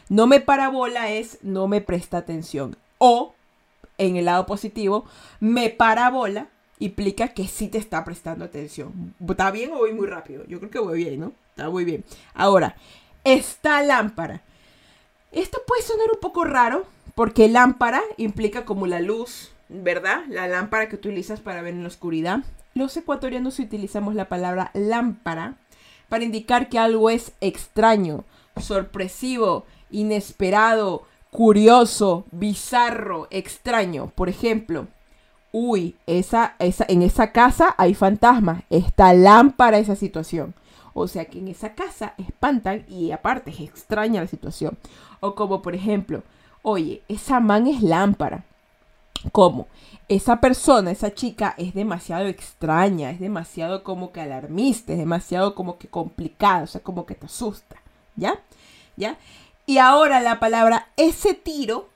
No 0.08 0.26
me 0.26 0.40
para 0.40 0.68
bola 0.68 1.10
es 1.10 1.38
no 1.42 1.68
me 1.68 1.80
presta 1.80 2.18
atención. 2.18 2.76
O, 2.98 3.34
en 3.98 4.16
el 4.16 4.24
lado 4.24 4.46
positivo, 4.46 5.04
me 5.40 5.70
para 5.70 6.10
bola 6.10 6.48
implica 6.84 7.28
que 7.28 7.46
sí 7.46 7.68
te 7.68 7.78
está 7.78 8.04
prestando 8.04 8.44
atención. 8.44 9.14
¿Está 9.28 9.50
bien 9.50 9.72
o 9.72 9.78
voy 9.78 9.92
muy 9.92 10.06
rápido? 10.06 10.44
Yo 10.46 10.58
creo 10.58 10.70
que 10.70 10.78
voy 10.78 11.04
bien, 11.04 11.20
¿no? 11.20 11.32
Está 11.50 11.70
muy 11.70 11.84
bien. 11.84 12.04
Ahora, 12.34 12.76
esta 13.24 13.82
lámpara. 13.82 14.42
Esto 15.30 15.62
puede 15.66 15.82
sonar 15.82 16.08
un 16.12 16.20
poco 16.20 16.44
raro 16.44 16.84
porque 17.14 17.48
lámpara 17.48 18.02
implica 18.16 18.64
como 18.64 18.86
la 18.86 19.00
luz, 19.00 19.52
¿verdad? 19.68 20.24
La 20.28 20.48
lámpara 20.48 20.88
que 20.88 20.96
utilizas 20.96 21.40
para 21.40 21.62
ver 21.62 21.74
en 21.74 21.82
la 21.82 21.88
oscuridad. 21.88 22.40
Los 22.74 22.96
ecuatorianos 22.96 23.58
utilizamos 23.58 24.14
la 24.14 24.28
palabra 24.28 24.70
lámpara 24.74 25.56
para 26.08 26.24
indicar 26.24 26.68
que 26.68 26.78
algo 26.78 27.10
es 27.10 27.32
extraño, 27.40 28.24
sorpresivo, 28.60 29.64
inesperado, 29.90 31.06
curioso, 31.30 32.26
bizarro, 32.32 33.28
extraño. 33.30 34.12
Por 34.14 34.28
ejemplo, 34.28 34.88
uy, 35.52 35.96
esa, 36.06 36.56
esa, 36.58 36.84
en 36.88 37.02
esa 37.02 37.32
casa 37.32 37.74
hay 37.78 37.94
fantasmas. 37.94 38.64
Está 38.70 39.12
lámpara 39.14 39.78
esa 39.78 39.94
situación. 39.94 40.54
O 40.94 41.08
sea 41.08 41.26
que 41.26 41.38
en 41.38 41.48
esa 41.48 41.74
casa 41.74 42.14
espantan 42.18 42.84
y 42.88 43.12
aparte 43.12 43.50
es 43.50 43.60
extraña 43.60 44.20
la 44.20 44.26
situación. 44.26 44.78
O 45.20 45.34
como 45.34 45.62
por 45.62 45.74
ejemplo, 45.74 46.22
oye, 46.62 47.02
esa 47.08 47.40
man 47.40 47.66
es 47.66 47.82
lámpara. 47.82 48.44
¿Cómo? 49.30 49.68
Esa 50.08 50.40
persona, 50.40 50.90
esa 50.90 51.14
chica 51.14 51.54
es 51.56 51.74
demasiado 51.74 52.26
extraña, 52.26 53.10
es 53.10 53.20
demasiado 53.20 53.84
como 53.84 54.10
que 54.10 54.20
alarmista, 54.20 54.92
es 54.92 54.98
demasiado 54.98 55.54
como 55.54 55.78
que 55.78 55.86
complicada, 55.86 56.64
o 56.64 56.66
sea, 56.66 56.82
como 56.82 57.06
que 57.06 57.14
te 57.14 57.26
asusta. 57.26 57.76
¿Ya? 58.16 58.40
¿Ya? 58.96 59.18
Y 59.64 59.78
ahora 59.78 60.20
la 60.20 60.40
palabra 60.40 60.88
ese 60.96 61.34
tiro 61.34 61.88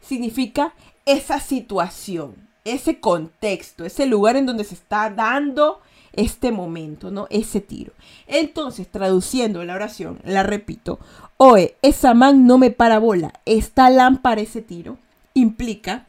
significa 0.00 0.74
esa 1.06 1.40
situación, 1.40 2.45
ese 2.66 3.00
contexto, 3.00 3.84
ese 3.84 4.06
lugar 4.06 4.36
en 4.36 4.46
donde 4.46 4.64
se 4.64 4.74
está 4.74 5.08
dando 5.10 5.80
este 6.12 6.50
momento, 6.50 7.10
¿no? 7.10 7.26
Ese 7.30 7.60
tiro. 7.60 7.92
Entonces, 8.26 8.88
traduciendo 8.88 9.62
la 9.64 9.74
oración, 9.74 10.18
la 10.24 10.42
repito. 10.42 10.98
Oe, 11.36 11.76
esa 11.82 12.14
man 12.14 12.46
no 12.46 12.58
me 12.58 12.70
para 12.70 12.98
bola. 12.98 13.32
Esta 13.44 13.88
lámpara, 13.90 14.40
ese 14.40 14.62
tiro, 14.62 14.98
implica, 15.34 16.06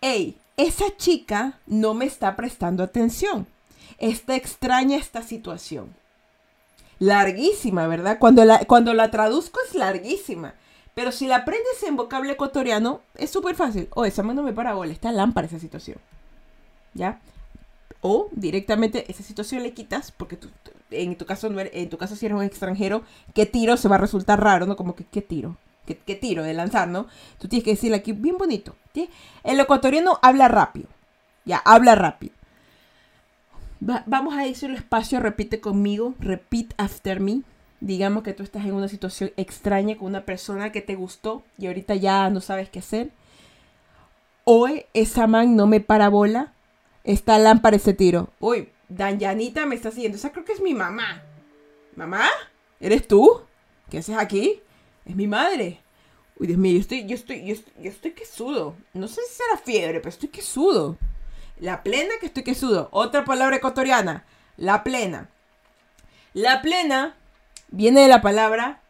hey, 0.00 0.36
esa 0.56 0.84
chica 0.96 1.58
no 1.66 1.94
me 1.94 2.04
está 2.04 2.36
prestando 2.36 2.82
atención. 2.82 3.46
Está 3.98 4.36
extraña 4.36 4.96
esta 4.96 5.22
situación. 5.22 5.94
Larguísima, 6.98 7.86
¿verdad? 7.86 8.18
Cuando 8.18 8.44
la, 8.44 8.64
cuando 8.66 8.92
la 8.92 9.10
traduzco 9.10 9.58
es 9.66 9.74
larguísima. 9.74 10.54
Pero 11.00 11.12
si 11.12 11.26
la 11.26 11.36
aprendes 11.36 11.82
en 11.82 11.96
vocablo 11.96 12.30
ecuatoriano, 12.30 13.00
es 13.14 13.30
súper 13.30 13.54
fácil. 13.54 13.88
Oh, 13.94 14.04
esa 14.04 14.22
man 14.22 14.36
no 14.36 14.42
me 14.42 14.52
para 14.52 14.74
bola. 14.74 14.92
Está 14.92 15.10
lámpara 15.10 15.46
esa 15.46 15.58
situación. 15.58 15.96
¿Ya? 16.92 17.20
O 18.02 18.28
directamente 18.32 19.10
esa 19.10 19.22
situación 19.22 19.62
le 19.62 19.72
quitas, 19.72 20.12
porque 20.12 20.36
tú, 20.36 20.50
en 20.90 21.16
tu 21.16 21.24
caso 21.24 21.48
no 21.48 21.58
en 21.58 21.88
tu 21.88 21.96
caso 21.96 22.16
si 22.16 22.26
eres 22.26 22.36
un 22.36 22.44
extranjero, 22.44 23.02
qué 23.32 23.46
tiro 23.46 23.78
se 23.78 23.88
va 23.88 23.94
a 23.94 23.98
resultar 23.98 24.44
raro, 24.44 24.66
¿no? 24.66 24.76
Como 24.76 24.94
que 24.94 25.04
qué 25.04 25.22
tiro, 25.22 25.56
qué, 25.86 25.94
tiro 26.16 26.42
de 26.42 26.52
lanzar, 26.52 26.86
¿no? 26.86 27.06
Tú 27.38 27.48
tienes 27.48 27.64
que 27.64 27.70
decirle 27.70 27.96
aquí 27.96 28.12
bien 28.12 28.36
bonito. 28.36 28.76
El 29.42 29.58
ecuatoriano 29.58 30.18
habla 30.20 30.48
rápido. 30.48 30.90
Ya, 31.46 31.62
habla 31.64 31.94
rápido. 31.94 32.34
vamos 33.80 34.36
a 34.36 34.42
decirlo 34.42 34.76
espacio, 34.76 35.18
repite 35.18 35.62
conmigo, 35.62 36.14
repeat 36.18 36.74
after 36.76 37.20
me. 37.20 37.40
Digamos 37.80 38.22
que 38.22 38.34
tú 38.34 38.42
estás 38.42 38.64
en 38.64 38.74
una 38.74 38.88
situación 38.88 39.32
extraña 39.36 39.96
con 39.96 40.08
una 40.08 40.24
persona 40.26 40.70
que 40.70 40.82
te 40.82 40.94
gustó 40.94 41.42
y 41.56 41.66
ahorita 41.66 41.94
ya 41.94 42.28
no 42.28 42.40
sabes 42.40 42.68
qué 42.68 42.80
hacer. 42.80 43.10
Hoy 44.44 44.84
esa 44.92 45.26
man 45.26 45.56
no 45.56 45.66
me 45.66 45.80
parabola 45.80 46.52
Esta 47.04 47.38
lámpara 47.38 47.76
ese 47.76 47.94
tiro. 47.94 48.28
Uy, 48.40 48.68
Danyanita 48.88 49.64
me 49.64 49.74
está 49.74 49.90
siguiendo. 49.90 50.18
Esa 50.18 50.32
creo 50.32 50.44
que 50.44 50.52
es 50.52 50.60
mi 50.60 50.74
mamá. 50.74 51.22
¿Mamá? 51.96 52.28
¿Eres 52.78 53.08
tú? 53.08 53.40
¿Qué 53.90 53.98
haces 53.98 54.16
aquí? 54.16 54.60
Es 55.06 55.16
mi 55.16 55.26
madre. 55.26 55.80
Uy, 56.38 56.46
Dios 56.46 56.58
mío, 56.58 56.74
yo 56.74 56.80
estoy, 56.80 57.06
yo 57.06 57.14
estoy, 57.14 57.46
yo 57.46 57.54
estoy, 57.54 57.72
yo 57.82 57.90
estoy 57.90 58.10
quesudo. 58.12 58.74
No 58.92 59.08
sé 59.08 59.20
si 59.28 59.34
será 59.36 59.56
fiebre, 59.56 60.00
pero 60.00 60.10
estoy 60.10 60.28
quesudo. 60.28 60.98
La 61.58 61.82
plena 61.82 62.14
que 62.20 62.26
estoy 62.26 62.42
quesudo. 62.42 62.88
Otra 62.92 63.24
palabra 63.24 63.56
ecuatoriana. 63.56 64.24
La 64.56 64.84
plena. 64.84 65.30
La 66.34 66.60
plena 66.62 67.16
viene 67.70 68.02
de 68.02 68.08
la 68.08 68.22
palabra 68.22 68.80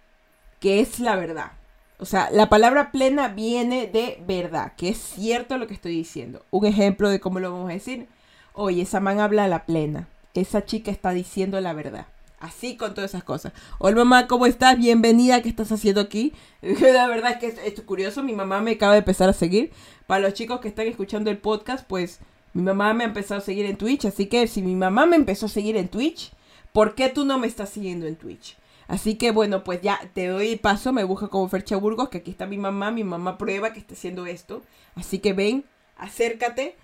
que 0.58 0.80
es 0.80 1.00
la 1.00 1.16
verdad. 1.16 1.52
O 1.98 2.06
sea, 2.06 2.30
la 2.30 2.48
palabra 2.48 2.92
plena 2.92 3.28
viene 3.28 3.86
de 3.86 4.22
verdad, 4.26 4.72
que 4.76 4.88
es 4.90 4.98
cierto 4.98 5.58
lo 5.58 5.66
que 5.66 5.74
estoy 5.74 5.92
diciendo. 5.92 6.44
Un 6.50 6.66
ejemplo 6.66 7.10
de 7.10 7.20
cómo 7.20 7.40
lo 7.40 7.52
vamos 7.52 7.70
a 7.70 7.74
decir. 7.74 8.08
Oye, 8.54 8.82
esa 8.82 9.00
man 9.00 9.20
habla 9.20 9.48
la 9.48 9.66
plena. 9.66 10.08
Esa 10.34 10.64
chica 10.64 10.90
está 10.90 11.10
diciendo 11.10 11.60
la 11.60 11.72
verdad. 11.72 12.06
Así 12.38 12.78
con 12.78 12.94
todas 12.94 13.10
esas 13.10 13.22
cosas. 13.22 13.52
Hola 13.78 13.96
mamá, 13.96 14.26
¿cómo 14.26 14.46
estás? 14.46 14.78
Bienvenida, 14.78 15.42
¿qué 15.42 15.50
estás 15.50 15.70
haciendo 15.72 16.00
aquí? 16.00 16.32
La 16.62 17.06
verdad 17.06 17.32
es 17.32 17.38
que 17.38 17.68
es, 17.68 17.80
curioso, 17.82 18.22
mi 18.22 18.32
mamá 18.32 18.62
me 18.62 18.70
acaba 18.72 18.94
de 18.94 19.00
empezar 19.00 19.28
a 19.28 19.34
seguir. 19.34 19.72
Para 20.06 20.22
los 20.22 20.32
chicos 20.32 20.60
que 20.60 20.68
están 20.68 20.86
escuchando 20.86 21.30
el 21.30 21.36
podcast, 21.36 21.86
pues 21.86 22.20
mi 22.54 22.62
mamá 22.62 22.94
me 22.94 23.04
ha 23.04 23.08
empezado 23.08 23.40
a 23.40 23.44
seguir 23.44 23.66
en 23.66 23.76
Twitch. 23.76 24.06
Así 24.06 24.24
que 24.24 24.46
si 24.46 24.62
mi 24.62 24.74
mamá 24.74 25.04
me 25.04 25.16
empezó 25.16 25.46
a 25.46 25.50
seguir 25.50 25.76
en 25.76 25.88
Twitch, 25.88 26.32
¿por 26.72 26.94
qué 26.94 27.10
tú 27.10 27.26
no 27.26 27.38
me 27.38 27.46
estás 27.46 27.68
siguiendo 27.68 28.06
en 28.06 28.16
Twitch? 28.16 28.56
Así 28.90 29.14
que 29.14 29.30
bueno, 29.30 29.62
pues 29.62 29.80
ya 29.82 30.00
te 30.14 30.26
doy 30.26 30.56
paso, 30.56 30.92
me 30.92 31.04
busca 31.04 31.28
como 31.28 31.48
Fercha 31.48 31.76
Burgos, 31.76 32.08
que 32.08 32.18
aquí 32.18 32.32
está 32.32 32.46
mi 32.46 32.58
mamá, 32.58 32.90
mi 32.90 33.04
mamá 33.04 33.38
prueba 33.38 33.72
que 33.72 33.78
está 33.78 33.94
haciendo 33.94 34.26
esto. 34.26 34.62
Así 34.96 35.20
que 35.20 35.32
ven, 35.32 35.64
acércate 35.96 36.74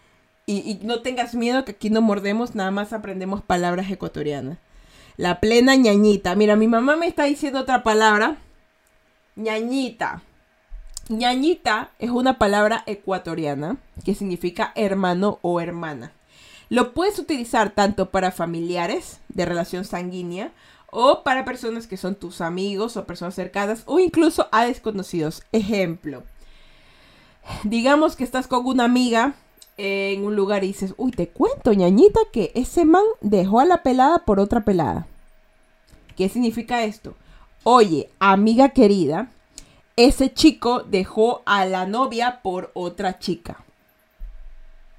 y, 0.46 0.78
no 0.84 1.02
tengas 1.02 1.34
miedo 1.34 1.64
que 1.64 1.72
aquí 1.72 1.90
no 1.90 2.02
mordemos, 2.02 2.54
nada 2.54 2.70
más 2.70 2.92
aprendemos 2.92 3.42
palabras 3.42 3.90
ecuatorianas. 3.90 4.58
La 5.16 5.40
plena 5.40 5.74
ñañita. 5.74 6.36
Mira, 6.36 6.54
mi 6.54 6.68
mamá 6.68 6.94
me 6.94 7.08
está 7.08 7.24
diciendo 7.24 7.58
otra 7.58 7.82
palabra. 7.82 8.36
ñañita. 9.34 10.22
ñañita 11.08 11.90
es 11.98 12.10
una 12.10 12.38
palabra 12.38 12.84
ecuatoriana 12.86 13.78
que 14.04 14.14
significa 14.14 14.70
hermano 14.76 15.40
o 15.42 15.60
hermana. 15.60 16.12
Lo 16.68 16.94
puedes 16.94 17.18
utilizar 17.18 17.70
tanto 17.70 18.10
para 18.10 18.30
familiares 18.30 19.18
de 19.28 19.44
relación 19.44 19.84
sanguínea 19.84 20.52
o 20.98 21.22
para 21.22 21.44
personas 21.44 21.86
que 21.86 21.98
son 21.98 22.14
tus 22.14 22.40
amigos 22.40 22.96
o 22.96 23.04
personas 23.04 23.34
cercanas 23.34 23.82
o 23.84 24.00
incluso 24.00 24.48
a 24.50 24.64
desconocidos. 24.64 25.42
Ejemplo, 25.52 26.22
digamos 27.64 28.16
que 28.16 28.24
estás 28.24 28.46
con 28.46 28.64
una 28.64 28.84
amiga 28.84 29.34
en 29.76 30.24
un 30.24 30.34
lugar 30.34 30.64
y 30.64 30.68
dices, 30.68 30.94
uy, 30.96 31.10
te 31.10 31.28
cuento, 31.28 31.74
ñañita, 31.74 32.20
que 32.32 32.50
ese 32.54 32.86
man 32.86 33.04
dejó 33.20 33.60
a 33.60 33.66
la 33.66 33.82
pelada 33.82 34.24
por 34.24 34.40
otra 34.40 34.64
pelada. 34.64 35.06
¿Qué 36.16 36.30
significa 36.30 36.82
esto? 36.84 37.14
Oye, 37.62 38.08
amiga 38.18 38.70
querida, 38.70 39.28
ese 39.96 40.32
chico 40.32 40.80
dejó 40.80 41.42
a 41.44 41.66
la 41.66 41.84
novia 41.84 42.40
por 42.42 42.70
otra 42.72 43.18
chica. 43.18 43.65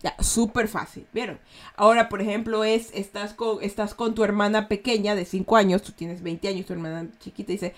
Ya, 0.03 0.15
súper 0.19 0.67
fácil, 0.67 1.07
¿vieron? 1.11 1.39
Ahora, 1.75 2.07
por 2.07 2.21
ejemplo, 2.21 2.63
es, 2.63 2.91
estás 2.93 3.33
con, 3.33 3.63
estás 3.63 3.95
con 3.95 4.13
tu 4.13 4.23
hermana 4.23 4.67
pequeña 4.67 5.15
de 5.15 5.25
5 5.25 5.55
años, 5.55 5.81
tú 5.81 5.91
tienes 5.91 6.21
20 6.21 6.47
años, 6.47 6.65
tu 6.67 6.73
hermana 6.73 7.07
chiquita 7.19 7.51
dice, 7.51 7.73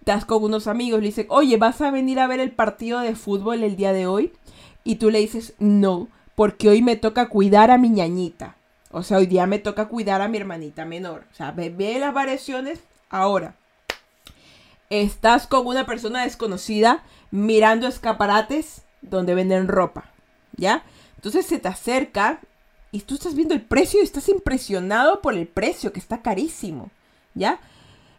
estás 0.00 0.24
con 0.24 0.42
unos 0.42 0.66
amigos, 0.66 1.00
le 1.00 1.08
dicen, 1.08 1.26
oye, 1.28 1.58
¿vas 1.58 1.82
a 1.82 1.90
venir 1.90 2.18
a 2.18 2.26
ver 2.26 2.40
el 2.40 2.52
partido 2.52 3.00
de 3.00 3.14
fútbol 3.14 3.62
el 3.62 3.76
día 3.76 3.92
de 3.92 4.06
hoy? 4.06 4.32
Y 4.84 4.96
tú 4.96 5.10
le 5.10 5.18
dices, 5.18 5.54
no, 5.58 6.08
porque 6.34 6.70
hoy 6.70 6.80
me 6.80 6.96
toca 6.96 7.28
cuidar 7.28 7.70
a 7.70 7.76
mi 7.76 7.90
ñañita. 7.90 8.56
O 8.90 9.02
sea, 9.02 9.18
hoy 9.18 9.26
día 9.26 9.46
me 9.46 9.58
toca 9.58 9.88
cuidar 9.88 10.22
a 10.22 10.28
mi 10.28 10.38
hermanita 10.38 10.84
menor. 10.84 11.26
O 11.30 11.34
sea, 11.34 11.52
ve, 11.52 11.68
ve 11.68 11.98
las 11.98 12.14
variaciones 12.14 12.80
ahora. 13.10 13.54
Estás 14.88 15.46
con 15.46 15.66
una 15.66 15.86
persona 15.86 16.22
desconocida 16.22 17.04
mirando 17.30 17.86
escaparates 17.86 18.82
donde 19.02 19.34
venden 19.34 19.68
ropa, 19.68 20.10
¿ya? 20.56 20.82
Entonces 21.20 21.44
se 21.44 21.58
te 21.58 21.68
acerca 21.68 22.40
y 22.92 23.00
tú 23.00 23.16
estás 23.16 23.34
viendo 23.34 23.52
el 23.52 23.60
precio 23.60 24.00
y 24.00 24.04
estás 24.04 24.30
impresionado 24.30 25.20
por 25.20 25.34
el 25.34 25.46
precio, 25.46 25.92
que 25.92 26.00
está 26.00 26.22
carísimo, 26.22 26.88
¿ya? 27.34 27.60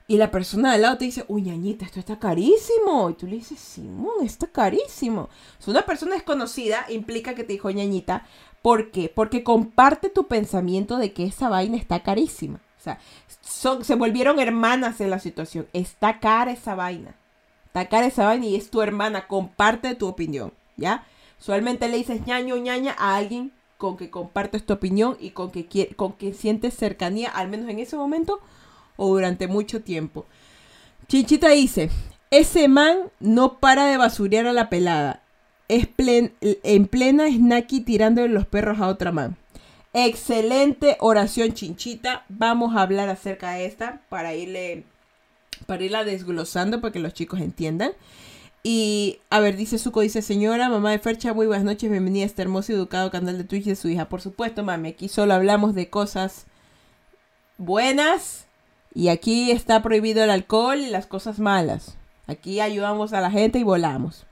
Y 0.08 0.18
la 0.18 0.30
persona 0.30 0.70
de 0.70 0.76
al 0.76 0.82
lado 0.84 0.98
te 1.00 1.06
dice, 1.06 1.26
uy, 1.28 1.42
ñañita, 1.42 1.84
esto 1.84 2.00
está 2.00 2.20
carísimo. 2.20 3.10
Y 3.10 3.14
tú 3.16 3.26
le 3.26 3.38
dices, 3.38 3.60
Simón, 3.60 4.24
está 4.24 4.46
carísimo. 4.46 5.30
Si 5.58 5.72
una 5.72 5.82
persona 5.82 6.14
desconocida 6.14 6.86
implica 6.90 7.34
que 7.34 7.44
te 7.44 7.54
dijo 7.54 7.72
ñañita. 7.72 8.28
¿Por 8.62 8.92
qué? 8.92 9.12
Porque 9.14 9.44
comparte 9.44 10.10
tu 10.10 10.28
pensamiento 10.28 10.98
de 10.98 11.12
que 11.12 11.26
esa 11.26 11.50
vaina 11.50 11.78
está 11.78 12.04
carísima. 12.04 12.60
O 12.80 12.84
sea, 12.84 13.00
se 13.42 13.96
volvieron 13.96 14.40
hermanas 14.40 15.02
en 15.02 15.10
la 15.10 15.18
situación. 15.18 15.66
Está 15.74 16.20
cara 16.20 16.52
esa 16.52 16.76
vaina. 16.76 17.16
Está 17.66 17.90
cara 17.90 18.06
esa 18.06 18.26
vaina 18.26 18.46
y 18.46 18.56
es 18.56 18.70
tu 18.70 18.84
hermana. 18.84 19.28
Comparte 19.28 19.96
tu 19.96 20.08
opinión, 20.08 20.54
¿ya? 20.78 21.04
Usualmente 21.42 21.90
le 21.90 21.98
dices 21.98 22.26
ñaño 22.28 22.56
ñaña 22.58 22.96
a 23.00 23.16
alguien 23.16 23.52
con 23.78 23.98
que 23.98 24.12
compartes 24.12 24.64
tu 24.64 24.74
opinión 24.74 25.18
y 25.20 25.32
con 25.32 25.50
que, 25.50 25.96
con 25.96 26.14
que 26.14 26.36
sientes 26.36 26.76
cercanía, 26.76 27.32
al 27.32 27.50
menos 27.50 27.68
en 27.68 27.80
ese 27.80 27.98
momento 27.98 28.40
o 28.96 29.08
durante 29.08 29.48
mucho 29.48 29.82
tiempo. 29.82 30.28
Chinchita 31.08 31.50
dice, 31.50 31.90
ese 32.30 32.68
man 32.68 33.10
no 33.20 33.58
para 33.58 33.88
de 33.88 33.98
basurear 33.98 34.46
a 34.46 34.54
la 34.54 34.70
pelada. 34.70 35.24
Es 35.68 35.88
en 36.00 36.86
plena 36.86 37.28
snacky 37.28 37.82
tirándole 37.82 38.28
los 38.28 38.46
perros 38.46 38.80
a 38.80 38.88
otra 38.88 39.12
man. 39.12 39.36
Excelente 39.94 40.96
oración, 41.00 41.54
Chinchita. 41.54 42.24
Vamos 42.30 42.76
a 42.76 42.84
hablar 42.84 43.10
acerca 43.10 43.54
de 43.54 43.66
esta 43.66 44.02
para 44.10 44.36
irle 44.36 44.86
para 45.66 45.84
irla 45.84 46.04
desglosando 46.04 46.82
para 46.82 46.92
que 46.92 47.00
los 47.00 47.14
chicos 47.14 47.40
entiendan. 47.42 47.94
Y 48.64 49.20
a 49.32 49.40
ver, 49.40 49.58
dice 49.58 49.80
Suco, 49.80 50.02
dice 50.02 50.22
señora, 50.22 50.70
mamá 50.70 50.92
de 50.92 51.00
Fercha, 51.00 51.34
muy 51.34 51.48
buenas 51.48 51.66
noches, 51.66 51.90
bienvenida 51.90 52.24
a 52.24 52.28
este 52.28 52.44
hermoso 52.44 52.72
y 52.72 52.76
educado 52.76 53.10
canal 53.10 53.40
de 53.40 53.44
Twitch 53.44 53.66
de 53.66 53.76
su 53.76 53.90
hija. 53.90 54.08
Por 54.08 54.22
supuesto, 54.22 54.64
mami, 54.64 54.90
aquí 54.90 55.10
solo 55.10 55.34
hablamos 55.34 55.74
de 55.74 55.90
cosas 55.90 56.46
buenas 57.58 58.46
y 58.94 59.08
aquí 59.08 59.50
está 59.50 59.82
prohibido 59.82 60.24
el 60.24 60.30
alcohol 60.30 60.78
y 60.80 60.92
las 60.92 61.08
cosas 61.08 61.40
malas. 61.40 61.98
Aquí 62.28 62.60
ayudamos 62.60 63.14
a 63.14 63.22
la 63.22 63.32
gente 63.32 63.58
y 63.58 63.64
volamos. 63.64 64.28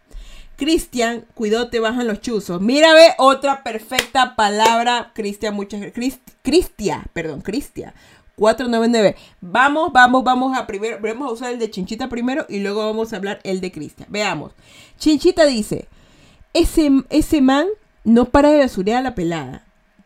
Cristian, 0.58 1.26
cuidado, 1.34 1.70
te 1.70 1.80
bajan 1.80 2.06
los 2.06 2.22
chuzos. 2.22 2.62
Mira, 2.62 2.94
ve, 2.94 3.14
otra 3.18 3.64
perfecta 3.64 4.36
palabra. 4.36 5.12
Cristian, 5.16 5.56
muchas 5.56 5.82
gracias. 5.82 6.20
Cristia, 6.44 7.06
perdón, 7.14 7.42
Cristia. 7.42 7.96
499. 8.40 9.16
Vamos, 9.42 9.92
vamos, 9.94 10.24
vamos 10.24 10.58
a 10.58 10.66
primero. 10.66 10.98
Vamos 11.02 11.30
a 11.30 11.34
usar 11.34 11.52
el 11.52 11.60
de 11.60 11.70
Chinchita 11.70 12.10
primero 12.10 12.46
y 12.50 12.60
luego 12.60 12.86
vamos 12.86 13.14
a 13.14 13.18
hablar 13.18 13.40
el 13.44 13.62
de 13.62 13.72
Cristian. 13.72 14.08
Veamos. 14.10 14.54
Chinchita 14.98 15.46
dice: 15.46 15.88
ese, 16.54 16.90
ese 17.10 17.42
man 17.42 17.68
no 18.04 18.26
para 18.26 18.50
de 18.50 18.60
basurear 18.60 19.00
a 19.00 19.02
la 19.02 19.16
pelada 19.16 19.66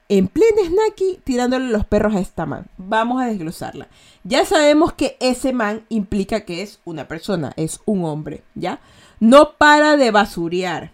en 0.10 0.28
plena 0.28 0.62
snacky 0.68 1.22
tirándole 1.24 1.70
los 1.70 1.86
perros 1.86 2.16
a 2.16 2.20
esta 2.20 2.46
man. 2.46 2.68
Vamos 2.78 3.22
a 3.22 3.28
desglosarla. 3.28 3.88
Ya 4.24 4.46
sabemos 4.46 4.94
que 4.94 5.18
ese 5.20 5.54
man 5.54 5.86
implica 5.90 6.42
que 6.42 6.62
es 6.62 6.80
una 6.86 7.08
persona, 7.08 7.54
es 7.56 7.80
un 7.86 8.06
hombre, 8.06 8.44
¿ya? 8.56 8.80
No 9.20 9.54
para 9.54 9.96
de 9.96 10.12
basurear. 10.12 10.92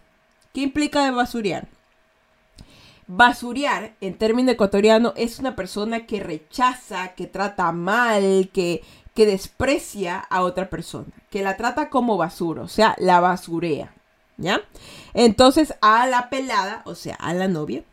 ¿Qué 0.54 0.62
implica 0.62 1.04
de 1.04 1.12
basurear? 1.12 1.68
Basurear, 3.12 3.96
en 4.02 4.20
término 4.20 4.52
ecuatoriano, 4.52 5.14
es 5.18 5.40
una 5.40 5.56
persona 5.56 6.06
que 6.06 6.20
rechaza, 6.20 7.16
que 7.16 7.26
trata 7.26 7.72
mal, 7.72 8.52
que, 8.54 8.84
que 9.16 9.26
desprecia 9.26 10.20
a 10.20 10.44
otra 10.44 10.70
persona, 10.70 11.08
que 11.32 11.42
la 11.42 11.58
trata 11.58 11.90
como 11.90 12.18
basura, 12.18 12.62
o 12.62 12.68
sea, 12.68 12.96
la 13.00 13.20
basurea, 13.20 13.96
¿ya? 14.38 14.62
Entonces, 15.16 15.74
a 15.82 16.06
la 16.06 16.30
pelada, 16.30 16.84
o 16.86 16.94
sea, 16.94 17.16
a 17.16 17.34
la 17.34 17.48
novia, 17.48 17.84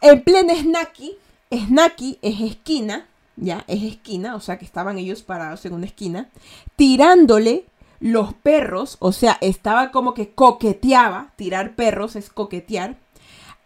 en 0.00 0.22
plena 0.22 0.54
snacky, 0.54 1.18
snacky 1.52 2.18
es 2.22 2.40
esquina, 2.40 3.08
ya, 3.36 3.62
es 3.68 3.82
esquina, 3.82 4.36
o 4.36 4.40
sea 4.40 4.58
que 4.58 4.64
estaban 4.64 4.96
ellos 4.96 5.20
parados 5.20 5.66
en 5.66 5.74
una 5.74 5.84
esquina, 5.84 6.30
tirándole 6.76 7.66
los 8.00 8.32
perros, 8.32 8.96
o 9.00 9.12
sea, 9.12 9.36
estaba 9.42 9.90
como 9.90 10.14
que 10.14 10.30
coqueteaba, 10.30 11.34
tirar 11.36 11.74
perros 11.74 12.16
es 12.16 12.30
coquetear, 12.30 12.96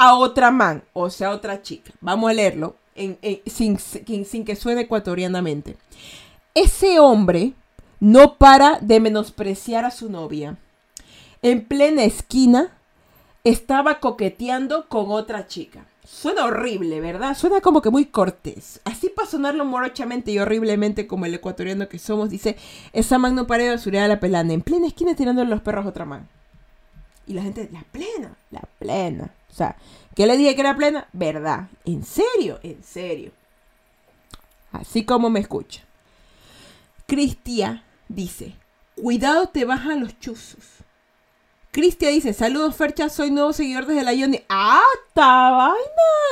a 0.09 0.15
otra 0.15 0.51
man, 0.51 0.83
o 0.93 1.11
sea, 1.11 1.31
otra 1.31 1.63
chica. 1.63 1.93
Vamos 2.01 2.31
a 2.31 2.35
leerlo 2.35 2.77
sin, 3.47 3.79
sin 3.79 4.45
que 4.45 4.57
suene 4.57 4.83
ecuatorianamente. 4.83 5.77
Ese 6.55 7.01
hombre 7.01 7.55
no 8.01 8.37
para 8.37 8.79
de 8.81 9.01
menospreciar 9.01 9.85
a 9.85 9.91
su 9.91 10.11
novia. 10.11 10.59
En 11.43 11.65
plena 11.65 12.05
esquina 12.05 12.77
estaba 13.45 14.01
coqueteando 14.01 14.89
con 14.89 15.11
otra 15.11 15.47
chica. 15.47 15.87
Suena 16.07 16.45
horrible, 16.45 17.01
¿verdad? 17.01 17.37
Suena 17.37 17.61
como 17.61 17.81
que 17.81 17.91
muy 17.91 18.05
cortés. 18.07 18.81
Así 18.85 19.09
para 19.09 19.29
sonarlo 19.29 19.65
morochamente 19.65 20.31
y 20.33 20.39
horriblemente 20.39 21.07
como 21.07 21.25
el 21.25 21.35
ecuatoriano 21.35 21.89
que 21.89 21.99
somos, 21.99 22.29
dice, 22.29 22.57
esa 22.93 23.19
man 23.19 23.35
no 23.35 23.47
para 23.47 23.65
de 23.65 23.71
basurear 23.71 24.05
a 24.05 24.09
la 24.09 24.21
pelana. 24.21 24.53
En 24.53 24.61
plena 24.61 24.87
esquina 24.87 25.17
tirando 25.17 25.45
los 25.45 25.63
perros 25.63 25.87
a 25.87 25.89
otra 25.89 26.05
man. 26.05 26.29
Y 27.27 27.33
la 27.33 27.43
gente, 27.43 27.71
la 27.73 27.83
plena, 27.85 28.37
la 28.51 28.63
plena. 28.79 29.35
O 29.55 29.57
sea, 29.57 29.77
¿qué 30.17 30.27
le 30.27 30.37
dije 30.37 30.57
que 30.57 30.63
era 30.63 30.75
plena? 30.75 31.07
Verdad. 31.13 31.69
¿En 31.85 32.03
serio? 32.05 32.59
En 32.65 32.83
serio. 32.83 33.31
Así 34.73 35.05
como 35.05 35.31
me 35.31 35.39
escucha. 35.39 35.83
Cristia 37.07 37.85
dice, 38.09 38.57
cuidado 38.97 39.47
te 39.47 39.65
bajan 39.65 40.01
los 40.01 40.19
chuzos. 40.19 40.65
Cristian 41.71 42.13
dice, 42.13 42.33
saludos 42.33 42.75
Fercha, 42.75 43.09
soy 43.09 43.31
nuevo 43.31 43.53
seguidor 43.53 43.87
desde 43.87 44.03
la 44.03 44.13
Ioni. 44.13 44.43
¡Ah, 44.49 44.83
ta 45.13 45.51
vaina! 45.51 45.77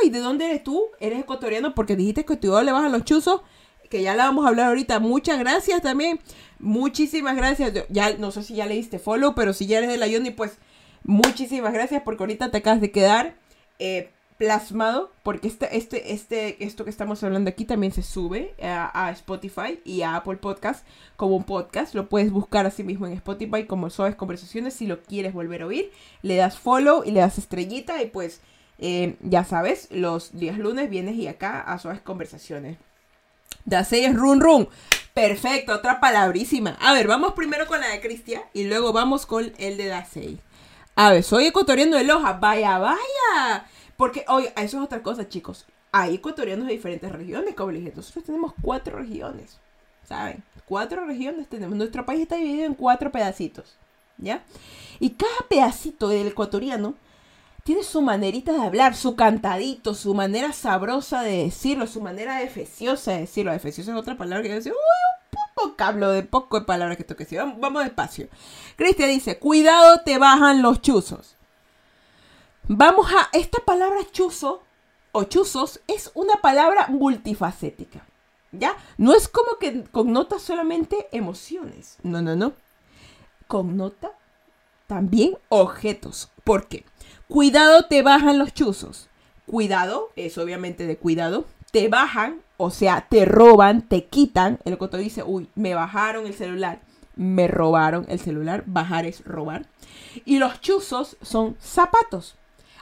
¿Y 0.05 0.11
de 0.11 0.19
dónde 0.19 0.47
eres 0.47 0.65
tú? 0.65 0.87
¿Eres 0.99 1.21
ecuatoriano? 1.21 1.75
Porque 1.77 1.95
dijiste 1.95 2.25
que 2.25 2.37
tu 2.37 2.61
le 2.61 2.71
a 2.73 2.89
los 2.89 3.05
chuzos, 3.05 3.43
que 3.89 4.03
ya 4.03 4.17
la 4.17 4.25
vamos 4.25 4.45
a 4.45 4.49
hablar 4.49 4.69
ahorita. 4.69 4.99
Muchas 4.99 5.39
gracias 5.39 5.81
también. 5.81 6.19
Muchísimas 6.59 7.37
gracias. 7.37 7.73
Ya, 7.89 8.17
no 8.19 8.33
sé 8.33 8.43
si 8.43 8.55
ya 8.55 8.67
le 8.67 8.75
diste 8.75 8.99
follow, 8.99 9.35
pero 9.37 9.53
si 9.53 9.67
ya 9.67 9.79
eres 9.79 9.91
de 9.91 9.97
la 9.97 10.09
Ioni, 10.09 10.31
pues 10.31 10.59
muchísimas 11.05 11.73
gracias 11.73 12.03
porque 12.03 12.23
ahorita 12.23 12.51
te 12.51 12.59
acabas 12.59 12.81
de 12.81 12.91
quedar. 12.91 13.35
Eh, 13.79 14.11
plasmado, 14.43 15.13
porque 15.23 15.47
este, 15.47 15.77
este, 15.77 16.13
este, 16.13 16.65
esto 16.65 16.83
que 16.83 16.91
estamos 16.91 17.23
hablando 17.23 17.49
aquí 17.49 17.65
también 17.65 17.93
se 17.93 18.03
sube 18.03 18.57
a, 18.61 19.09
Spotify 19.13 19.81
y 19.85 20.03
a 20.03 20.17
Apple 20.17 20.39
Podcast 20.39 20.85
como 21.17 21.37
un 21.37 21.45
podcast. 21.45 21.95
Lo 21.95 22.09
puedes 22.09 22.33
buscar 22.33 22.67
así 22.67 22.83
mismo 22.83 23.07
en 23.07 23.13
Spotify 23.13 23.67
como 23.67 23.89
Suaves 23.89 24.17
Conversaciones. 24.17 24.75
Si 24.75 24.89
lo 24.89 25.01
quieres 25.01 25.33
volver 25.33 25.63
a 25.63 25.67
oír, 25.67 25.93
le 26.23 26.35
das 26.35 26.59
follow 26.59 27.05
y 27.05 27.13
le 27.13 27.21
das 27.21 27.39
estrellita 27.39 28.03
y 28.03 28.07
pues 28.07 28.41
eh, 28.81 29.15
ya 29.21 29.45
sabes, 29.45 29.87
los 29.93 30.37
días 30.37 30.59
lunes 30.59 30.91
vienes 30.91 31.15
y 31.15 31.29
acá 31.29 31.61
a 31.61 31.79
Suaves 31.79 32.01
Conversaciones. 32.01 32.79
Dasei 33.65 34.07
es 34.07 34.17
run 34.17 34.41
run. 34.41 34.69
Perfecto, 35.15 35.73
otra 35.73 36.01
palabrísima. 36.01 36.77
A 36.81 36.93
ver, 36.93 37.07
vamos 37.07 37.35
primero 37.35 37.69
con 37.69 37.81
la 37.81 37.91
de 37.91 38.01
Cristian 38.01 38.43
y 38.55 38.65
luego 38.65 38.93
vamos 38.93 39.25
con 39.25 39.53
el 39.59 39.77
de 39.77 39.87
Dasei. 39.87 40.41
A 41.03 41.11
ver, 41.11 41.25
soy 41.25 41.47
ecuatoriano 41.47 41.97
de 41.97 42.05
Loja. 42.05 42.35
Vaya, 42.35 42.79
vaya. 42.79 43.67
Porque, 43.97 44.25
oye, 44.29 44.53
eso 44.55 44.79
es 44.79 44.85
otra 44.85 45.03
cosa, 45.03 45.29
chicos. 45.29 45.67
Hay 45.91 46.15
ecuatorianos 46.15 46.69
de 46.69 46.75
diferentes 46.75 47.11
regiones, 47.11 47.57
como 47.57 47.73
les 47.73 47.83
dije. 47.83 47.97
Nosotros 47.97 48.25
tenemos 48.25 48.53
cuatro 48.63 48.99
regiones, 48.99 49.59
¿saben? 50.05 50.45
Cuatro 50.65 51.05
regiones 51.05 51.49
tenemos. 51.49 51.75
Nuestro 51.75 52.07
país 52.07 52.21
está 52.21 52.37
dividido 52.37 52.67
en 52.67 52.75
cuatro 52.75 53.11
pedacitos, 53.11 53.77
¿ya? 54.17 54.45
Y 55.01 55.11
cada 55.11 55.49
pedacito 55.49 56.07
del 56.07 56.29
ecuatoriano 56.29 56.95
tiene 57.65 57.83
su 57.83 58.01
manerita 58.01 58.53
de 58.53 58.63
hablar, 58.63 58.95
su 58.95 59.17
cantadito, 59.17 59.95
su 59.95 60.15
manera 60.15 60.53
sabrosa 60.53 61.23
de 61.23 61.43
decirlo, 61.45 61.89
su 61.89 62.01
manera 62.01 62.37
defeciosa 62.37 63.11
de 63.11 63.21
decirlo. 63.23 63.51
Defeciosa 63.51 63.91
es 63.91 63.99
otra 63.99 64.17
palabra 64.17 64.45
que 64.45 64.51
yo 64.51 64.55
decía, 64.55 64.71
uy, 64.71 65.12
un 65.65 65.71
poco 65.71 65.77
cablo 65.77 66.11
de 66.11 66.23
poco 66.23 66.61
de 66.61 66.67
palabras 66.67 66.97
que 66.97 67.05
tengo 67.05 67.19
que 67.19 67.25
decir. 67.25 67.39
Vamos, 67.39 67.61
vamos 67.61 67.85
despacio. 67.85 68.29
Cristian 68.77 69.11
dice, 69.11 69.39
cuidado, 69.39 70.01
te 70.05 70.19
bajan 70.19 70.63
los 70.63 70.81
chuzos. 70.81 71.37
Vamos 72.69 73.07
a, 73.13 73.29
esta 73.33 73.59
palabra 73.65 74.01
chuzo 74.13 74.63
o 75.13 75.25
chuzos 75.25 75.81
es 75.89 76.11
una 76.15 76.37
palabra 76.37 76.87
multifacética. 76.89 78.07
¿Ya? 78.53 78.77
No 78.99 79.15
es 79.15 79.29
como 79.29 79.57
que 79.59 79.85
connota 79.85 80.39
solamente 80.39 81.09
emociones. 81.13 81.99
No, 82.03 82.21
no, 82.21 82.37
no. 82.37 82.53
Connota 83.47 84.13
también 84.87 85.39
objetos. 85.49 86.31
¿Por 86.45 86.69
qué? 86.69 86.85
Cuidado, 87.29 87.87
te 87.87 88.03
bajan 88.03 88.39
los 88.39 88.53
chuzos. 88.53 89.09
Cuidado, 89.47 90.11
es 90.17 90.37
obviamente 90.37 90.87
de 90.87 90.99
cuidado. 90.99 91.47
Te 91.71 91.89
bajan, 91.89 92.43
o 92.63 92.71
sea, 92.71 93.09
te 93.11 93.25
roban, 93.25 93.83
te 93.83 94.05
quitan. 94.05 94.61
El 94.65 94.79
coto 94.79 94.97
dice, 94.97 95.25
uy, 95.25 95.49
me 95.57 95.75
bajaron 95.75 96.27
el 96.27 96.35
celular. 96.35 96.81
Me 97.17 97.49
robaron 97.49 98.07
el 98.09 98.21
celular. 98.21 98.63
Bajar 98.67 99.05
es 99.05 99.25
robar. 99.25 99.67
Y 100.25 100.39
los 100.39 100.61
chuzos 100.61 101.17
son 101.23 101.57
zapatos. 101.59 102.37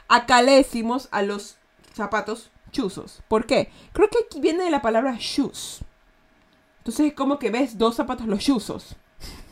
Acá 0.07 0.43
le 0.43 0.51
decimos 0.51 1.09
a 1.09 1.23
los 1.23 1.57
zapatos 1.93 2.51
chuzos. 2.71 3.23
¿Por 3.27 3.47
qué? 3.47 3.71
Creo 3.91 4.07
que 4.07 4.19
aquí 4.23 4.39
viene 4.39 4.63
de 4.63 4.69
la 4.69 4.83
palabra 4.83 5.17
shoes. 5.19 5.79
Entonces 6.77 7.07
es 7.07 7.13
como 7.13 7.39
que 7.39 7.49
ves 7.49 7.79
dos 7.79 7.95
zapatos 7.95 8.27
los 8.27 8.43
chuzos. 8.43 8.95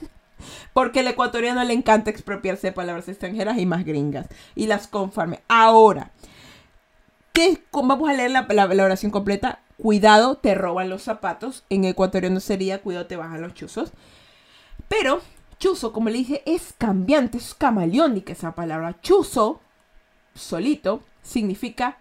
Porque 0.73 0.99
al 0.99 1.07
ecuatoriano 1.07 1.63
le 1.63 1.73
encanta 1.73 2.11
expropiarse 2.11 2.67
de 2.67 2.73
palabras 2.73 3.09
extranjeras 3.09 3.57
y 3.57 3.65
más 3.65 3.83
gringas. 3.83 4.27
Y 4.53 4.67
las 4.67 4.87
conforme. 4.87 5.39
Ahora, 5.47 6.11
¿qué, 7.33 7.63
vamos 7.71 8.09
a 8.09 8.13
leer 8.13 8.31
la, 8.31 8.45
la, 8.49 8.83
oración 8.83 9.11
completa. 9.11 9.59
Cuidado, 9.77 10.35
te 10.35 10.55
roban 10.55 10.89
los 10.89 11.03
zapatos. 11.03 11.63
En 11.69 11.85
ecuatoriano 11.85 12.39
sería 12.39 12.81
cuidado, 12.81 13.07
te 13.07 13.15
bajan 13.15 13.41
los 13.41 13.53
chuzos. 13.53 13.91
Pero 14.87 15.21
chuzo, 15.59 15.93
como 15.93 16.09
le 16.09 16.17
dije, 16.17 16.41
es 16.45 16.73
cambiante, 16.77 17.37
es 17.37 17.53
camaleónica 17.53 18.33
esa 18.33 18.55
palabra. 18.55 18.99
Chuzo, 19.01 19.61
solito, 20.33 21.03
significa 21.21 21.97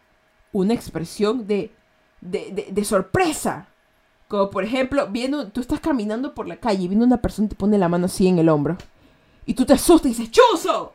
una 0.52 0.74
expresión 0.74 1.46
de, 1.46 1.72
de, 2.20 2.84
sorpresa. 2.84 3.68
Como 4.28 4.50
por 4.50 4.64
ejemplo, 4.64 5.06
viendo, 5.08 5.48
tú 5.48 5.60
estás 5.60 5.80
caminando 5.80 6.34
por 6.34 6.48
la 6.48 6.56
calle 6.56 6.84
y 6.84 6.88
viene 6.88 7.04
una 7.04 7.22
persona 7.22 7.46
y 7.46 7.50
te 7.50 7.56
pone 7.56 7.78
la 7.78 7.88
mano 7.88 8.06
así 8.06 8.26
en 8.26 8.38
el 8.38 8.48
hombro. 8.48 8.76
Y 9.46 9.54
tú 9.54 9.64
te 9.64 9.72
asustas 9.74 10.06
y 10.06 10.14
dices, 10.14 10.30
¡Chuzo! 10.30 10.92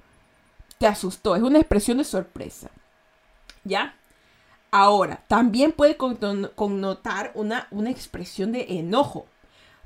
Te 0.78 0.88
asustó. 0.88 1.36
Es 1.36 1.42
una 1.42 1.60
expresión 1.60 1.98
de 1.98 2.04
sorpresa. 2.04 2.70
¿Ya? 3.64 3.96
Ahora, 4.76 5.24
también 5.28 5.71
puede 5.71 5.97
connotar 5.97 7.32
una, 7.36 7.67
una 7.69 7.91
expresión 7.91 8.51
de 8.51 8.80
enojo. 8.80 9.28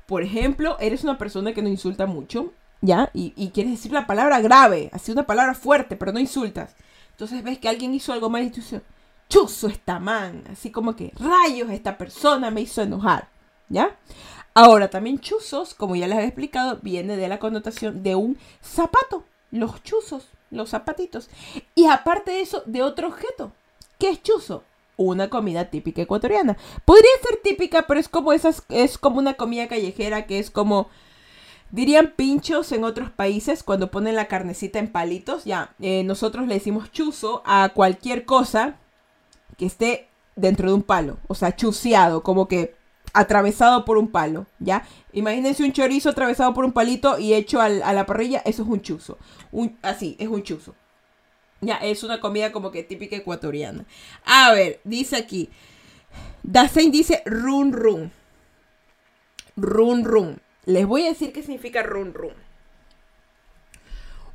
Por 0.06 0.22
ejemplo, 0.22 0.78
eres 0.80 1.04
una 1.04 1.18
persona 1.18 1.52
que 1.52 1.60
no 1.60 1.68
insulta 1.68 2.06
mucho, 2.06 2.54
¿ya? 2.80 3.10
Y, 3.12 3.50
quieres 3.50 3.72
decir 3.72 3.92
la 3.92 4.06
palabra 4.06 4.40
grave, 4.40 4.88
así 4.94 5.12
una 5.12 5.26
palabra 5.26 5.52
fuerte, 5.52 5.94
pero 5.94 6.10
no 6.10 6.18
insultas. 6.18 6.74
Entonces 7.10 7.44
ves 7.44 7.58
que 7.58 7.68
alguien 7.68 7.92
hizo 7.92 8.14
algo 8.14 8.30
mal 8.30 8.44
y 8.44 8.48
tú 8.48 8.62
dices, 8.62 8.80
chuzo 9.28 9.68
esta 9.68 9.98
man, 9.98 10.44
así 10.50 10.70
como 10.70 10.96
que 10.96 11.12
rayos, 11.18 11.68
esta 11.68 11.98
persona 11.98 12.50
me 12.50 12.62
hizo 12.62 12.80
enojar, 12.80 13.28
¿ya? 13.68 13.94
Ahora, 14.54 14.88
también 14.88 15.20
chuzos, 15.20 15.74
como 15.74 15.96
ya 15.96 16.06
les 16.06 16.16
he 16.20 16.24
explicado, 16.24 16.78
viene 16.80 17.18
de 17.18 17.28
la 17.28 17.38
connotación 17.38 18.02
de 18.02 18.14
un 18.14 18.38
zapato, 18.62 19.24
los 19.50 19.82
chuzos, 19.82 20.28
los 20.50 20.70
zapatitos. 20.70 21.28
Y 21.74 21.84
aparte 21.84 22.30
de 22.30 22.40
eso, 22.40 22.62
de 22.64 22.82
otro 22.82 23.08
objeto. 23.08 23.52
¿Qué 23.98 24.08
es 24.08 24.22
chuzo? 24.22 24.64
Una 24.98 25.30
comida 25.30 25.70
típica 25.70 26.02
ecuatoriana. 26.02 26.58
Podría 26.84 27.10
ser 27.26 27.40
típica, 27.42 27.86
pero 27.86 27.98
es 27.98 28.08
como 28.10 28.34
esas, 28.34 28.64
es 28.68 28.98
como 28.98 29.18
una 29.18 29.34
comida 29.34 29.66
callejera 29.66 30.26
que 30.26 30.38
es 30.38 30.50
como 30.50 30.88
Dirían 31.70 32.14
pinchos 32.16 32.72
en 32.72 32.84
otros 32.84 33.10
países 33.10 33.62
cuando 33.62 33.90
ponen 33.90 34.16
la 34.16 34.26
carnecita 34.26 34.78
en 34.78 34.90
palitos. 34.90 35.44
Ya, 35.44 35.74
eh, 35.80 36.02
nosotros 36.02 36.46
le 36.46 36.54
decimos 36.54 36.90
chuzo 36.90 37.42
a 37.44 37.70
cualquier 37.74 38.24
cosa 38.24 38.76
que 39.58 39.66
esté 39.66 40.08
dentro 40.34 40.68
de 40.68 40.74
un 40.74 40.82
palo, 40.82 41.18
o 41.26 41.34
sea, 41.34 41.54
chuceado, 41.54 42.22
como 42.22 42.48
que 42.48 42.76
atravesado 43.12 43.84
por 43.84 43.98
un 43.98 44.08
palo, 44.08 44.46
¿ya? 44.60 44.86
Imagínense 45.12 45.64
un 45.64 45.72
chorizo 45.72 46.10
atravesado 46.10 46.54
por 46.54 46.64
un 46.64 46.72
palito 46.72 47.18
y 47.18 47.34
hecho 47.34 47.60
a 47.60 47.68
la 47.68 48.06
parrilla, 48.06 48.42
eso 48.44 48.62
es 48.62 48.68
un 48.68 48.80
chuzo. 48.80 49.18
Así, 49.82 50.16
es 50.20 50.28
un 50.28 50.42
chuzo. 50.42 50.74
Ya, 51.60 51.76
es 51.76 52.04
una 52.04 52.20
comida 52.20 52.52
como 52.52 52.70
que 52.70 52.82
típica 52.82 53.16
ecuatoriana. 53.16 53.84
A 54.24 54.52
ver, 54.52 54.80
dice 54.84 55.16
aquí. 55.16 55.50
Dasein 56.42 56.90
dice 56.90 57.22
run 57.26 57.72
run. 57.72 58.12
Run 59.56 60.04
run. 60.04 60.40
Les 60.66 60.86
voy 60.86 61.04
a 61.04 61.08
decir 61.08 61.32
qué 61.32 61.42
significa 61.42 61.82
run 61.82 62.14
run. 62.14 62.34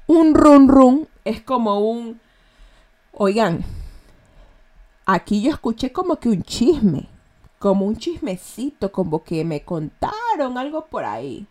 Un 0.07 0.33
run 0.33 0.67
run 0.67 1.07
es 1.23 1.41
como 1.41 1.79
un... 1.79 2.19
Oigan, 3.13 3.63
aquí 5.05 5.41
yo 5.41 5.51
escuché 5.51 5.91
como 5.93 6.19
que 6.19 6.29
un 6.29 6.43
chisme, 6.43 7.07
como 7.59 7.85
un 7.85 7.95
chismecito, 7.95 8.91
como 8.91 9.23
que 9.23 9.45
me 9.45 9.63
contaron 9.63 10.57
algo 10.57 10.87
por 10.87 11.05
ahí. 11.05 11.47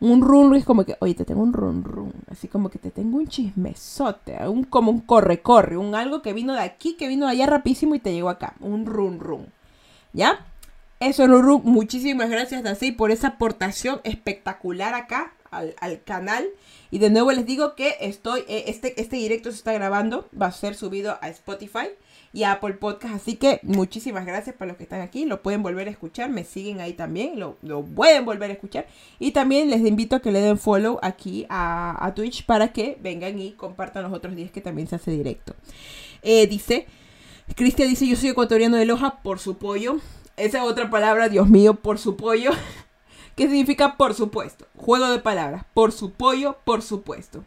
Un 0.00 0.22
run 0.22 0.54
es 0.54 0.64
como 0.64 0.84
que, 0.84 0.96
oye, 1.00 1.14
te 1.14 1.24
tengo 1.24 1.42
un 1.42 1.52
run 1.52 1.82
run, 1.82 2.12
así 2.30 2.46
como 2.46 2.70
que 2.70 2.78
te 2.78 2.92
tengo 2.92 3.18
un 3.18 3.26
chismesote, 3.26 4.46
un, 4.46 4.62
como 4.62 4.92
un 4.92 5.00
corre 5.00 5.42
corre, 5.42 5.76
un 5.76 5.96
algo 5.96 6.22
que 6.22 6.32
vino 6.32 6.54
de 6.54 6.60
aquí, 6.60 6.94
que 6.94 7.08
vino 7.08 7.26
de 7.26 7.32
allá 7.32 7.46
rapidísimo 7.46 7.96
y 7.96 7.98
te 7.98 8.12
llegó 8.12 8.28
acá, 8.28 8.54
un 8.60 8.86
run 8.86 9.18
run. 9.18 9.46
¿Ya? 10.12 10.46
Eso, 11.00 11.26
Run 11.26 11.62
muchísimas 11.64 12.28
gracias, 12.28 12.64
así 12.66 12.92
por 12.92 13.10
esa 13.10 13.28
aportación 13.28 14.00
espectacular 14.02 14.94
acá 14.94 15.32
al, 15.50 15.74
al, 15.80 16.02
canal. 16.02 16.48
Y 16.90 16.98
de 16.98 17.10
nuevo 17.10 17.30
les 17.30 17.46
digo 17.46 17.74
que 17.76 17.96
estoy, 18.00 18.40
eh, 18.48 18.64
este, 18.66 19.00
este 19.00 19.16
directo 19.16 19.50
se 19.50 19.58
está 19.58 19.72
grabando, 19.72 20.28
va 20.40 20.46
a 20.46 20.52
ser 20.52 20.74
subido 20.74 21.18
a 21.20 21.28
Spotify 21.28 21.88
y 22.32 22.44
Apple 22.44 22.74
Podcast. 22.74 23.14
Así 23.14 23.36
que 23.36 23.60
muchísimas 23.62 24.26
gracias 24.26 24.56
para 24.56 24.68
los 24.68 24.76
que 24.76 24.82
están 24.82 25.00
aquí. 25.00 25.24
Lo 25.24 25.42
pueden 25.42 25.62
volver 25.62 25.88
a 25.88 25.90
escuchar. 25.90 26.30
Me 26.30 26.44
siguen 26.44 26.80
ahí 26.80 26.92
también. 26.92 27.38
Lo, 27.38 27.56
pueden 27.84 28.24
volver 28.24 28.50
a 28.50 28.54
escuchar. 28.54 28.86
Y 29.18 29.32
también 29.32 29.70
les 29.70 29.80
invito 29.80 30.16
a 30.16 30.20
que 30.20 30.32
le 30.32 30.40
den 30.40 30.58
follow 30.58 30.98
aquí 31.02 31.46
a, 31.48 32.12
Twitch 32.14 32.46
para 32.46 32.72
que 32.72 32.98
vengan 33.00 33.38
y 33.38 33.52
compartan 33.52 34.02
los 34.02 34.12
otros 34.12 34.34
días 34.34 34.50
que 34.50 34.60
también 34.60 34.88
se 34.88 34.96
hace 34.96 35.10
directo. 35.10 35.54
Eh, 36.22 36.46
dice, 36.46 36.86
Cristian 37.54 37.88
dice, 37.88 38.06
yo 38.06 38.16
soy 38.16 38.30
ecuatoriano 38.30 38.76
de 38.76 38.86
Loja 38.86 39.22
por 39.22 39.38
su 39.38 39.56
pollo. 39.56 39.98
Esa 40.36 40.64
otra 40.64 40.90
palabra, 40.90 41.28
Dios 41.28 41.48
mío, 41.48 41.74
por 41.74 41.98
su 41.98 42.16
pollo. 42.16 42.50
¿Qué 43.36 43.44
significa 43.44 43.96
por 43.96 44.14
supuesto? 44.14 44.66
Juego 44.76 45.10
de 45.10 45.20
palabras. 45.20 45.64
Por 45.74 45.92
su 45.92 46.12
pollo, 46.12 46.58
por 46.64 46.82
supuesto. 46.82 47.44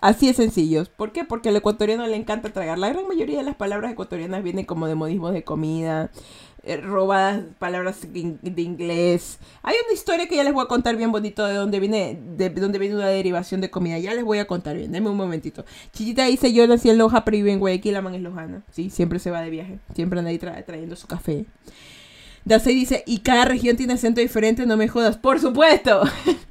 Así 0.00 0.28
de 0.28 0.34
sencillos. 0.34 0.88
¿Por 0.88 1.12
qué? 1.12 1.24
Porque 1.24 1.50
al 1.50 1.56
ecuatoriano 1.56 2.06
le 2.06 2.16
encanta 2.16 2.50
tragar. 2.50 2.78
La 2.78 2.88
gran 2.88 3.06
mayoría 3.06 3.38
de 3.38 3.44
las 3.44 3.56
palabras 3.56 3.92
ecuatorianas 3.92 4.42
vienen 4.42 4.64
como 4.64 4.86
de 4.86 4.94
modismos 4.94 5.34
de 5.34 5.44
comida, 5.44 6.10
eh, 6.62 6.78
robadas 6.78 7.42
palabras 7.58 8.00
de 8.10 8.62
inglés. 8.62 9.38
Hay 9.62 9.76
una 9.84 9.92
historia 9.92 10.26
que 10.26 10.36
ya 10.36 10.44
les 10.44 10.54
voy 10.54 10.64
a 10.64 10.68
contar 10.68 10.96
bien 10.96 11.12
bonito 11.12 11.44
de 11.46 11.54
dónde 11.54 11.80
viene, 11.80 12.18
de 12.36 12.48
dónde 12.48 12.78
viene 12.78 12.96
una 12.96 13.08
derivación 13.08 13.60
de 13.60 13.70
comida. 13.70 13.98
Ya 13.98 14.14
les 14.14 14.24
voy 14.24 14.38
a 14.38 14.46
contar 14.46 14.76
bien. 14.76 14.90
Denme 14.90 15.10
un 15.10 15.16
momentito. 15.18 15.66
Chichita 15.92 16.24
dice, 16.24 16.52
yo 16.52 16.66
nací 16.66 16.88
en 16.88 16.96
Loja, 16.96 17.24
pero 17.24 17.36
vivo 17.36 17.48
en 17.48 17.60
Guayaquil, 17.60 17.92
la 17.92 18.02
man 18.02 18.14
es 18.14 18.22
lojana. 18.22 18.62
Sí, 18.72 18.88
siempre 18.88 19.18
se 19.18 19.30
va 19.30 19.42
de 19.42 19.50
viaje. 19.50 19.78
Siempre 19.94 20.18
anda 20.18 20.30
ahí 20.30 20.38
trayendo 20.38 20.96
su 20.96 21.06
café. 21.06 21.44
Dacey 22.44 22.74
dice, 22.74 23.04
y 23.06 23.18
cada 23.18 23.44
región 23.44 23.76
tiene 23.76 23.92
acento 23.92 24.20
diferente, 24.22 24.64
no 24.64 24.76
me 24.78 24.88
jodas. 24.88 25.18
Por 25.18 25.40
supuesto. 25.40 26.02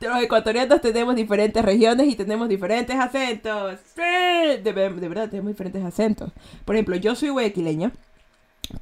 Los 0.00 0.22
ecuatorianos 0.22 0.80
tenemos 0.80 1.16
diferentes 1.16 1.64
regiones 1.64 2.06
y 2.06 2.14
tenemos 2.14 2.48
diferentes 2.48 2.94
acentos. 2.96 3.78
De, 3.96 4.60
de, 4.62 4.72
verdad, 4.72 5.28
tenemos 5.28 5.52
diferentes 5.52 5.84
acentos. 5.84 6.30
Por 6.64 6.76
ejemplo, 6.76 6.94
yo 6.96 7.16
soy 7.16 7.30
guayaquileña, 7.30 7.90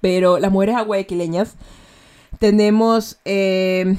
pero 0.02 0.38
las 0.38 0.52
mujeres 0.52 0.76
guayaquileñas 0.84 1.54
tenemos, 2.38 3.18
eh, 3.24 3.96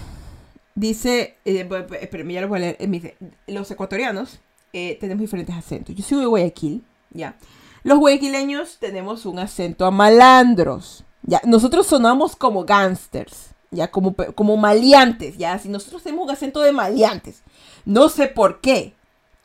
dice, 0.76 1.38
eh, 1.44 1.68
espérame, 2.02 2.34
ya 2.34 2.42
lo 2.42 2.50
voy 2.50 2.58
a 2.58 2.62
leer, 2.62 2.90
dice, 2.90 3.18
los 3.48 3.72
ecuatorianos 3.72 4.40
eh, 4.74 4.98
tenemos 5.00 5.22
diferentes 5.22 5.56
acentos. 5.56 5.96
Yo 5.96 6.04
soy 6.04 6.26
Guayaquil, 6.26 6.84
ya. 7.12 7.36
Los 7.84 7.98
guayaquileños 7.98 8.78
tenemos 8.78 9.26
un 9.26 9.40
acento 9.40 9.86
a 9.86 9.92
malandros, 9.92 11.04
ya. 11.24 11.42
Nosotros 11.46 11.88
sonamos 11.88 12.36
como 12.36 12.64
gangsters 12.64 13.56
ya 13.72 13.92
como, 13.92 14.16
como 14.36 14.58
maleantes, 14.58 15.38
ya, 15.38 15.58
si 15.60 15.70
nosotros 15.70 16.04
tenemos 16.04 16.26
un 16.26 16.32
acento 16.32 16.62
de 16.62 16.72
maleantes, 16.72 17.44
no 17.86 18.10
sé 18.10 18.28
por 18.28 18.62
qué, 18.62 18.94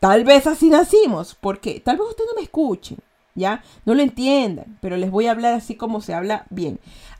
tal 0.00 0.24
vez 0.24 0.46
así 0.46 0.68
nacimos, 0.68 1.36
porque 1.40 1.80
tal 1.80 1.96
vez 1.96 2.08
ustedes 2.08 2.30
no 2.30 2.36
me 2.36 2.44
escuchen, 2.44 2.98
ya, 3.34 3.62
no 3.84 3.94
lo 3.94 4.02
entiendan, 4.02 4.78
pero 4.80 4.96
les 4.96 5.10
voy 5.10 5.26
a 5.26 5.32
hablar 5.32 5.54
así 5.54 5.74
como 5.74 6.00
se 6.00 6.14
habla 6.14 6.46
bien. 6.50 6.78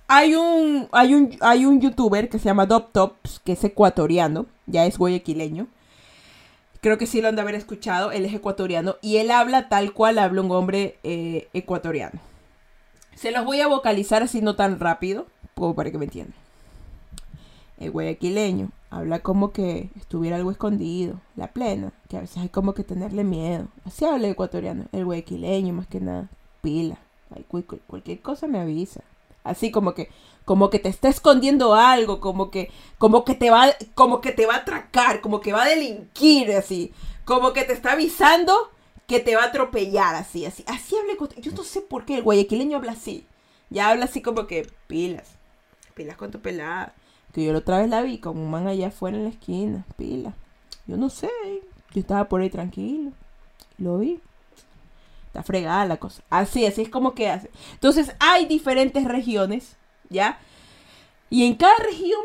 Hay 0.09 0.35
un, 0.35 0.89
hay 0.93 1.15
un, 1.15 1.37
hay 1.41 1.65
un 1.65 1.81
youtuber 1.81 2.29
que 2.29 2.39
se 2.39 2.45
llama 2.45 2.67
DopTops, 2.67 3.41
que 3.41 3.53
es 3.53 3.65
ecuatoriano, 3.65 4.47
ya 4.67 4.85
es 4.85 4.99
guayaquileño. 4.99 5.69
Creo 6.83 6.99
que 6.99 7.07
sí 7.07 7.23
lo 7.23 7.29
han 7.29 7.37
de 7.37 7.43
haber 7.43 7.55
escuchado, 7.55 8.11
él 8.11 8.25
es 8.27 8.35
ecuatoriano 8.35 8.97
y 9.01 9.19
él 9.19 9.31
habla 9.31 9.69
tal 9.69 9.95
cual 9.95 10.19
habla 10.19 10.43
un 10.43 10.51
hombre 10.51 10.99
eh, 11.03 11.49
ecuatoriano. 11.55 12.21
Se 13.15 13.31
los 13.31 13.45
voy 13.45 13.61
a 13.61 13.69
vocalizar 13.69 14.23
así 14.23 14.43
no 14.43 14.57
tan 14.57 14.81
rápido, 14.81 15.27
como 15.55 15.75
para 15.75 15.91
que 15.91 15.99
me 15.99 16.07
entiendan 16.07 16.42
el 17.83 17.91
guayaquileño 17.91 18.71
habla 18.91 19.21
como 19.21 19.53
que 19.53 19.91
estuviera 19.97 20.37
algo 20.37 20.51
escondido, 20.51 21.21
la 21.37 21.49
plena, 21.49 21.93
que 22.09 22.17
a 22.17 22.21
veces 22.21 22.39
hay 22.39 22.49
como 22.49 22.75
que 22.75 22.85
tenerle 22.85 23.25
miedo. 23.25 23.69
Así 23.85 24.05
habla 24.05 24.27
el 24.27 24.33
ecuatoriano, 24.33 24.85
el 24.93 25.05
guayaquileño 25.05 25.75
más 25.75 25.87
que 25.87 26.01
nada, 26.01 26.29
pila, 26.61 26.99
cualquier 27.87 28.21
cosa 28.21 28.47
me 28.47 28.61
avisa. 28.61 29.03
Así 29.45 29.71
como 29.71 29.95
que 29.95 30.09
como 30.45 30.71
que 30.71 30.79
te 30.79 30.89
está 30.89 31.09
escondiendo 31.09 31.75
algo, 31.75 32.21
como 32.21 32.51
que 32.51 32.71
como 32.99 33.25
que 33.25 33.35
te 33.35 33.51
va 33.51 33.75
como 33.95 34.21
que 34.21 34.33
te 34.33 34.47
va 34.47 34.55
a 34.55 34.59
atracar, 34.59 35.21
como 35.21 35.41
que 35.41 35.53
va 35.53 35.65
a 35.65 35.69
delinquir 35.69 36.53
así. 36.53 36.93
como 37.25 37.53
que 37.53 37.65
te 37.65 37.73
está 37.73 37.93
avisando 37.93 38.53
que 39.07 39.21
te 39.21 39.37
va 39.37 39.43
a 39.43 39.47
atropellar, 39.47 40.15
así, 40.15 40.47
así. 40.47 40.65
Así 40.67 40.97
habla 40.97 41.17
con... 41.17 41.29
Yo 41.41 41.53
no 41.53 41.65
sé 41.65 41.81
por 41.81 42.05
qué 42.05 42.17
el 42.17 42.23
guayaquileño 42.23 42.77
habla 42.77 42.93
así. 42.93 43.27
Ya 43.69 43.89
habla 43.89 44.07
así 44.07 44.23
como 44.23 44.47
que 44.47 44.67
pilas. 44.87 45.29
Pilas 45.95 46.17
con 46.17 46.31
tu 46.31 46.41
pelada. 46.41 46.95
Que 47.33 47.45
yo 47.45 47.53
la 47.53 47.59
otra 47.59 47.79
vez 47.79 47.89
la 47.89 48.03
vi 48.03 48.19
como 48.19 48.43
un 48.43 48.51
man 48.51 48.67
allá 48.67 48.89
afuera 48.89 49.17
en 49.17 49.25
la 49.25 49.31
esquina. 49.31 49.87
Pila. 49.97 50.35
Yo 50.87 50.97
no 50.97 51.09
sé. 51.11 51.31
Yo 51.95 52.01
estaba 52.01 52.29
por 52.29 52.41
ahí 52.41 52.51
tranquilo. 52.51 53.13
Lo 53.79 53.99
vi. 53.99 54.21
Está 55.27 55.43
fregada 55.43 55.87
la 55.87 55.97
cosa. 55.97 56.23
Así, 56.29 56.67
así 56.67 56.83
es 56.83 56.91
como 56.91 57.15
que 57.15 57.31
hace. 57.31 57.51
Entonces 57.73 58.13
hay 58.19 58.45
diferentes 58.45 59.05
regiones, 59.05 59.77
¿ya? 60.11 60.39
Y 61.31 61.47
en 61.47 61.55
cada 61.55 61.75
región 61.79 62.21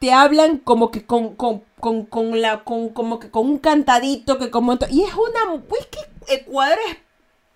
te 0.00 0.12
hablan 0.12 0.58
como 0.58 0.90
que 0.90 1.06
con, 1.06 1.36
con, 1.36 1.62
con, 1.78 2.06
con 2.06 2.40
la, 2.40 2.64
con, 2.64 2.88
como 2.88 3.20
que 3.20 3.30
con 3.30 3.46
un 3.46 3.58
cantadito 3.58 4.38
que 4.38 4.50
como... 4.50 4.72
Y 4.90 5.02
es 5.02 5.14
una... 5.14 5.62
Es 5.78 5.86
que 5.86 6.34
Ecuador 6.34 6.78
es 6.88 6.96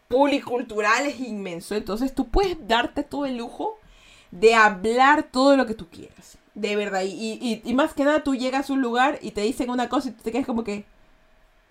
policultural, 0.07 1.07
es 1.07 1.19
inmenso. 1.19 1.75
Entonces 1.75 2.15
tú 2.15 2.29
puedes 2.29 2.57
darte 2.69 3.03
todo 3.03 3.27
el 3.27 3.39
lujo 3.39 3.79
de 4.31 4.55
hablar 4.55 5.25
todo 5.25 5.57
lo 5.57 5.67
que 5.67 5.75
tú 5.75 5.89
quieras. 5.89 6.39
De 6.55 6.77
verdad. 6.77 7.03
Y, 7.03 7.11
y, 7.11 7.63
y 7.65 7.75
más 7.75 7.95
que 7.95 8.05
nada 8.05 8.23
tú 8.23 8.35
llegas 8.35 8.71
a 8.71 8.73
un 8.73 8.81
lugar 8.81 9.19
y 9.23 9.33
te 9.33 9.41
dicen 9.41 9.71
una 9.71 9.89
cosa 9.89 10.09
y 10.09 10.13
tú 10.13 10.23
te 10.23 10.33
quedas 10.33 10.47
como 10.47 10.65
que... 10.65 10.85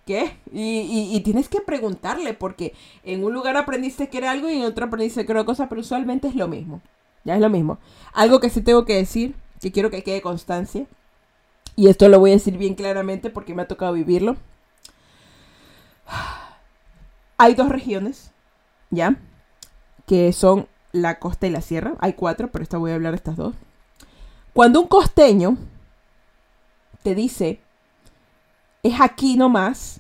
¿Qué? 0.06 0.38
Y, 0.52 1.16
y, 1.16 1.20
tienes 1.22 1.48
que 1.48 1.62
preguntarle, 1.62 2.34
porque 2.34 2.74
en 3.06 3.24
un 3.24 3.34
lugar 3.34 3.56
aprendiste 3.56 4.10
que 4.10 4.18
era 4.18 4.32
algo 4.32 4.50
y 4.50 4.58
en 4.58 4.66
otro 4.66 4.86
aprendiste 4.86 5.26
que 5.26 5.32
era 5.32 5.42
otra 5.42 5.52
cosa, 5.54 5.70
pero 5.70 5.80
usualmente 5.80 6.28
es 6.28 6.36
lo 6.36 6.50
mismo. 6.50 6.82
Ya 7.24 7.36
es 7.36 7.42
lo 7.42 7.50
mismo. 7.50 7.80
Algo 8.12 8.42
que 8.42 8.50
sí 8.50 8.62
tengo 8.62 8.84
que 8.84 8.98
decir, 8.98 9.34
que 9.62 9.72
quiero 9.72 9.90
que 9.90 10.04
quede 10.04 10.22
constancia, 10.22 10.88
y 11.76 11.88
esto 11.88 12.10
lo 12.10 12.20
voy 12.20 12.32
a 12.32 12.34
decir 12.34 12.58
bien 12.58 12.76
claramente 12.76 13.30
porque 13.30 13.56
me 13.56 13.64
ha 13.64 13.68
tocado 13.68 13.94
vivirlo. 13.94 14.36
Hay 17.38 17.56
dos 17.56 17.70
regiones, 17.70 18.32
¿ya? 18.90 19.16
Que 20.06 20.34
son 20.34 20.68
la 20.92 21.20
costa 21.20 21.48
y 21.48 21.50
la 21.50 21.62
sierra. 21.62 21.96
Hay 22.00 22.14
cuatro, 22.14 22.52
pero 22.52 22.64
esta 22.64 22.78
voy 22.78 22.92
a 22.92 22.96
hablar 22.96 23.14
de 23.14 23.18
estas 23.18 23.38
dos. 23.38 23.56
Cuando 24.54 24.82
un 24.82 24.88
costeño 24.88 25.58
te 27.02 27.16
dice 27.16 27.60
es 28.84 29.00
aquí 29.00 29.36
nomás, 29.36 30.00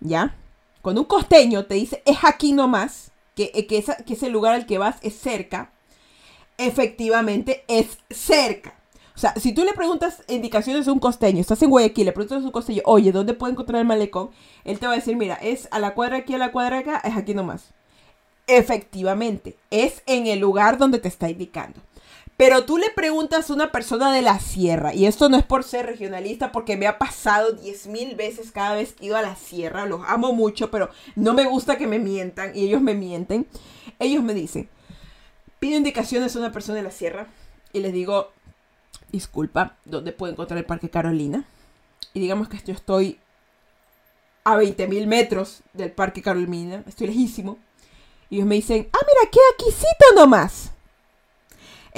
¿ya? 0.00 0.34
Cuando 0.82 1.02
un 1.02 1.06
costeño 1.06 1.66
te 1.66 1.74
dice 1.74 2.02
es 2.04 2.18
aquí 2.22 2.52
nomás, 2.52 3.12
que, 3.34 3.52
eh, 3.54 3.66
que, 3.66 3.84
que 4.04 4.14
ese 4.14 4.30
lugar 4.30 4.54
al 4.54 4.66
que 4.66 4.78
vas 4.78 4.96
es 5.02 5.16
cerca, 5.18 5.70
efectivamente 6.56 7.64
es 7.68 7.98
cerca. 8.10 8.74
O 9.14 9.20
sea, 9.20 9.34
si 9.34 9.52
tú 9.52 9.64
le 9.64 9.72
preguntas 9.72 10.22
indicaciones 10.28 10.86
a 10.86 10.92
un 10.92 11.00
costeño, 11.00 11.40
estás 11.40 11.60
en 11.62 11.70
Guayaquil, 11.70 12.06
le 12.06 12.12
preguntas 12.12 12.42
a 12.42 12.46
un 12.46 12.52
costeño, 12.52 12.82
oye, 12.84 13.10
¿dónde 13.10 13.34
puedo 13.34 13.52
encontrar 13.52 13.80
el 13.80 13.86
malecón? 13.86 14.30
Él 14.64 14.78
te 14.78 14.86
va 14.86 14.92
a 14.92 14.96
decir, 14.96 15.16
mira, 15.16 15.34
es 15.34 15.68
a 15.70 15.80
la 15.80 15.94
cuadra 15.94 16.18
aquí, 16.18 16.34
a 16.34 16.38
la 16.38 16.52
cuadra 16.52 16.78
acá, 16.78 17.00
es 17.04 17.16
aquí 17.16 17.34
nomás. 17.34 17.74
Efectivamente, 18.46 19.56
es 19.70 20.02
en 20.06 20.26
el 20.28 20.38
lugar 20.38 20.78
donde 20.78 20.98
te 20.98 21.08
está 21.08 21.28
indicando. 21.28 21.80
Pero 22.38 22.64
tú 22.64 22.78
le 22.78 22.88
preguntas 22.90 23.50
a 23.50 23.52
una 23.52 23.72
persona 23.72 24.12
de 24.12 24.22
la 24.22 24.38
sierra, 24.38 24.94
y 24.94 25.06
esto 25.06 25.28
no 25.28 25.36
es 25.36 25.44
por 25.44 25.64
ser 25.64 25.86
regionalista, 25.86 26.52
porque 26.52 26.76
me 26.76 26.86
ha 26.86 26.96
pasado 26.96 27.50
diez 27.50 27.88
mil 27.88 28.14
veces 28.14 28.52
cada 28.52 28.76
vez 28.76 28.92
que 28.92 29.02
he 29.02 29.06
ido 29.08 29.16
a 29.16 29.22
la 29.22 29.34
sierra, 29.34 29.86
los 29.86 30.02
amo 30.06 30.32
mucho, 30.32 30.70
pero 30.70 30.88
no 31.16 31.34
me 31.34 31.46
gusta 31.46 31.76
que 31.76 31.88
me 31.88 31.98
mientan, 31.98 32.56
y 32.56 32.66
ellos 32.66 32.80
me 32.80 32.94
mienten. 32.94 33.48
Ellos 33.98 34.22
me 34.22 34.34
dicen, 34.34 34.68
pido 35.58 35.76
indicaciones 35.76 36.36
a 36.36 36.38
una 36.38 36.52
persona 36.52 36.76
de 36.76 36.84
la 36.84 36.92
sierra, 36.92 37.26
y 37.72 37.80
les 37.80 37.92
digo, 37.92 38.30
disculpa, 39.10 39.76
¿dónde 39.84 40.12
puedo 40.12 40.32
encontrar 40.32 40.58
el 40.58 40.64
Parque 40.64 40.90
Carolina? 40.90 41.44
Y 42.14 42.20
digamos 42.20 42.48
que 42.48 42.58
yo 42.64 42.72
estoy 42.72 43.18
a 44.44 44.54
20 44.54 44.86
mil 44.86 45.08
metros 45.08 45.62
del 45.72 45.90
Parque 45.90 46.22
Carolina, 46.22 46.84
estoy 46.86 47.08
lejísimo. 47.08 47.58
Y 48.30 48.36
ellos 48.36 48.46
me 48.46 48.54
dicen, 48.54 48.88
ah, 48.92 48.98
mira, 49.04 49.28
qué 49.28 49.40
aquisito 49.54 50.14
nomás. 50.14 50.70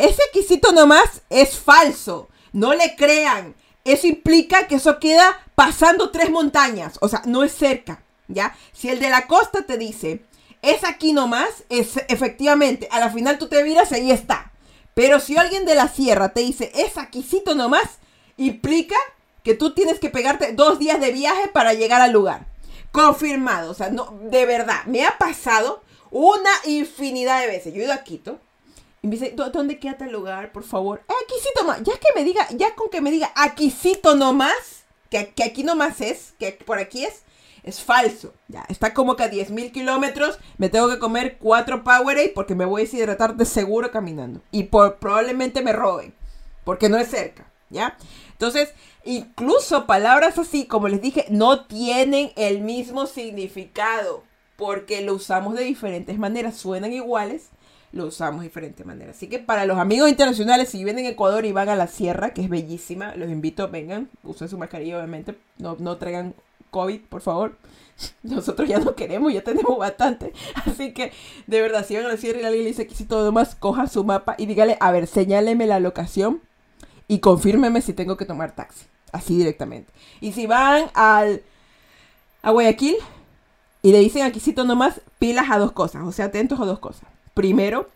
Ese 0.01 0.23
quisito 0.33 0.73
nomás 0.73 1.21
es 1.29 1.59
falso. 1.59 2.31
No 2.53 2.73
le 2.73 2.97
crean. 2.97 3.55
Eso 3.85 4.07
implica 4.07 4.67
que 4.67 4.77
eso 4.77 4.99
queda 4.99 5.39
pasando 5.55 6.11
tres 6.11 6.31
montañas. 6.31 6.97
O 7.03 7.09
sea, 7.09 7.21
no 7.27 7.45
es 7.45 7.53
cerca. 7.53 8.03
¿Ya? 8.27 8.57
Si 8.73 8.89
el 8.89 8.99
de 8.99 9.11
la 9.11 9.27
costa 9.27 9.63
te 9.67 9.77
dice, 9.77 10.25
es 10.63 10.85
aquí 10.85 11.13
nomás, 11.13 11.65
es 11.69 11.99
efectivamente, 12.09 12.89
a 12.91 12.99
la 12.99 13.11
final 13.11 13.39
tú 13.39 13.49
te 13.49 13.63
miras 13.63 13.93
y 13.93 13.97
ahí 13.97 14.11
está. 14.11 14.53
Pero 14.95 15.21
si 15.21 15.37
alguien 15.37 15.67
de 15.67 15.75
la 15.75 15.89
sierra 15.89 16.31
te 16.31 16.41
dice, 16.41 16.73
es 16.75 16.97
aquícito 16.97 17.55
nomás, 17.55 17.99
implica 18.39 18.97
que 19.43 19.55
tú 19.55 19.75
tienes 19.75 19.99
que 19.99 20.09
pegarte 20.09 20.53
dos 20.55 20.79
días 20.79 20.99
de 20.99 21.13
viaje 21.13 21.49
para 21.49 21.75
llegar 21.75 22.01
al 22.01 22.13
lugar. 22.13 22.47
Confirmado. 22.91 23.71
O 23.71 23.75
sea, 23.75 23.91
no, 23.91 24.19
de 24.31 24.47
verdad, 24.47 24.83
me 24.87 25.05
ha 25.05 25.19
pasado 25.19 25.83
una 26.11 26.51
infinidad 26.65 27.41
de 27.41 27.49
veces. 27.49 27.75
Yo 27.75 27.83
he 27.83 27.85
ido 27.85 27.93
a 27.93 28.03
Quito 28.03 28.41
y 29.03 29.07
me 29.07 29.17
dice, 29.17 29.35
¿dónde 29.35 29.79
queda 29.79 29.97
tal 29.97 30.13
lugar, 30.13 30.53
por 30.53 30.63
favor? 30.63 31.03
Eh, 31.09 31.13
aquícito 31.25 31.63
nomás. 31.63 31.83
Ya 31.83 31.95
que 31.95 32.09
me 32.15 32.25
diga, 32.25 32.47
ya 32.57 32.75
con 32.75 32.91
que 32.91 33.01
me 33.01 33.11
diga 33.11 33.33
aquícito 33.35 34.15
nomás, 34.15 34.85
que, 35.09 35.33
que 35.35 35.43
aquí 35.43 35.63
nomás 35.63 36.01
es, 36.01 36.35
que 36.39 36.53
por 36.53 36.79
aquí 36.79 37.05
es, 37.05 37.23
es 37.63 37.83
falso. 37.83 38.35
Ya, 38.49 38.65
está 38.69 38.93
como 38.93 39.17
que 39.17 39.23
a 39.23 39.31
10.000 39.31 39.73
kilómetros. 39.73 40.39
Me 40.59 40.69
tengo 40.69 40.89
que 40.89 40.99
comer 40.99 41.39
cuatro 41.39 41.83
Powerade 41.83 42.33
porque 42.35 42.55
me 42.55 42.65
voy 42.65 42.83
a 42.83 42.85
deshidratar 42.85 43.37
de 43.37 43.45
seguro 43.45 43.91
caminando. 43.91 44.43
Y 44.51 44.65
por, 44.65 44.99
probablemente 44.99 45.63
me 45.63 45.73
roben. 45.73 46.15
Porque 46.65 46.89
no 46.89 46.99
es 46.99 47.09
cerca. 47.09 47.51
¿Ya? 47.71 47.97
Entonces, 48.33 48.75
incluso 49.05 49.87
palabras 49.87 50.39
así, 50.39 50.67
como 50.67 50.89
les 50.89 51.01
dije, 51.01 51.27
no 51.31 51.67
tienen 51.67 52.33
el 52.37 52.61
mismo 52.61 53.07
significado. 53.07 54.25
Porque 54.57 55.01
lo 55.01 55.15
usamos 55.15 55.55
de 55.55 55.65
diferentes 55.65 56.19
maneras. 56.19 56.57
Suenan 56.57 56.93
iguales, 56.93 57.49
lo 57.93 58.07
usamos 58.07 58.41
de 58.41 58.49
diferente 58.49 58.85
manera. 58.85 59.11
Así 59.11 59.29
que 59.29 59.39
para 59.39 59.67
los 59.67 59.79
amigos 59.79 60.09
internacionales, 60.09 60.69
si 60.69 60.85
vienen 60.85 61.07
a 61.07 61.11
Ecuador 61.11 61.45
y 61.45 61.53
van 61.53 61.69
a 61.69 61.77
la 61.77 61.87
sierra, 61.87 62.31
que 62.31 62.43
es 62.43 62.49
bellísima, 62.49 63.15
los 63.17 63.31
invito, 63.31 63.69
vengan, 63.69 64.09
usen 64.23 64.49
su 64.49 64.59
mascarilla 64.59 64.99
obviamente, 64.99 65.37
no, 65.59 65.77
no 65.79 65.97
traigan 65.97 66.35
COVID, 66.71 67.01
por 67.09 67.21
favor. 67.21 67.57
Nosotros 68.23 68.69
ya 68.69 68.79
no 68.79 68.95
queremos, 68.95 69.33
ya 69.33 69.43
tenemos 69.43 69.77
bastante. 69.77 70.33
Así 70.67 70.93
que, 70.93 71.13
de 71.47 71.61
verdad, 71.61 71.85
si 71.85 71.97
van 71.97 72.07
a 72.07 72.09
la 72.09 72.17
sierra 72.17 72.41
y 72.41 72.45
alguien 72.45 72.65
le 72.65 72.71
dice 72.71 72.87
que 72.87 72.95
si 72.95 73.05
todo 73.05 73.33
más, 73.33 73.55
coja 73.57 73.87
su 73.89 74.05
mapa 74.05 74.37
y 74.39 74.47
dígale, 74.47 74.77
a 74.81 74.93
ver, 74.93 75.07
señáleme 75.07 75.67
la 75.67 75.81
locación 75.81 76.41
y 77.09 77.19
confírmeme 77.19 77.83
si 77.83 77.93
tengo 77.93 78.17
que 78.17 78.25
tomar 78.25 78.55
taxi. 78.55 78.87
Así 79.13 79.37
directamente. 79.37 79.93
Y 80.21 80.31
si 80.33 80.47
van 80.47 80.89
al, 80.95 81.43
a 82.43 82.53
Guayaquil 82.53 82.95
y 83.83 83.91
le 83.91 83.99
dicen 83.99 84.23
aquí 84.23 84.39
sí 84.39 84.55
nomás, 84.57 85.01
pilas 85.19 85.51
a 85.51 85.59
dos 85.59 85.73
cosas, 85.73 86.05
o 86.05 86.13
sea, 86.13 86.27
atentos 86.27 86.61
a 86.61 86.65
dos 86.65 86.79
cosas 86.79 87.09
primero, 87.41 87.89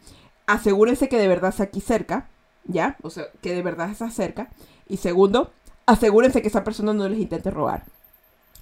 asegúrense 0.47 1.11
que 1.11 1.19
de 1.19 1.29
verdad 1.29 1.51
está 1.51 1.65
aquí 1.65 1.83
cerca, 1.83 2.31
¿ya? 2.65 2.97
O 3.03 3.11
sea, 3.11 3.27
que 3.43 3.53
de 3.55 3.61
verdad 3.61 3.91
está 3.91 4.11
cerca. 4.11 4.49
Y 4.89 4.97
segundo, 4.97 5.53
asegúrense 5.85 6.41
que 6.41 6.49
esa 6.49 6.65
persona 6.65 6.95
no 6.95 7.07
les 7.07 7.19
intente 7.19 7.51
robar. 7.51 7.85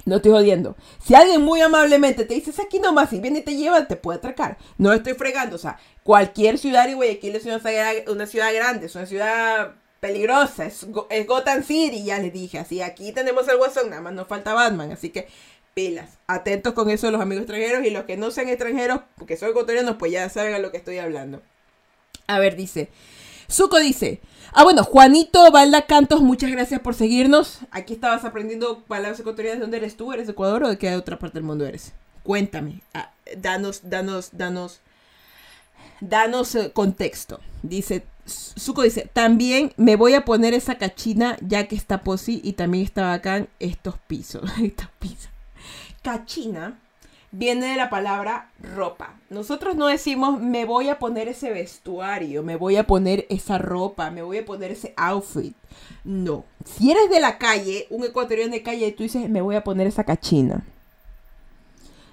No 0.04 0.16
estoy 0.16 0.32
jodiendo. 0.32 0.74
Si 1.00 1.14
alguien 1.14 1.42
muy 1.42 1.60
amablemente 1.60 2.24
te 2.24 2.34
dice, 2.34 2.50
es 2.50 2.58
aquí 2.58 2.80
nomás, 2.80 3.12
y 3.12 3.20
viene 3.20 3.38
y 3.38 3.42
te 3.42 3.54
lleva, 3.54 3.86
te 3.86 3.94
puede 3.94 4.18
atracar. 4.18 4.58
No 4.76 4.92
estoy 4.92 5.14
fregando. 5.14 5.54
O 5.54 5.58
sea, 5.60 5.78
cualquier 6.02 6.58
ciudad 6.58 6.88
y 6.88 6.94
Guayaquil 6.94 7.36
es 7.36 7.44
una 7.46 7.60
ciudad, 7.60 7.92
una 8.08 8.26
ciudad 8.26 8.52
grande, 8.52 8.86
es 8.86 8.96
una 8.96 9.06
ciudad 9.06 9.76
peligrosa, 10.00 10.66
es, 10.66 10.84
es 11.10 11.26
Gotham 11.28 11.62
City, 11.62 12.02
ya 12.02 12.18
les 12.18 12.32
dije. 12.32 12.58
Así, 12.58 12.82
aquí 12.82 13.12
tenemos 13.12 13.46
el 13.46 13.56
Guasón, 13.58 13.90
nada 13.90 14.02
más 14.02 14.14
nos 14.14 14.26
falta 14.26 14.52
Batman. 14.52 14.90
Así 14.90 15.10
que 15.10 15.28
pilas. 15.74 16.18
Atentos 16.26 16.74
con 16.74 16.90
eso 16.90 17.10
los 17.10 17.20
amigos 17.20 17.42
extranjeros 17.42 17.84
y 17.86 17.90
los 17.90 18.04
que 18.04 18.16
no 18.16 18.30
sean 18.30 18.48
extranjeros, 18.48 19.00
porque 19.16 19.36
son 19.36 19.50
ecuatorianos, 19.50 19.96
pues 19.96 20.12
ya 20.12 20.28
saben 20.28 20.54
a 20.54 20.58
lo 20.58 20.70
que 20.70 20.76
estoy 20.76 20.98
hablando. 20.98 21.42
A 22.26 22.38
ver, 22.38 22.56
dice. 22.56 22.90
Zuko 23.50 23.78
dice. 23.78 24.20
Ah, 24.52 24.64
bueno, 24.64 24.84
Juanito 24.84 25.50
Balda 25.50 25.86
Cantos, 25.86 26.20
muchas 26.20 26.50
gracias 26.50 26.80
por 26.80 26.94
seguirnos. 26.94 27.60
Aquí 27.70 27.94
estabas 27.94 28.24
aprendiendo 28.24 28.80
palabras 28.80 29.20
ecuatorianas. 29.20 29.58
¿De 29.58 29.62
dónde 29.62 29.78
eres 29.78 29.96
tú? 29.96 30.12
¿Eres 30.12 30.26
de 30.26 30.32
Ecuador 30.32 30.64
o 30.64 30.68
de 30.68 30.78
qué 30.78 30.94
otra 30.94 31.18
parte 31.18 31.34
del 31.34 31.44
mundo 31.44 31.66
eres? 31.66 31.92
Cuéntame. 32.22 32.80
Ah, 32.94 33.12
danos, 33.36 33.80
danos, 33.84 34.30
danos. 34.32 34.80
Danos 36.00 36.54
eh, 36.54 36.70
contexto. 36.72 37.40
Dice. 37.62 38.04
Zuko 38.24 38.82
dice, 38.82 39.10
también 39.12 39.72
me 39.76 39.96
voy 39.96 40.14
a 40.14 40.24
poner 40.24 40.54
esa 40.54 40.76
cachina 40.76 41.36
ya 41.40 41.66
que 41.66 41.74
está 41.74 42.04
posi 42.04 42.40
y 42.44 42.52
también 42.52 42.84
está 42.84 43.02
bacán 43.08 43.48
estos 43.58 43.96
pisos. 44.06 44.48
estos 44.62 44.86
pisos 45.00 45.31
cachina 46.02 46.78
viene 47.32 47.66
de 47.66 47.76
la 47.76 47.90
palabra 47.90 48.50
ropa. 48.60 49.18
Nosotros 49.30 49.74
no 49.74 49.86
decimos 49.86 50.40
me 50.40 50.64
voy 50.64 50.90
a 50.90 50.98
poner 50.98 51.28
ese 51.28 51.50
vestuario, 51.50 52.42
me 52.42 52.56
voy 52.56 52.76
a 52.76 52.86
poner 52.86 53.26
esa 53.30 53.58
ropa, 53.58 54.10
me 54.10 54.22
voy 54.22 54.38
a 54.38 54.44
poner 54.44 54.70
ese 54.70 54.92
outfit. 54.96 55.56
No. 56.04 56.44
Si 56.64 56.90
eres 56.90 57.10
de 57.10 57.20
la 57.20 57.38
calle, 57.38 57.86
un 57.90 58.04
ecuatoriano 58.04 58.52
de 58.52 58.62
calle, 58.62 58.86
y 58.86 58.92
tú 58.92 59.02
dices 59.02 59.28
me 59.28 59.40
voy 59.40 59.56
a 59.56 59.64
poner 59.64 59.86
esa 59.86 60.04
cachina. 60.04 60.64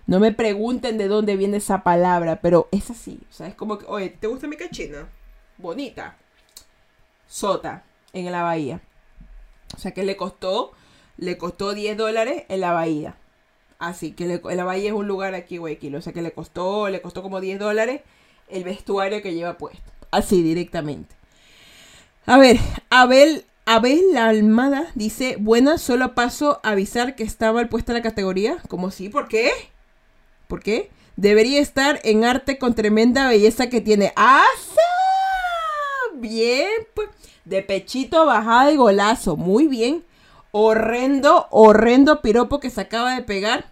No 0.07 0.19
me 0.19 0.31
pregunten 0.31 0.97
de 0.97 1.07
dónde 1.07 1.35
viene 1.35 1.57
esa 1.57 1.83
palabra, 1.83 2.39
pero 2.41 2.67
es 2.71 2.89
así. 2.89 3.19
O 3.29 3.33
sea, 3.33 3.47
es 3.47 3.53
como 3.53 3.77
que, 3.77 3.85
oye, 3.87 4.09
¿te 4.09 4.25
gusta 4.25 4.47
mi 4.47 4.55
cachina? 4.55 5.07
Bonita. 5.57 6.17
Sota, 7.27 7.83
en 8.13 8.31
la 8.31 8.41
bahía. 8.41 8.81
O 9.75 9.79
sea, 9.79 9.91
que 9.91 10.03
le 10.03 10.17
costó, 10.17 10.71
le 11.17 11.37
costó 11.37 11.75
10 11.75 11.95
dólares 11.95 12.45
en 12.49 12.61
la 12.61 12.71
bahía. 12.71 13.17
Así 13.79 14.11
que 14.11 14.41
la 14.43 14.63
Bahía 14.65 14.89
es 14.89 14.93
un 14.93 15.07
lugar 15.07 15.33
aquí, 15.35 15.57
Guayaquil. 15.57 15.95
O 15.95 16.01
sea 16.01 16.11
que 16.11 16.21
le 16.21 16.33
costó, 16.33 16.89
le 16.89 17.01
costó 17.01 17.23
como 17.23 17.39
10 17.39 17.59
dólares 17.59 18.01
el 18.49 18.65
vestuario 18.65 19.21
que 19.21 19.33
lleva 19.33 19.57
puesto. 19.57 19.89
Así, 20.11 20.43
directamente. 20.43 21.15
A 22.25 22.37
ver, 22.37 22.57
Abel, 22.89 23.45
Abel 23.65 24.01
la 24.11 24.27
Almada 24.27 24.91
dice, 24.95 25.37
buenas, 25.39 25.81
solo 25.81 26.13
paso 26.13 26.59
a 26.61 26.71
avisar 26.71 27.15
que 27.15 27.23
está 27.23 27.53
mal 27.53 27.69
puesta 27.69 27.93
la 27.93 28.01
categoría. 28.01 28.57
¿Cómo 28.67 28.91
sí? 28.91 29.09
¿Por 29.09 29.27
qué? 29.27 29.51
¿Por 30.47 30.61
qué? 30.61 30.91
Debería 31.15 31.61
estar 31.61 31.99
en 32.03 32.25
arte 32.25 32.57
con 32.57 32.75
tremenda 32.75 33.29
belleza 33.29 33.69
que 33.69 33.81
tiene. 33.81 34.11
¡Asa! 34.15 34.81
Bien, 36.15 36.69
pues. 36.93 37.09
De 37.45 37.63
pechito, 37.63 38.25
bajada 38.25 38.71
y 38.71 38.75
golazo. 38.75 39.37
Muy 39.37 39.67
bien. 39.67 40.03
Horrendo, 40.51 41.47
horrendo 41.51 42.21
piropo 42.21 42.59
que 42.59 42.69
se 42.69 42.81
acaba 42.81 43.15
de 43.15 43.21
pegar. 43.21 43.65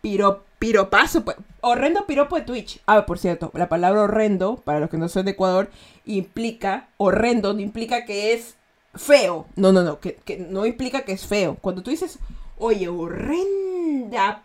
Piro, 0.00 0.44
piropazo. 0.58 1.24
pues. 1.24 1.36
Horrendo 1.60 2.06
piropo 2.06 2.36
de 2.36 2.42
Twitch. 2.42 2.80
Ah, 2.86 3.06
por 3.06 3.18
cierto, 3.18 3.50
la 3.54 3.68
palabra 3.68 4.02
horrendo, 4.02 4.56
para 4.56 4.80
los 4.80 4.90
que 4.90 4.96
no 4.96 5.08
son 5.08 5.24
de 5.24 5.32
Ecuador, 5.32 5.70
implica, 6.06 6.88
horrendo, 6.96 7.52
no 7.52 7.60
implica 7.60 8.04
que 8.04 8.32
es 8.32 8.56
feo. 8.94 9.46
No, 9.56 9.72
no, 9.72 9.82
no, 9.82 10.00
que, 10.00 10.14
que 10.16 10.38
no 10.38 10.66
implica 10.66 11.02
que 11.02 11.12
es 11.12 11.26
feo. 11.26 11.56
Cuando 11.60 11.82
tú 11.82 11.90
dices, 11.90 12.18
oye, 12.58 12.88
horrenda, 12.88 14.42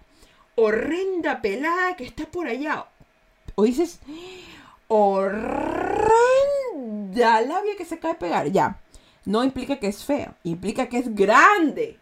horrenda 0.55 1.41
pelada 1.41 1.95
que 1.95 2.05
está 2.05 2.25
por 2.25 2.47
allá. 2.47 2.85
O 3.55 3.63
dices, 3.63 3.99
horrenda 4.87 6.23
labia 7.41 7.75
que 7.77 7.85
se 7.85 7.95
acaba 7.95 8.13
de 8.13 8.19
pegar. 8.19 8.51
Ya. 8.51 8.79
No 9.25 9.43
implica 9.43 9.79
que 9.79 9.87
es 9.87 10.03
feo. 10.03 10.35
Implica 10.43 10.89
que 10.89 10.97
es 10.97 11.13
grande. 11.15 11.99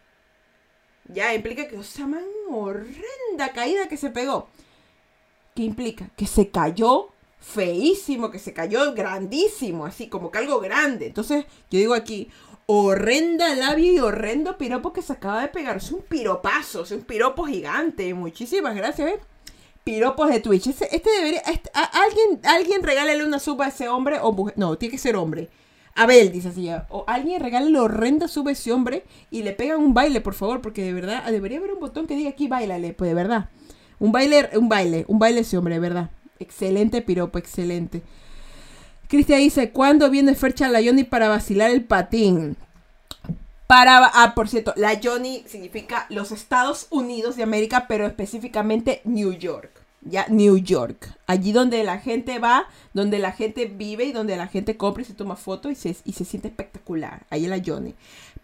Ya, 1.07 1.33
implica 1.33 1.67
que, 1.67 1.77
o 1.77 1.83
sea, 1.83 2.07
man, 2.07 2.23
horrenda 2.49 3.51
caída 3.53 3.87
que 3.87 3.97
se 3.97 4.09
pegó. 4.09 4.49
¿Qué 5.55 5.63
implica? 5.63 6.09
Que 6.15 6.25
se 6.25 6.49
cayó 6.49 7.09
feísimo, 7.39 8.31
que 8.31 8.39
se 8.39 8.53
cayó 8.53 8.93
grandísimo, 8.93 9.85
así 9.85 10.07
como 10.07 10.31
que 10.31 10.37
algo 10.37 10.59
grande. 10.59 11.07
Entonces, 11.07 11.45
yo 11.69 11.79
digo 11.79 11.93
aquí, 11.93 12.29
horrenda 12.67 13.53
labia 13.55 13.91
y 13.91 13.99
horrendo 13.99 14.57
piropo 14.57 14.93
que 14.93 15.01
se 15.01 15.13
acaba 15.13 15.41
de 15.41 15.47
pegar. 15.49 15.77
Es 15.77 15.91
un 15.91 16.01
piropazo, 16.01 16.83
es 16.83 16.91
un 16.91 17.01
piropo 17.01 17.43
gigante. 17.45 18.13
Muchísimas 18.13 18.75
gracias, 18.75 19.11
¿eh? 19.11 19.19
Piropos 19.83 20.29
de 20.29 20.39
Twitch. 20.39 20.67
Este 20.67 21.09
debería. 21.09 21.41
este- 21.41 21.71
alguien, 21.73 22.39
alguien 22.43 22.83
regálale 22.83 23.25
una 23.25 23.39
suba 23.39 23.65
a 23.65 23.69
ese 23.69 23.89
hombre 23.89 24.19
o 24.21 24.31
mujer. 24.31 24.53
No, 24.57 24.77
tiene 24.77 24.91
que 24.91 24.97
ser 24.99 25.15
hombre. 25.15 25.49
Abel, 25.95 26.31
dice 26.31 26.49
así. 26.49 26.69
O 26.89 27.03
alguien 27.07 27.41
regálale 27.41 27.79
horrenda 27.79 28.27
suba 28.27 28.49
a 28.49 28.53
ese 28.53 28.71
hombre 28.71 29.03
y 29.29 29.43
le 29.43 29.51
pegan 29.53 29.79
un 29.79 29.93
baile, 29.93 30.21
por 30.21 30.33
favor, 30.33 30.61
porque 30.61 30.83
de 30.83 30.93
verdad 30.93 31.29
debería 31.31 31.57
haber 31.57 31.73
un 31.73 31.79
botón 31.79 32.07
que 32.07 32.15
diga 32.15 32.29
aquí 32.29 32.47
bailale, 32.47 32.93
pues 32.93 33.09
de 33.09 33.13
verdad. 33.13 33.49
Un 33.99 34.11
baile, 34.11 34.49
un 34.53 34.69
baile, 34.69 35.05
un 35.07 35.19
baile 35.19 35.41
ese 35.41 35.57
hombre, 35.57 35.75
de 35.75 35.79
verdad. 35.79 36.09
Excelente 36.39 37.01
piropo, 37.01 37.37
excelente. 37.37 38.01
Cristian 39.07 39.39
dice, 39.39 39.71
¿cuándo 39.71 40.09
viene 40.09 40.35
Fercha 40.35 40.69
la 40.69 40.81
Johnny 40.83 41.03
para 41.03 41.27
vacilar 41.27 41.69
el 41.69 41.83
patín? 41.83 42.55
Para, 43.67 44.05
ah, 44.05 44.33
por 44.35 44.49
cierto, 44.49 44.73
la 44.75 44.99
Johnny 45.01 45.43
significa 45.47 46.05
los 46.09 46.31
Estados 46.31 46.87
Unidos 46.89 47.35
de 47.35 47.43
América, 47.43 47.85
pero 47.87 48.05
específicamente 48.05 49.01
New 49.03 49.33
York. 49.33 49.80
Ya, 50.03 50.25
New 50.29 50.57
York. 50.57 51.15
Allí 51.27 51.51
donde 51.51 51.83
la 51.83 51.99
gente 51.99 52.39
va, 52.39 52.67
donde 52.93 53.19
la 53.19 53.31
gente 53.31 53.65
vive 53.65 54.05
y 54.05 54.11
donde 54.11 54.35
la 54.35 54.47
gente 54.47 54.75
compra 54.75 55.03
y 55.03 55.05
se 55.05 55.13
toma 55.13 55.35
fotos 55.35 55.71
y 55.71 55.75
se, 55.75 55.95
y 56.05 56.13
se 56.13 56.25
siente 56.25 56.47
espectacular. 56.47 57.25
Ahí 57.29 57.45
la 57.45 57.61
Johnny. 57.63 57.93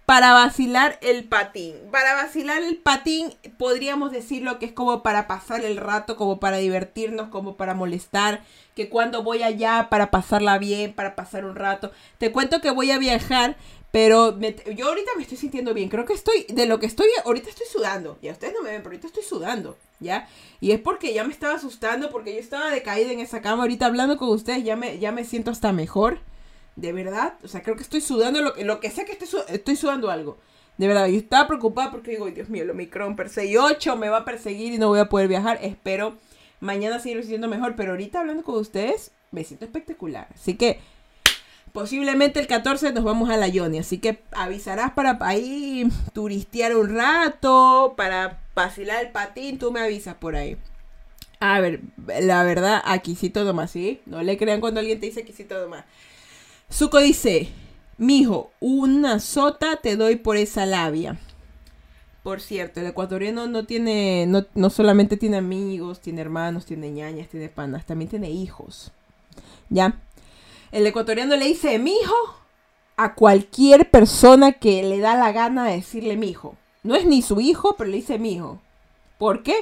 Para 0.06 0.34
vacilar 0.34 1.00
el 1.02 1.26
patín. 1.26 1.76
Para 1.92 2.14
vacilar 2.14 2.62
el 2.62 2.78
patín, 2.78 3.34
podríamos 3.58 4.12
decirlo 4.12 4.60
que 4.60 4.68
es 4.68 4.72
como 4.72 5.02
para 5.04 5.28
pasar 5.28 5.66
el 5.66 5.78
rato, 5.78 6.16
como 6.16 6.40
para 6.40 6.58
divertirnos, 6.58 7.30
como 7.30 7.58
para 7.58 7.74
molestar. 7.74 8.44
Que 8.76 8.88
cuando 8.88 9.24
voy 9.24 9.42
allá 9.44 9.88
para 9.90 10.12
pasarla 10.12 10.60
bien, 10.60 10.94
para 10.94 11.16
pasar 11.16 11.44
un 11.44 11.56
rato. 11.56 11.92
Te 12.20 12.32
cuento 12.32 12.62
que 12.62 12.70
voy 12.72 12.92
a 12.92 13.00
viajar, 13.00 13.58
pero 13.92 14.34
me- 14.38 14.56
yo 14.76 14.88
ahorita 14.88 15.12
me 15.18 15.24
estoy 15.24 15.38
sintiendo 15.38 15.74
bien. 15.74 15.90
Creo 15.90 16.06
que 16.06 16.14
estoy, 16.14 16.46
de 16.50 16.68
lo 16.68 16.80
que 16.80 16.86
estoy, 16.86 17.08
ahorita 17.26 17.50
estoy 17.50 17.66
sudando. 17.70 18.18
Ya 18.22 18.32
ustedes 18.32 18.54
no 18.54 18.62
me 18.62 18.70
ven, 18.70 18.84
pero 18.84 18.92
ahorita 18.92 19.08
estoy 19.08 19.24
sudando. 19.24 19.76
¿Ya? 20.00 20.28
Y 20.60 20.72
es 20.72 20.80
porque 20.80 21.14
ya 21.14 21.24
me 21.24 21.34
estaba 21.34 21.56
asustando, 21.56 22.10
porque 22.12 22.34
yo 22.34 22.40
estaba 22.40 22.70
decaída 22.70 23.12
en 23.12 23.20
esa 23.20 23.42
cama. 23.42 23.64
Ahorita 23.64 23.88
hablando 23.88 24.18
con 24.18 24.30
ustedes 24.30 24.64
ya 24.64 24.76
me, 24.76 25.00
ya 25.00 25.12
me 25.12 25.24
siento 25.26 25.50
hasta 25.52 25.72
mejor. 25.74 26.20
De 26.76 26.94
verdad. 26.94 27.34
O 27.44 27.48
sea, 27.48 27.64
creo 27.64 27.76
que 27.76 27.82
estoy 27.82 28.02
sudando 28.02 28.42
lo 28.42 28.54
que, 28.54 28.64
lo 28.64 28.80
que 28.80 28.92
sea 28.92 29.06
que 29.06 29.14
esté 29.14 29.26
su- 29.26 29.44
estoy 29.48 29.76
sudando 29.76 30.12
algo. 30.12 30.38
De 30.78 30.88
verdad, 30.88 31.08
yo 31.08 31.18
estaba 31.18 31.48
preocupada 31.48 31.90
porque 31.90 32.12
digo, 32.12 32.28
"Ay, 32.28 32.34
Dios 32.34 32.50
mío, 32.50 32.62
el 32.62 32.70
Omicron 32.70 33.16
perseguí 33.16 33.58
8 33.58 33.96
me 33.96 34.10
va 34.10 34.18
a 34.18 34.26
perseguir 34.26 34.74
y 34.74 34.78
no 34.78 34.90
voy 34.90 35.00
a 35.00 35.10
poder 35.10 35.28
viajar. 35.28 35.58
Espero 35.64 36.18
mañana 36.60 37.00
seguir 37.00 37.20
sintiendo 37.22 37.48
mejor. 37.48 37.76
Pero 37.76 37.92
ahorita 37.94 38.20
hablando 38.20 38.44
con 38.44 38.56
ustedes, 38.60 39.12
me 39.32 39.44
siento 39.44 39.66
espectacular. 39.66 40.28
Así 40.36 40.56
que 40.56 40.80
posiblemente 41.78 42.40
el 42.40 42.48
14 42.48 42.92
nos 42.92 43.04
vamos 43.04 43.30
a 43.30 43.38
la 43.38 43.48
Yoni. 43.48 43.78
Así 43.78 44.00
que 44.00 44.24
avisarás 44.32 44.94
para 44.94 45.16
ahí 45.22 45.88
turistear 46.12 46.76
un 46.76 46.96
rato, 46.96 47.94
para 47.96 48.40
vacilar 48.56 49.06
el 49.06 49.12
patín. 49.12 49.60
Tú 49.60 49.72
me 49.72 49.82
avisas 49.82 50.16
por 50.16 50.36
ahí. 50.36 50.58
A 51.40 51.60
ver, 51.60 51.82
la 52.20 52.42
verdad, 52.42 52.82
aquí 52.84 53.14
sí 53.14 53.30
todo 53.30 53.54
más, 53.54 53.70
¿sí? 53.70 54.02
No 54.08 54.24
le 54.24 54.40
crean 54.40 54.60
cuando 54.60 54.80
alguien 54.80 55.00
te 55.00 55.06
dice 55.06 55.20
aquí 55.20 55.34
sí 55.34 55.44
todo 55.44 55.70
más. 55.70 55.86
Zuko 56.74 56.98
dice, 56.98 57.50
mijo, 58.00 58.50
una 58.60 59.20
sota 59.20 59.76
te 59.76 59.98
doy 59.98 60.16
por 60.16 60.36
esa 60.36 60.66
labia. 60.66 61.20
Por 62.24 62.42
cierto, 62.42 62.80
el 62.80 62.88
ecuatoriano 62.88 63.46
no 63.46 63.68
tiene, 63.68 64.26
no, 64.26 64.48
no 64.56 64.72
solamente 64.72 65.16
tiene 65.16 65.38
amigos, 65.38 66.00
tiene 66.00 66.22
hermanos, 66.22 66.66
tiene 66.66 66.90
ñañas, 66.90 67.30
tiene 67.30 67.50
panas, 67.50 67.86
también 67.86 68.10
tiene 68.10 68.32
hijos. 68.32 68.92
¿Ya? 69.70 70.02
El 70.72 70.86
ecuatoriano 70.86 71.36
le 71.36 71.46
dice 71.46 71.78
mijo 71.80 72.16
a 72.98 73.14
cualquier 73.14 73.90
persona 73.90 74.54
que 74.54 74.84
le 74.84 75.00
da 75.00 75.16
la 75.16 75.32
gana 75.32 75.66
de 75.66 75.76
decirle 75.78 76.18
mijo. 76.18 76.56
No 76.84 76.96
es 76.96 77.06
ni 77.06 77.22
su 77.22 77.40
hijo, 77.42 77.76
pero 77.78 77.90
le 77.90 77.98
dice 77.98 78.18
mijo. 78.20 78.60
¿Por 79.18 79.44
qué? 79.44 79.56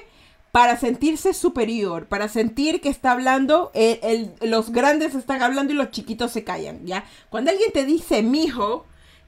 Para 0.51 0.78
sentirse 0.78 1.34
superior, 1.34 2.06
para 2.08 2.30
sentir 2.30 2.80
que 2.82 2.89
está 2.89 3.12
hablando, 3.12 3.72
el- 3.74 4.32
los 4.41 4.72
grandes 4.72 5.14
están 5.16 5.43
hablando 5.43 5.74
y 5.74 5.76
los 5.76 5.91
chiquitos 5.91 6.32
se 6.32 6.43
callan, 6.45 6.86
¿ya? 6.86 7.03
Cuando 7.30 7.51
alguien 7.51 7.72
te 7.74 7.84
dice 7.84 8.22
mijo, 8.24 8.86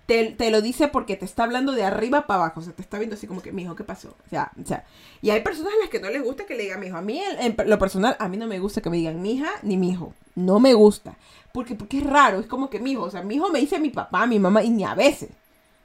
te, 0.07 0.31
te 0.31 0.49
lo 0.51 0.61
dice 0.61 0.87
porque 0.87 1.17
te 1.17 1.25
está 1.25 1.43
hablando 1.43 1.73
de 1.73 1.83
arriba 1.83 2.25
para 2.25 2.45
abajo, 2.45 2.61
o 2.61 2.63
sea, 2.63 2.73
te 2.73 2.81
está 2.81 2.97
viendo 2.97 3.15
así 3.15 3.27
como 3.27 3.41
que, 3.41 3.51
mijo, 3.51 3.75
¿qué 3.75 3.83
pasó? 3.83 4.15
O 4.25 4.29
sea, 4.29 4.51
o 4.59 4.65
sea, 4.65 4.85
y 5.21 5.29
hay 5.29 5.41
personas 5.41 5.73
a 5.73 5.81
las 5.81 5.89
que 5.89 5.99
no 5.99 6.09
les 6.09 6.23
gusta 6.23 6.45
que 6.45 6.55
le 6.55 6.63
digan 6.63 6.79
mijo. 6.79 6.97
A 6.97 7.01
mí, 7.01 7.21
en, 7.39 7.55
lo 7.65 7.77
personal, 7.77 8.15
a 8.17 8.29
mí 8.29 8.37
no 8.37 8.47
me 8.47 8.57
gusta 8.57 8.81
que 8.81 8.89
me 8.89 8.97
digan 8.97 9.21
mija 9.21 9.49
ni 9.63 9.75
mijo. 9.75 10.13
No 10.33 10.59
me 10.61 10.73
gusta. 10.73 11.17
Porque, 11.51 11.75
porque 11.75 11.97
es 11.97 12.05
raro, 12.05 12.39
es 12.39 12.47
como 12.47 12.69
que 12.69 12.79
mijo, 12.79 13.03
o 13.03 13.11
sea, 13.11 13.21
mijo 13.21 13.49
me 13.49 13.59
dice 13.59 13.79
mi 13.79 13.89
papá, 13.89 14.25
mi 14.25 14.39
mamá, 14.39 14.63
y 14.63 14.69
ni 14.69 14.85
a 14.85 14.95
veces. 14.95 15.29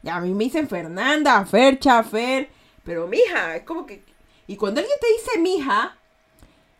Ya 0.02 0.16
a 0.16 0.20
mí 0.20 0.32
me 0.32 0.44
dicen 0.44 0.68
Fernanda, 0.68 1.44
Fercha, 1.44 2.02
Fer, 2.04 2.48
pero 2.84 3.06
mija, 3.08 3.56
es 3.56 3.64
como 3.64 3.86
que... 3.86 4.04
Y 4.46 4.56
cuando 4.56 4.80
alguien 4.80 4.98
te 5.00 5.06
dice 5.12 5.40
mija, 5.40 5.96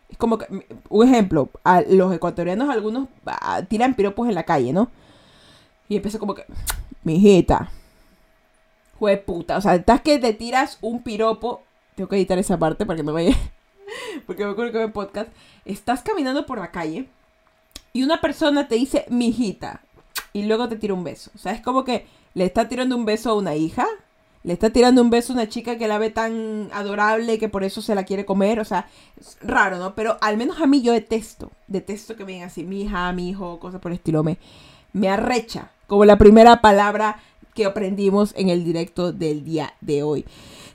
es 0.09 0.17
como 0.17 0.37
que, 0.37 0.47
un 0.89 1.07
ejemplo, 1.07 1.49
a 1.65 1.81
los 1.81 2.13
ecuatorianos 2.13 2.69
algunos 2.69 3.09
ah, 3.25 3.63
tiran 3.67 3.95
piropos 3.95 4.29
en 4.29 4.35
la 4.35 4.43
calle, 4.43 4.71
¿no? 4.71 4.89
Y 5.89 5.97
empieza 5.97 6.19
como 6.19 6.35
que, 6.35 6.45
mijita, 7.03 7.71
jue 8.99 9.17
puta, 9.17 9.57
o 9.57 9.61
sea, 9.61 9.75
estás 9.75 10.01
que 10.01 10.19
te 10.19 10.33
tiras 10.33 10.77
un 10.81 11.03
piropo, 11.03 11.61
tengo 11.95 12.09
que 12.09 12.15
editar 12.15 12.37
esa 12.37 12.57
parte 12.57 12.85
para 12.85 12.97
que 12.97 13.03
no 13.03 13.13
vaya, 13.13 13.35
porque 14.25 14.45
me 14.45 14.51
acuerdo 14.51 14.71
que 14.71 14.81
en 14.81 14.91
podcast, 14.91 15.29
estás 15.65 16.01
caminando 16.01 16.45
por 16.45 16.59
la 16.59 16.71
calle 16.71 17.07
y 17.91 18.03
una 18.03 18.21
persona 18.21 18.67
te 18.67 18.75
dice 18.75 19.05
mijita 19.09 19.81
y 20.33 20.43
luego 20.43 20.67
te 20.67 20.75
tira 20.75 20.93
un 20.93 21.03
beso, 21.03 21.31
o 21.35 21.37
sea, 21.37 21.51
es 21.51 21.61
como 21.61 21.83
que 21.83 22.07
le 22.33 22.45
está 22.45 22.67
tirando 22.67 22.95
un 22.95 23.05
beso 23.05 23.29
a 23.29 23.35
una 23.35 23.55
hija, 23.55 23.87
le 24.43 24.53
está 24.53 24.71
tirando 24.71 25.01
un 25.01 25.09
beso 25.09 25.31
a 25.31 25.37
una 25.37 25.47
chica 25.47 25.77
que 25.77 25.87
la 25.87 25.97
ve 25.97 26.09
tan 26.09 26.69
adorable 26.73 27.39
que 27.39 27.47
por 27.47 27.63
eso 27.63 27.81
se 27.81 27.95
la 27.95 28.03
quiere 28.03 28.25
comer. 28.25 28.59
O 28.59 28.65
sea, 28.65 28.87
es 29.19 29.37
raro, 29.41 29.77
¿no? 29.77 29.95
Pero 29.95 30.17
al 30.19 30.35
menos 30.35 30.59
a 30.59 30.67
mí 30.67 30.81
yo 30.81 30.91
detesto. 30.91 31.51
Detesto 31.67 32.15
que 32.15 32.25
me 32.25 32.43
así, 32.43 32.63
mi 32.63 32.81
hija, 32.81 33.11
mi 33.13 33.29
hijo, 33.29 33.59
cosas 33.59 33.79
por 33.79 33.91
el 33.91 33.97
estilo. 33.97 34.21
Me, 34.23 34.37
me 34.91 35.09
arrecha. 35.09 35.71
Como 35.93 36.05
la 36.05 36.17
primera 36.17 36.59
palabra 36.59 37.19
que 37.53 37.65
aprendimos 37.65 38.33
en 38.35 38.49
el 38.49 38.63
directo 38.63 39.13
del 39.13 39.45
día 39.45 39.75
de 39.79 40.01
hoy. 40.01 40.25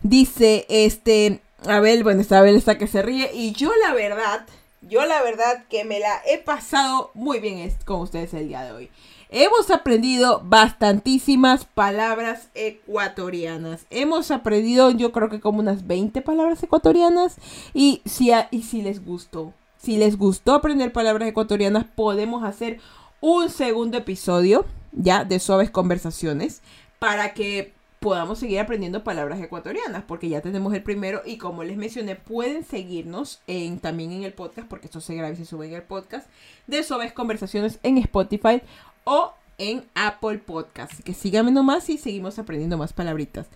Dice, 0.01 0.65
este, 0.69 1.41
Abel, 1.67 2.05
bueno, 2.05 2.21
está 2.21 2.39
Abel 2.39 2.55
está 2.55 2.79
que 2.79 2.87
se 2.87 3.03
ríe. 3.03 3.29
Y 3.35 3.51
yo 3.51 3.73
la 3.85 3.95
verdad, 3.95 4.47
yo 4.81 5.05
la 5.07 5.21
verdad 5.21 5.65
que 5.69 5.85
me 5.85 5.99
la 5.99 6.23
he 6.25 6.39
pasado 6.39 7.11
muy 7.15 7.41
bien 7.41 7.69
con 7.85 8.03
ustedes 8.03 8.33
el 8.33 8.47
día 8.47 8.63
de 8.63 8.71
hoy. 8.71 8.91
Hemos 9.29 9.73
aprendido 9.73 10.41
bastantísimas 10.45 11.65
palabras 11.65 12.47
ecuatorianas. 12.55 13.87
Hemos 13.91 14.31
aprendido 14.31 14.93
yo 14.93 15.11
creo 15.11 15.31
que 15.31 15.41
como 15.41 15.59
unas 15.59 15.89
20 15.89 16.23
palabras 16.23 16.63
ecuatorianas. 16.63 17.39
Y 17.75 18.03
si, 18.05 18.31
y 18.53 18.63
si 18.63 18.83
les 18.83 19.05
gustó, 19.05 19.53
si 19.83 19.97
les 19.97 20.17
gustó 20.17 20.55
aprender 20.55 20.93
palabras 20.93 21.29
ecuatorianas, 21.29 21.87
podemos 21.97 22.45
hacer 22.45 22.79
un 23.21 23.51
segundo 23.51 23.99
episodio 23.99 24.65
ya 24.93 25.25
de 25.25 25.39
suaves 25.39 25.71
conversaciones 25.71 26.63
para 26.99 27.35
que 27.35 27.73
podamos 28.01 28.39
seguir 28.39 28.61
aprendiendo 28.61 29.03
palabras 29.03 29.41
ecuatorianas, 29.41 30.05
porque 30.07 30.29
ya 30.29 30.41
tenemos 30.41 30.73
el 30.75 30.83
primero 30.83 31.23
y 31.25 31.37
como 31.37 31.65
les 31.65 31.77
mencioné, 31.77 32.15
pueden 32.15 32.65
seguirnos 32.65 33.41
en, 33.47 33.81
también 33.81 34.13
en 34.13 34.23
el 34.23 34.33
podcast, 34.33 34.69
porque 34.69 34.87
esto 34.87 35.01
se 35.01 35.15
graba 35.15 35.33
y 35.33 35.37
se 35.37 35.45
sube 35.45 35.67
en 35.67 35.75
el 35.75 35.83
podcast, 35.83 36.29
de 36.67 36.83
Suaves 36.83 37.13
Conversaciones 37.13 37.79
en 37.83 37.99
Spotify 37.99 38.63
o 39.05 39.33
en 39.59 39.85
Apple 39.95 40.39
Podcast. 40.39 41.01
Que 41.01 41.15
síganme 41.15 41.51
nomás 41.51 41.89
y 41.91 41.99
seguimos 41.99 42.39
aprendiendo 42.39 42.79
más 42.79 42.93
palabritas. 42.93 43.47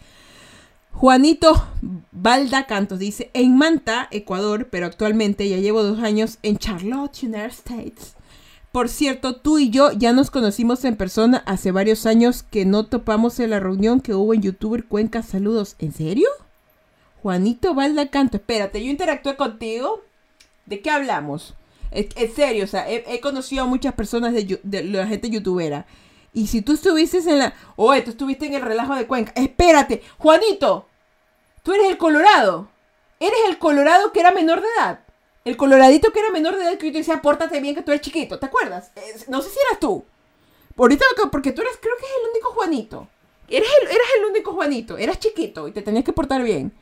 Juanito 0.93 1.65
Balda 2.11 2.67
Cantos 2.67 2.99
dice, 2.99 3.31
en 3.33 3.57
Manta, 3.57 4.09
Ecuador, 4.11 4.69
pero 4.71 4.87
actualmente 4.87 5.49
ya 5.49 5.57
llevo 5.57 5.83
dos 5.83 6.01
años 6.01 6.39
en 6.43 6.59
Charlotte, 6.59 7.23
United 7.23 7.47
States. 7.47 8.15
Por 8.73 8.89
cierto, 8.89 9.37
tú 9.37 9.59
y 9.59 9.69
yo 9.69 9.93
ya 9.93 10.15
nos 10.15 10.31
conocimos 10.31 10.85
en 10.87 10.97
persona 10.97 11.43
hace 11.45 11.73
varios 11.73 12.07
años 12.07 12.43
que 12.43 12.65
no 12.65 12.87
topamos 12.87 13.39
en 13.39 13.51
la 13.51 13.61
reunión 13.61 14.01
que 14.01 14.15
hubo 14.15 14.33
en 14.33 14.41
YouTuber 14.41 14.87
Cuenca. 14.87 15.23
Saludos. 15.23 15.77
¿En 15.79 15.93
serio? 15.93 16.29
Juanito 17.23 17.75
Balda 17.75 18.09
Canto. 18.09 18.39
Espérate, 18.39 18.83
yo 18.83 18.91
interactué 18.91 19.37
contigo. 19.37 20.01
¿De 20.65 20.81
qué 20.81 20.91
hablamos? 20.91 21.55
En 21.91 22.35
serio, 22.35 22.65
o 22.65 22.67
sea, 22.67 22.91
he, 22.91 23.21
conocido 23.21 23.65
a 23.65 23.67
muchas 23.67 23.93
personas 23.93 24.33
de, 24.33 24.59
de 24.63 24.85
la 24.85 25.07
gente 25.07 25.29
youtubera. 25.29 25.85
Y 26.33 26.47
si 26.47 26.63
tú 26.63 26.73
estuviste 26.73 27.19
en 27.19 27.41
la... 27.41 27.55
Oye, 27.77 28.01
tú 28.01 28.13
estuviste 28.13 28.47
en 28.47 28.55
el 28.55 28.63
relajo 28.63 28.95
de 28.95 29.07
Cuenca. 29.07 29.33
Espérate, 29.37 30.03
Juanito. 30.17 30.89
Tú 31.63 31.75
eres 31.75 31.91
el 31.91 31.99
Colorado. 31.99 32.71
Eres 33.21 33.39
el 33.49 33.59
Colorado 33.59 34.13
que 34.13 34.21
era 34.21 34.33
menor 34.33 34.63
de 34.63 34.67
edad. 34.79 35.01
El 35.45 35.57
Coloradito 35.57 36.13
que 36.13 36.21
era 36.21 36.31
menor 36.31 36.57
de 36.57 36.63
edad 36.63 36.79
que 36.79 36.87
yo 36.87 36.93
te 36.93 36.99
decía, 36.99 37.21
pórtate 37.21 37.61
bien 37.61 37.75
que 37.75 37.83
tú 37.83 37.91
eres 37.91 38.03
chiquito. 38.03 38.39
¿Te 38.39 38.47
acuerdas? 38.47 38.93
no 39.29 39.43
sé 39.43 39.51
si 39.51 39.59
eras 39.69 39.81
tú. 39.81 40.05
Ahorita, 40.77 41.05
porque 41.31 41.53
tú 41.53 41.63
eres, 41.63 41.79
creo 41.81 41.97
que 41.97 42.05
es 42.05 42.13
el 42.23 42.31
único 42.31 42.53
Juanito. 42.53 43.09
Eres 43.49 43.69
el, 43.81 43.89
eras 43.89 44.07
el 44.19 44.25
único 44.27 44.53
Juanito. 44.53 44.97
Eras 44.97 45.19
chiquito 45.19 45.69
y 45.69 45.73
te 45.73 45.83
tenías 45.83 46.05
que 46.05 46.13
portar 46.13 46.43
bien. 46.43 46.73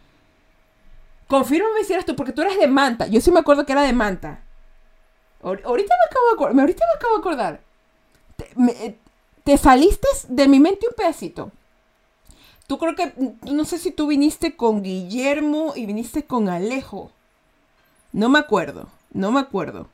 Confírmame 1.26 1.84
si 1.84 1.92
eras 1.92 2.04
tú, 2.04 2.14
porque 2.16 2.32
tú 2.32 2.42
eres 2.42 2.58
de 2.58 2.66
Manta. 2.66 3.06
Yo 3.06 3.20
sí 3.20 3.30
me 3.30 3.40
acuerdo 3.40 3.64
que 3.64 3.72
era 3.72 3.82
de 3.82 3.92
Manta. 3.92 4.42
Ahorita 5.42 5.66
me 5.66 6.10
acabo 6.10 6.26
de 6.28 6.34
acordar. 6.34 6.60
Ahorita 6.60 6.84
me 6.86 6.96
acabo 6.96 7.14
de 7.14 7.20
acordar. 7.20 7.60
me, 8.56 8.98
te 9.44 9.56
saliste 9.56 10.08
de 10.28 10.48
mi 10.48 10.60
mente 10.60 10.86
un 10.88 10.94
pedacito. 10.94 11.50
Tú 12.66 12.78
creo 12.78 12.94
que, 12.94 13.12
no 13.50 13.64
sé 13.64 13.78
si 13.78 13.90
tú 13.90 14.06
viniste 14.06 14.56
con 14.56 14.82
Guillermo 14.82 15.72
y 15.74 15.86
viniste 15.86 16.24
con 16.24 16.48
Alejo. 16.48 17.10
No 18.12 18.28
me 18.28 18.38
acuerdo, 18.38 18.88
no 19.12 19.30
me 19.30 19.40
acuerdo. 19.40 19.88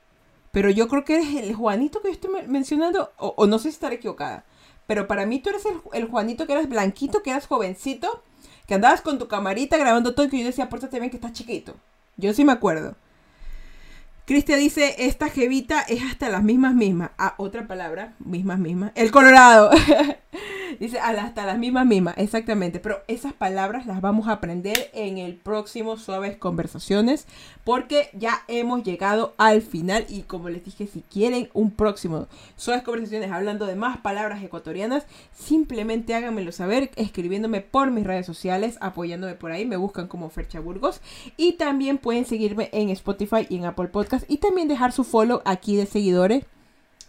Pero 0.53 0.71
yo 0.71 0.89
creo 0.89 1.05
que 1.05 1.17
eres 1.17 1.35
el 1.35 1.55
Juanito 1.55 2.01
que 2.01 2.09
yo 2.09 2.15
estoy 2.15 2.31
mencionando, 2.47 3.13
o, 3.19 3.47
no 3.47 3.59
sé 3.59 3.65
si 3.65 3.75
estaré 3.75 3.97
equivocada. 3.97 4.45
Pero 4.87 5.07
para 5.07 5.27
mí 5.27 5.39
tú 5.41 5.51
eres 5.51 5.65
el, 5.93 6.09
Juanito 6.09 6.47
que 6.47 6.53
eras 6.55 6.69
blanquito, 6.69 7.23
que 7.23 7.31
eras 7.31 7.47
jovencito, 7.47 8.23
que 8.67 8.75
andabas 8.75 9.03
con 9.03 9.19
tu 9.19 9.29
camarita 9.29 9.77
grabando 9.77 10.15
todo 10.15 10.27
y 10.27 10.31
que 10.31 10.39
yo 10.39 10.47
decía, 10.47 10.69
pórtate 10.69 10.99
bien 10.99 11.11
que 11.11 11.17
estás 11.17 11.33
chiquito. 11.33 11.75
Yo 12.17 12.33
sí 12.33 12.45
me 12.45 12.53
acuerdo. 12.53 12.95
Cristian 14.27 14.59
dice, 14.59 14.97
esta 14.99 15.29
jevita 15.29 15.83
es 15.83 16.03
hasta 16.03 16.29
las 16.29 16.43
mismas 16.43 16.75
mismas. 16.75 17.13
Ah, 17.17 17.37
otra 17.39 17.69
palabra, 17.69 18.15
mismas 18.19 18.59
mismas. 18.59 18.91
El 18.97 19.13
Colorado. 19.13 19.71
dice, 20.81 20.99
hasta 20.99 21.47
las 21.47 21.59
mismas 21.59 21.87
mismas, 21.87 22.19
exactamente. 22.19 22.81
Pero 22.81 22.99
esas 23.07 23.35
palabras 23.35 23.87
las 23.87 24.01
vamos 24.01 24.27
a 24.27 24.33
aprender 24.33 24.91
en 24.95 25.19
el 25.19 25.37
próximo 25.37 25.97
Suaves 25.97 26.37
Conversaciones. 26.39 27.29
Porque 27.63 28.11
ya 28.15 28.43
hemos 28.49 28.83
llegado 28.83 29.33
al 29.39 29.63
final. 29.63 30.05
Y 30.09 30.23
como 30.23 30.49
les 30.49 30.65
dije, 30.65 30.89
si 30.89 31.03
quieren 31.03 31.49
un 31.53 31.71
próximo 31.71 32.27
Suaves 32.57 32.83
Conversaciones 32.83 33.31
hablando 33.31 33.65
de 33.67 33.77
más 33.77 33.99
palabras 33.99 34.43
ecuatorianas, 34.43 35.07
simplemente 35.33 36.17
háganmelo 36.17 36.51
saber 36.51 36.91
escribiéndome 36.97 37.61
por 37.61 37.93
mis 37.93 38.05
redes 38.05 38.27
sociales, 38.27 38.77
apoyándome 38.81 39.35
por 39.35 39.53
ahí. 39.53 39.67
Me 39.67 39.77
buscan 39.77 40.09
como 40.09 40.31
Fercha 40.31 40.59
Burgos. 40.59 41.01
Y 41.37 41.53
también 41.53 41.99
pueden 41.99 42.25
seguirme 42.25 42.71
en 42.73 42.91
Spotify 42.91 43.47
y 43.49 43.59
en 43.59 43.67
Apple 43.67 43.87
Podcast 43.87 44.16
y 44.29 44.39
también 44.39 44.69
dejar 44.69 44.93
su 44.93 45.05
follow 45.05 45.43
aquí 45.45 45.77
de 45.77 45.87
seguidores 45.87 46.45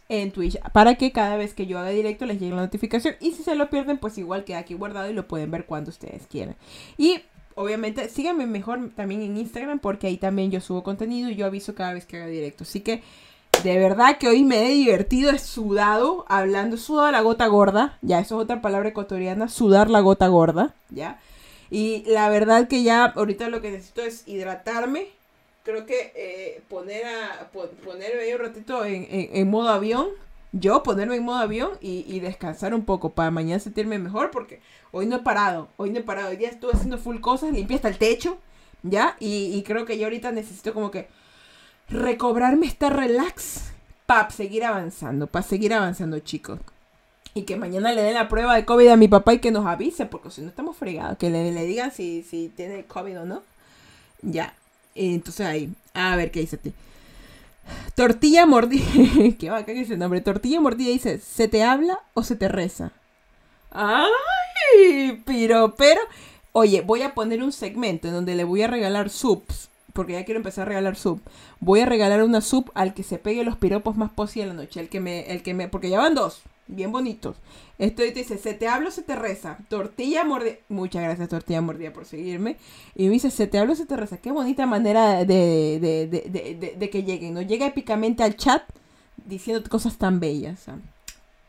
en 0.10 0.32
Twitch 0.32 0.60
para 0.72 0.96
que 0.96 1.12
cada 1.12 1.38
vez 1.38 1.54
que 1.54 1.68
yo 1.68 1.80
haga 1.80 1.90
directo 1.90 2.26
les 2.26 2.40
llegue 2.40 2.56
la 2.56 2.62
notificación 2.62 3.16
y 3.20 3.32
si 3.32 3.44
se 3.44 3.56
lo 3.56 3.70
pierden 3.70 3.98
pues 3.98 4.18
igual 4.18 4.46
queda 4.46 4.60
aquí 4.60 4.74
guardado 4.74 5.10
y 5.10 5.14
lo 5.14 5.28
pueden 5.28 5.52
ver 5.52 5.66
cuando 5.66 5.90
ustedes 5.90 6.28
quieran. 6.28 6.56
Y 6.98 7.22
obviamente 7.56 8.10
síganme 8.10 8.46
mejor 8.46 8.92
también 8.96 9.22
en 9.22 9.38
Instagram 9.38 9.80
porque 9.80 10.08
ahí 10.08 10.18
también 10.18 10.52
yo 10.52 10.62
subo 10.62 10.84
contenido 10.84 11.30
y 11.30 11.36
yo 11.36 11.46
aviso 11.46 11.76
cada 11.76 11.94
vez 11.94 12.06
que 12.06 12.18
haga 12.18 12.28
directo. 12.28 12.64
Así 12.64 12.82
que 12.82 13.04
de 13.64 13.78
verdad 13.78 14.18
que 14.18 14.28
hoy 14.28 14.44
me 14.44 14.66
he 14.66 14.70
divertido, 14.70 15.32
he 15.32 15.40
sudado, 15.40 16.26
hablando, 16.28 16.78
sudado 16.78 17.12
la 17.12 17.22
gota 17.22 17.48
gorda, 17.48 17.98
ya 18.02 18.20
eso 18.20 18.38
es 18.38 18.44
otra 18.44 18.62
palabra 18.62 18.90
ecuatoriana, 18.90 19.50
sudar 19.50 19.90
la 19.90 20.00
gota 20.02 20.28
gorda, 20.28 20.76
ya. 20.90 21.20
Y 21.70 22.04
la 22.08 22.30
verdad 22.30 22.68
que 22.68 22.84
ya 22.84 23.06
ahorita 23.06 23.50
lo 23.50 23.62
que 23.62 23.72
necesito 23.72 24.02
es 24.02 24.28
hidratarme, 24.28 25.08
creo 25.68 25.86
que 25.86 26.14
eh, 26.16 26.62
poner 26.70 27.06
a 27.06 27.50
ponerme 27.52 28.34
un 28.34 28.40
ratito 28.40 28.86
en, 28.86 29.50
modo 29.50 29.68
avión, 29.68 30.08
yo 30.54 30.82
ponerme 30.82 31.18
en 31.18 31.26
modo 31.26 31.40
avión 31.40 31.72
y, 31.82 32.22
descansar 32.22 32.74
un 32.74 32.86
poco 32.86 33.10
para 33.10 33.32
mañana 33.32 33.60
sentirme 33.60 34.00
mejor 34.00 34.32
porque 34.32 34.62
hoy 34.94 35.08
no 35.08 35.18
he 35.18 35.20
parado, 35.20 35.68
hoy 35.76 35.90
no 35.90 36.00
he 36.00 36.04
parado, 36.04 36.30
hoy 36.30 36.38
día 36.38 36.48
estuve 36.48 36.72
haciendo 36.72 36.98
full 36.98 37.20
cosas, 37.20 37.52
limpié 37.52 37.76
hasta 37.76 37.90
el 37.90 37.98
techo, 37.98 38.38
¿ya? 38.82 39.18
Y, 39.20 39.62
creo 39.64 39.86
que 39.86 39.98
yo 39.98 40.06
ahorita 40.06 40.32
necesito 40.32 40.74
como 40.74 40.90
que 40.90 41.10
recobrarme 41.90 42.66
esta 42.66 42.90
relax 42.90 43.66
para 44.06 44.30
seguir 44.30 44.64
avanzando, 44.64 45.28
para 45.28 45.44
seguir 45.44 45.74
avanzando 45.74 46.18
chicos. 46.20 46.62
Y 47.34 47.42
que 47.42 47.58
mañana 47.58 47.92
le 47.92 48.04
den 48.04 48.14
la 48.14 48.30
prueba 48.30 48.56
de 48.56 48.64
COVID 48.64 48.88
a 48.88 48.96
mi 48.96 49.10
papá 49.10 49.34
y 49.34 49.40
que 49.40 49.52
nos 49.52 49.66
avise, 49.66 50.06
porque 50.06 50.32
si 50.32 50.42
no 50.42 50.48
estamos 50.48 50.78
fregados, 50.78 51.18
que 51.18 51.30
le, 51.30 51.52
le 51.52 51.66
digan 51.66 51.92
si, 51.92 52.24
si 52.24 52.48
tiene 52.56 52.86
COVID 52.86 53.20
o 53.20 53.26
no. 53.26 53.44
Ya, 54.24 54.56
entonces 54.98 55.46
ahí, 55.46 55.70
a 55.94 56.16
ver 56.16 56.32
qué 56.32 56.42
dice 56.42 56.56
a 56.58 56.60
ti. 56.60 56.74
Tortilla 57.96 58.46
mordida. 58.46 58.86
qué 59.40 59.50
bacán 59.50 59.78
ese 59.78 59.98
nombre. 59.98 60.22
Tortilla 60.22 60.60
mordida 60.60 60.90
dice: 60.90 61.20
¿se 61.20 61.48
te 61.48 61.64
habla 61.64 62.00
o 62.14 62.24
se 62.24 62.36
te 62.36 62.48
reza? 62.48 62.92
¡Ay! 63.72 65.22
Pero, 65.26 65.76
pero. 65.76 66.02
Oye, 66.52 66.82
voy 66.82 67.04
a 67.04 67.14
poner 67.14 67.44
un 67.44 67.52
segmento 67.52 68.08
en 68.08 68.14
donde 68.14 68.36
le 68.36 68.44
voy 68.44 68.64
a 68.64 68.68
regalar 68.68 69.10
subs. 69.10 69.70
Porque 69.94 70.14
ya 70.14 70.26
quiero 70.26 70.40
empezar 70.40 70.64
a 70.64 70.70
regalar 70.70 70.96
sub. 70.96 71.22
Voy 71.60 71.80
a 71.80 71.86
regalar 71.86 72.24
una 72.24 72.42
sub 72.42 72.72
al 72.76 72.94
que 72.94 73.04
se 73.04 73.18
pegue 73.18 73.44
los 73.44 73.58
piropos 73.58 73.98
más 73.98 74.12
posible 74.12 74.50
la 74.50 74.54
noche. 74.54 74.80
El 74.80 74.90
que 74.90 75.00
me. 75.00 75.32
El 75.32 75.44
que 75.44 75.54
me. 75.54 75.68
Porque 75.68 75.90
ya 75.90 76.00
van 76.00 76.16
dos 76.16 76.44
bien 76.68 76.92
bonitos. 76.92 77.38
Esto 77.78 78.04
dice, 78.04 78.38
se 78.38 78.54
te 78.54 78.68
habla 78.68 78.90
o 78.90 78.92
se 78.92 79.04
te 79.04 79.16
reza. 79.16 79.58
Tortilla 79.70 80.24
mordida. 80.24 80.56
Muchas 80.70 81.04
gracias, 81.04 81.30
Tortilla 81.30 81.62
mordida, 81.62 81.94
por 81.94 82.06
seguirme. 82.06 82.58
Y 82.96 83.06
me 83.06 83.14
dice, 83.14 83.32
se 83.32 83.48
te 83.48 83.60
habla 83.60 83.74
o 83.74 83.76
se 83.76 83.86
te 83.86 83.96
reza. 83.96 84.18
Qué 84.18 84.32
bonita 84.32 84.66
manera 84.66 85.26
de, 85.26 85.80
de, 85.80 86.76
de, 86.78 86.90
que 86.90 87.04
lleguen. 87.04 87.34
No 87.34 87.42
llega 87.42 87.68
épicamente 87.68 88.24
al 88.24 88.36
chat 88.36 88.64
diciendo 89.26 89.68
cosas 89.70 89.98
tan 89.98 90.20
bellas. 90.20 90.66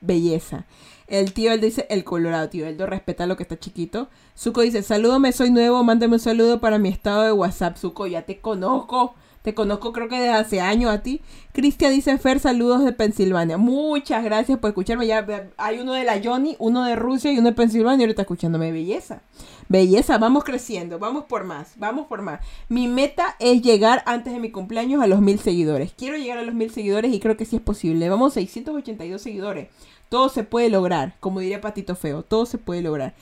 Belleza. 0.01 0.67
El 1.07 1.33
tío 1.33 1.53
él 1.53 1.61
dice, 1.61 1.87
el 1.89 2.05
colorado, 2.05 2.51
tío 2.51 2.67
Eldo, 2.67 2.87
respeta 2.87 3.27
lo 3.27 3.37
que 3.37 3.43
está 3.43 3.59
chiquito. 3.59 4.09
Zuko 4.37 4.61
dice, 4.61 4.83
salúdame, 4.83 5.33
soy 5.33 5.51
nuevo, 5.51 5.83
mándame 5.83 6.15
un 6.15 6.21
saludo 6.21 6.61
para 6.61 6.79
mi 6.79 6.91
estado 6.91 7.23
de 7.23 7.33
WhatsApp. 7.33 7.77
Zuko, 7.79 8.07
ya 8.07 8.23
te 8.23 8.39
conozco. 8.39 9.15
Te 9.49 9.55
conozco 9.55 9.95
creo 9.95 10.11
que 10.11 10.17
desde 10.17 10.35
hace 10.35 10.61
años 10.61 10.91
a 10.91 11.03
ti. 11.03 11.23
Cristian 11.55 11.95
dice, 11.95 12.19
Fer, 12.19 12.39
saludos 12.39 12.85
de 12.85 12.93
Pensilvania. 12.93 13.57
Muchas 13.57 14.23
gracias 14.23 14.59
por 14.59 14.69
escucharme. 14.69 15.07
Ya 15.07 15.27
hay 15.57 15.79
uno 15.79 15.95
de 15.95 16.05
la 16.05 16.21
Johnny, 16.23 16.55
uno 16.59 16.85
de 16.85 16.97
Rusia 16.97 17.33
y 17.33 17.39
uno 17.39 17.49
de 17.49 17.55
Pensilvania. 17.55 18.05
Ahorita 18.05 18.21
escuchándome. 18.21 18.73
Belleza. 18.73 19.23
Belleza, 19.71 20.19
vamos 20.19 20.45
creciendo. 20.45 20.99
Vamos 20.99 21.25
por 21.25 21.45
más. 21.45 21.73
Vamos 21.77 22.09
por 22.09 22.21
más. 22.21 22.41
Mi 22.69 22.89
meta 22.89 23.37
es 23.39 23.63
llegar 23.63 24.03
antes 24.05 24.35
de 24.35 24.39
mi 24.39 24.51
cumpleaños 24.51 25.03
a 25.03 25.07
los 25.07 25.23
mil 25.23 25.39
seguidores. 25.39 25.95
Quiero 25.97 26.19
llegar 26.19 26.37
a 26.37 26.43
los 26.43 26.55
mil 26.55 26.71
seguidores 26.71 27.11
y 27.15 27.19
creo 27.19 27.39
que 27.39 27.47
sí 27.47 27.57
es 27.57 27.63
posible. 27.63 28.11
Vamos 28.11 28.35
682 28.35 29.23
seguidores. 29.23 29.69
Todo 30.11 30.29
se 30.29 30.45
puede 30.45 30.69
lograr. 30.69 31.15
Como 31.21 31.41
diría 31.41 31.63
Patito 31.63 31.97
Feo. 31.97 32.23
Todo 32.23 32.45
se 32.45 32.59
puede 32.59 32.83
lograr. 32.83 33.15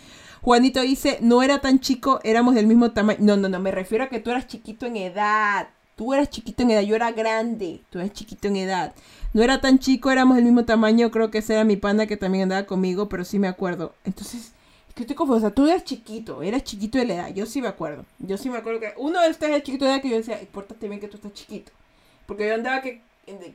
Juanito 0.47 0.81
dice, 0.81 1.19
no 1.23 1.43
era 1.43 1.61
tan 1.61 1.81
chico, 1.81 2.21
éramos 2.23 2.55
del 2.55 2.69
mismo 2.69 2.93
tamaño. 2.93 3.19
No, 3.21 3.37
no, 3.37 3.49
no, 3.49 3.59
me 3.59 3.73
refiero 3.73 4.05
a 4.05 4.09
que 4.09 4.21
tú 4.21 4.31
eras 4.31 4.47
chiquito 4.47 4.87
en 4.87 4.97
edad. 4.97 5.69
Tú 5.97 6.13
eras 6.13 6.29
chiquito 6.29 6.63
en 6.63 6.73
edad, 6.73 6.83
yo 6.83 6.95
era 6.95 7.11
grande, 7.11 7.81
tú 7.89 7.99
eras 7.99 8.13
chiquito 8.13 8.49
en 8.49 8.57
edad. 8.57 8.93
No 9.33 9.43
era 9.43 9.63
tan 9.63 9.79
chico, 9.79 10.11
éramos 10.11 10.37
del 10.37 10.45
mismo 10.45 10.67
tamaño, 10.67 11.11
creo 11.11 11.31
que 11.31 11.39
ese 11.39 11.55
era 11.55 11.65
mi 11.65 11.79
panda 11.79 12.07
que 12.07 12.19
también 12.19 12.43
andaba 12.43 12.67
conmigo, 12.67 13.09
pero 13.09 13.25
sí 13.25 13.39
me 13.39 13.49
acuerdo. 13.49 13.95
Entonces, 14.05 14.53
es 14.91 14.95
que 14.95 15.05
estoy 15.05 15.17
confusa, 15.17 15.53
tú 15.53 15.67
eras 15.67 15.85
chiquito, 15.85 16.43
eras 16.43 16.65
chiquito 16.65 16.99
de 16.99 17.07
la 17.07 17.15
edad, 17.15 17.35
yo 17.35 17.47
sí 17.47 17.63
me 17.63 17.69
acuerdo. 17.69 18.05
Yo 18.19 18.37
sí 18.37 18.51
me 18.51 18.59
acuerdo 18.59 18.81
que 18.81 18.93
uno 18.99 19.23
de 19.23 19.31
ustedes 19.31 19.57
es 19.57 19.63
chiquito 19.63 19.87
de 19.87 19.93
edad 19.93 20.03
que 20.03 20.11
yo 20.11 20.17
decía, 20.17 20.39
pórtate 20.53 20.87
bien 20.87 21.01
que 21.01 21.09
tú 21.09 21.17
estás 21.17 21.33
chiquito. 21.33 21.73
Porque 22.27 22.47
yo 22.47 22.55
andaba 22.55 22.83
que, 22.83 23.01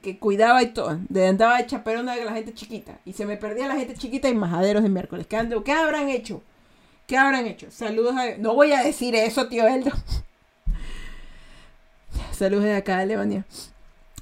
que 0.01 0.17
cuidaba 0.17 0.63
y 0.63 0.73
todo, 0.73 0.99
de 1.09 1.27
andaba 1.27 1.59
de 1.59 1.67
chaperona 1.67 2.15
de 2.15 2.25
la 2.25 2.33
gente 2.33 2.55
chiquita. 2.55 2.97
Y 3.05 3.13
se 3.13 3.27
me 3.27 3.37
perdía 3.37 3.67
la 3.67 3.75
gente 3.75 3.93
chiquita 3.93 4.29
y 4.29 4.33
majaderos 4.33 4.81
de 4.81 4.89
miércoles. 4.89 5.27
¿Qué, 5.27 5.37
¿Qué 5.63 5.71
habrán 5.73 6.09
hecho? 6.09 6.41
¿Qué 7.05 7.17
habrán 7.17 7.45
hecho? 7.45 7.69
Saludos 7.69 8.15
a... 8.15 8.37
No 8.39 8.55
voy 8.55 8.71
a 8.71 8.81
decir 8.81 9.13
eso, 9.13 9.47
tío 9.47 9.67
Eldo. 9.67 9.91
Saludos 12.41 12.63
de 12.63 12.73
acá, 12.73 12.97
Alemania. 12.97 13.45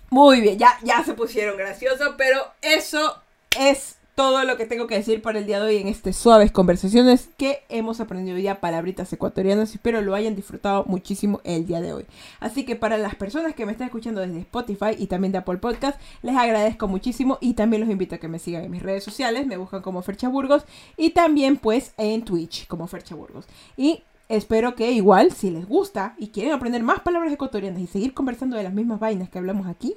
Muy 0.10 0.42
bien, 0.42 0.60
ya, 0.60 0.78
ya 0.84 1.02
se 1.06 1.14
pusieron 1.14 1.56
graciosos, 1.56 2.16
pero 2.18 2.38
eso 2.62 3.16
es 3.58 3.96
todo 4.14 4.44
lo 4.44 4.58
que 4.58 4.66
tengo 4.66 4.88
que 4.88 4.96
decir 4.96 5.22
para 5.22 5.40
el 5.40 5.46
día 5.46 5.62
de 5.62 5.68
hoy 5.68 5.78
en 5.78 5.88
este 5.88 6.12
suaves 6.12 6.52
conversaciones 6.52 7.30
que 7.38 7.64
hemos 7.70 8.02
aprendido 8.02 8.38
ya 8.38 8.60
palabritas 8.60 9.14
ecuatorianas. 9.14 9.74
Espero 9.74 10.02
lo 10.02 10.16
hayan 10.16 10.36
disfrutado 10.36 10.84
muchísimo 10.86 11.40
el 11.46 11.66
día 11.66 11.80
de 11.80 11.94
hoy. 11.94 12.06
Así 12.42 12.66
que 12.66 12.76
para 12.76 12.98
las 12.98 13.16
personas 13.16 13.56
que 13.56 13.66
me 13.66 13.72
están 13.72 13.88
escuchando 13.88 14.20
desde 14.20 14.42
Spotify 14.42 14.98
y 14.98 15.08
también 15.08 15.32
de 15.32 15.38
Apple 15.38 15.60
Podcast, 15.60 15.98
les 16.22 16.36
agradezco 16.36 16.90
muchísimo 16.90 17.38
y 17.40 17.54
también 17.54 17.80
los 17.80 17.90
invito 17.90 18.16
a 18.16 18.18
que 18.18 18.28
me 18.28 18.40
sigan 18.40 18.66
en 18.66 18.72
mis 18.72 18.84
redes 18.84 19.06
sociales. 19.06 19.48
Me 19.48 19.56
buscan 19.56 19.82
como 19.82 20.02
Fercha 20.02 20.28
Burgos 20.28 20.66
y 20.98 21.12
también 21.12 21.56
pues 21.56 21.94
en 21.96 22.26
Twitch 22.26 22.68
como 22.68 22.86
Fercha 22.88 23.16
Burgos. 23.16 23.46
Y 23.78 24.04
Espero 24.30 24.76
que 24.76 24.92
igual, 24.92 25.32
si 25.32 25.50
les 25.50 25.68
gusta 25.68 26.14
y 26.20 26.28
quieren 26.28 26.54
aprender 26.54 26.84
más 26.84 27.00
palabras 27.00 27.34
ecuatorianas 27.34 27.82
y 27.82 27.88
seguir 27.88 28.14
conversando 28.14 28.56
de 28.56 28.64
las 28.64 28.74
mismas 28.74 29.00
vainas 29.00 29.28
que 29.28 29.40
hablamos 29.40 29.66
aquí, 29.66 29.96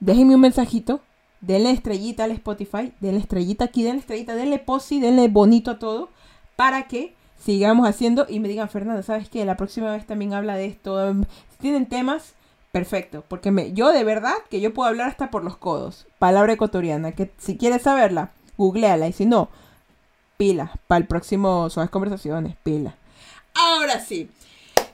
déjenme 0.00 0.34
un 0.34 0.40
mensajito, 0.40 1.02
denle 1.42 1.70
estrellita 1.70 2.24
al 2.24 2.30
Spotify, 2.30 2.94
denle 3.00 3.20
estrellita 3.20 3.66
aquí, 3.66 3.82
denle 3.82 4.00
estrellita, 4.00 4.34
denle 4.34 4.58
posi, 4.58 4.98
denle 4.98 5.28
bonito 5.28 5.72
a 5.72 5.78
todo, 5.78 6.08
para 6.56 6.88
que 6.88 7.14
sigamos 7.38 7.86
haciendo 7.86 8.24
y 8.30 8.40
me 8.40 8.48
digan, 8.48 8.70
Fernanda, 8.70 9.02
¿sabes 9.02 9.28
qué? 9.28 9.44
La 9.44 9.58
próxima 9.58 9.92
vez 9.92 10.06
también 10.06 10.32
habla 10.32 10.56
de 10.56 10.64
esto. 10.64 11.12
Si 11.50 11.58
tienen 11.60 11.84
temas, 11.84 12.32
perfecto, 12.72 13.24
porque 13.28 13.50
me, 13.50 13.74
yo 13.74 13.92
de 13.92 14.04
verdad 14.04 14.36
que 14.48 14.62
yo 14.62 14.72
puedo 14.72 14.88
hablar 14.88 15.08
hasta 15.08 15.30
por 15.30 15.44
los 15.44 15.58
codos. 15.58 16.06
Palabra 16.18 16.54
ecuatoriana, 16.54 17.12
que 17.12 17.30
si 17.36 17.58
quieres 17.58 17.82
saberla, 17.82 18.30
googleala 18.56 19.06
y 19.06 19.12
si 19.12 19.26
no, 19.26 19.50
pila, 20.38 20.72
para 20.86 21.00
el 21.00 21.06
próximo 21.06 21.68
Suaves 21.68 21.90
Conversaciones, 21.90 22.56
pila. 22.62 22.96
Ahora 23.54 24.00
sí. 24.00 24.28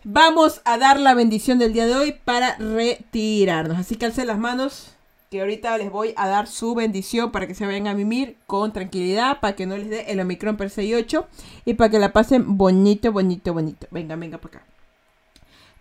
Vamos 0.04 0.62
a 0.64 0.78
dar 0.78 0.98
la 0.98 1.14
bendición 1.14 1.58
del 1.58 1.72
día 1.72 1.86
de 1.86 1.94
hoy 1.94 2.12
para 2.24 2.56
retirarnos. 2.56 3.78
Así 3.78 3.96
que 3.96 4.06
alcen 4.06 4.26
las 4.26 4.38
manos, 4.38 4.92
que 5.30 5.40
ahorita 5.40 5.76
les 5.78 5.90
voy 5.90 6.14
a 6.16 6.26
dar 6.28 6.46
su 6.46 6.74
bendición 6.74 7.32
para 7.32 7.46
que 7.46 7.54
se 7.54 7.66
vayan 7.66 7.86
a 7.86 7.94
mimir 7.94 8.36
con 8.46 8.72
tranquilidad, 8.72 9.40
para 9.40 9.56
que 9.56 9.66
no 9.66 9.76
les 9.76 9.90
dé 9.90 10.10
el 10.10 10.20
Omicron 10.20 10.56
per 10.56 10.70
68 10.70 11.26
y 11.64 11.74
para 11.74 11.90
que 11.90 11.98
la 11.98 12.12
pasen 12.12 12.56
bonito, 12.56 13.12
bonito, 13.12 13.52
bonito. 13.52 13.86
Venga, 13.90 14.16
venga 14.16 14.38
para 14.38 14.58
acá. 14.58 14.69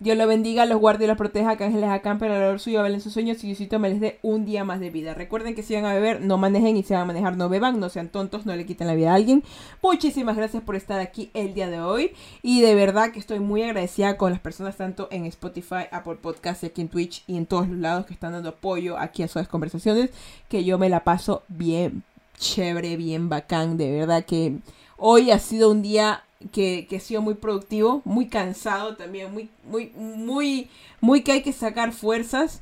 Dios 0.02 0.18
lo 0.18 0.28
bendiga, 0.28 0.66
los 0.66 0.80
guarde 0.80 1.04
y 1.04 1.08
los 1.08 1.18
proteja, 1.18 1.58
que 1.58 1.66
ángeles 1.66 1.90
acampen 1.90 2.32
alrededor 2.32 2.62
suyo, 2.62 2.82
velen 2.82 3.02
sus 3.02 3.12
sueños 3.12 3.44
y 3.44 3.48
Diosito 3.48 3.80
me 3.80 3.90
les 3.90 4.00
dé 4.00 4.18
un 4.22 4.46
día 4.46 4.64
más 4.64 4.80
de 4.80 4.90
vida. 4.90 5.14
Recuerden 5.14 5.56
que 5.56 5.62
si 5.62 5.76
van 5.76 5.84
a 5.84 5.94
beber, 5.94 6.22
no 6.22 6.38
manejen 6.38 6.78
y 6.78 6.84
si 6.84 6.94
van 6.94 7.02
a 7.02 7.06
manejar, 7.06 7.36
no 7.36 7.50
beban, 7.50 7.82
no 7.82 7.90
sean 7.90 8.08
tontos, 8.08 8.46
no 8.46 8.56
le 8.56 8.66
quiten 8.66 8.88
la 8.88 8.96
vida 8.96 9.12
a 9.12 9.16
alguien. 9.16 9.44
Muchísimas 9.84 10.38
gracias 10.38 10.64
por 10.64 10.78
estar 10.78 11.02
aquí 11.02 11.32
el 11.34 11.54
día 11.54 11.70
de 11.70 11.82
hoy 11.82 12.14
y 12.42 12.62
de 12.62 12.76
verdad 12.76 13.12
que 13.12 13.20
estoy 13.20 13.42
muy 13.42 13.62
agradecida 13.62 14.16
con 14.16 14.32
las 14.32 14.40
personas 14.40 14.78
tanto 14.78 15.10
en 15.12 15.26
Spotify, 15.26 15.88
Apple 15.92 16.16
Podcast 16.16 16.64
y 16.64 16.68
aquí 16.68 16.80
en 16.80 16.88
Twitch 16.88 17.24
y 17.28 17.36
en 17.36 17.46
todos 17.46 17.68
los 17.68 17.78
lados 17.78 18.06
que 18.06 18.14
están 18.14 18.32
dando 18.32 18.50
apoyo 18.50 18.98
aquí 18.98 19.24
a 19.24 19.28
sus 19.28 19.50
conversaciones, 19.50 20.12
que 20.48 20.64
yo 20.64 20.78
me 20.78 20.88
la 20.88 21.04
paso 21.04 21.44
bien 21.50 22.04
chévere, 22.38 22.96
bien 22.96 23.28
bacán, 23.28 23.76
de 23.76 23.92
verdad 23.92 24.24
que 24.24 24.60
hoy 24.96 25.32
ha 25.32 25.40
sido 25.40 25.70
un 25.70 25.82
día 25.82 26.24
que, 26.52 26.88
que, 26.90 26.98
ha 26.98 27.00
sido 27.00 27.22
muy 27.22 27.36
productivo, 27.36 28.02
muy 28.06 28.28
cansado 28.28 28.96
también, 28.96 29.32
muy, 29.34 29.50
muy, 29.64 29.92
muy, 29.96 30.70
muy 31.02 31.22
que 31.22 31.34
hay 31.34 31.42
que 31.42 31.54
sacar 31.54 31.92
fuerzas. 31.92 32.62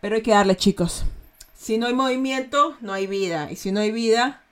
Pero 0.00 0.16
hay 0.16 0.22
que 0.22 0.32
darle, 0.32 0.56
chicos. 0.56 1.04
Si 1.54 1.78
no 1.78 1.86
hay 1.86 1.94
movimiento, 1.94 2.76
no 2.80 2.92
hay 2.92 3.06
vida. 3.06 3.48
Y 3.50 3.56
si 3.56 3.70
no 3.70 3.80
hay 3.80 3.92
vida, 3.92 4.42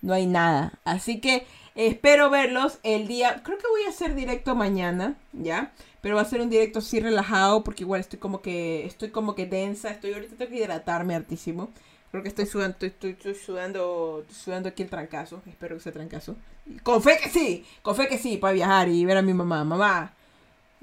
no 0.00 0.14
hay 0.14 0.26
nada. 0.26 0.72
Así 0.84 1.20
que 1.20 1.46
espero 1.74 2.30
verlos 2.30 2.78
el 2.82 3.06
día. 3.06 3.42
Creo 3.44 3.58
que 3.58 3.68
voy 3.68 3.82
a 3.82 3.90
hacer 3.90 4.14
directo 4.14 4.54
mañana, 4.54 5.14
¿ya? 5.32 5.72
Pero 6.00 6.16
va 6.16 6.22
a 6.22 6.24
ser 6.24 6.40
un 6.40 6.48
directo 6.48 6.78
así 6.78 7.00
relajado. 7.00 7.62
Porque 7.64 7.84
igual 7.84 8.00
estoy 8.00 8.18
como 8.18 8.40
que. 8.40 8.86
Estoy 8.86 9.10
como 9.10 9.34
que 9.34 9.44
densa. 9.46 9.90
Estoy 9.90 10.14
ahorita 10.14 10.36
tengo 10.36 10.50
que 10.50 10.56
hidratarme 10.56 11.14
hartísimo. 11.14 11.68
Creo 12.12 12.22
que 12.22 12.28
estoy 12.28 12.44
sudando, 12.44 12.76
estoy, 12.78 13.10
estoy, 13.10 13.34
sudando, 13.34 14.22
sudando 14.30 14.68
aquí 14.68 14.82
el 14.82 14.90
trancazo. 14.90 15.40
Espero 15.46 15.76
que 15.76 15.82
sea 15.82 15.92
trancazo. 15.92 16.36
Con 16.82 17.02
fe 17.02 17.18
que 17.22 17.30
sí, 17.30 17.64
con 17.80 17.96
fe 17.96 18.06
que 18.06 18.18
sí, 18.18 18.36
para 18.36 18.52
viajar 18.52 18.88
y 18.90 19.02
ver 19.06 19.16
a 19.16 19.22
mi 19.22 19.32
mamá. 19.32 19.64
Mamá, 19.64 20.12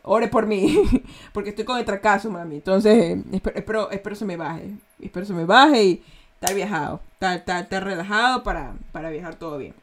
ore 0.01 0.27
por 0.27 0.47
mí, 0.47 0.75
porque 1.31 1.51
estoy 1.51 1.65
con 1.65 1.77
el 1.77 1.85
trancazo, 1.85 2.31
mami. 2.31 2.55
Entonces, 2.55 3.19
espero, 3.31 3.91
espero, 3.91 4.15
se 4.15 4.25
me 4.25 4.37
baje. 4.37 4.71
Espero 4.99 5.23
se 5.23 5.33
me 5.33 5.45
baje 5.45 5.83
y 5.83 6.03
estar 6.33 6.55
viajado, 6.55 6.99
estar, 7.13 7.61
estar, 7.61 7.83
relajado 7.83 8.41
para, 8.41 8.73
para 8.91 9.11
viajar 9.11 9.35
todo 9.35 9.59
bien. 9.59 9.75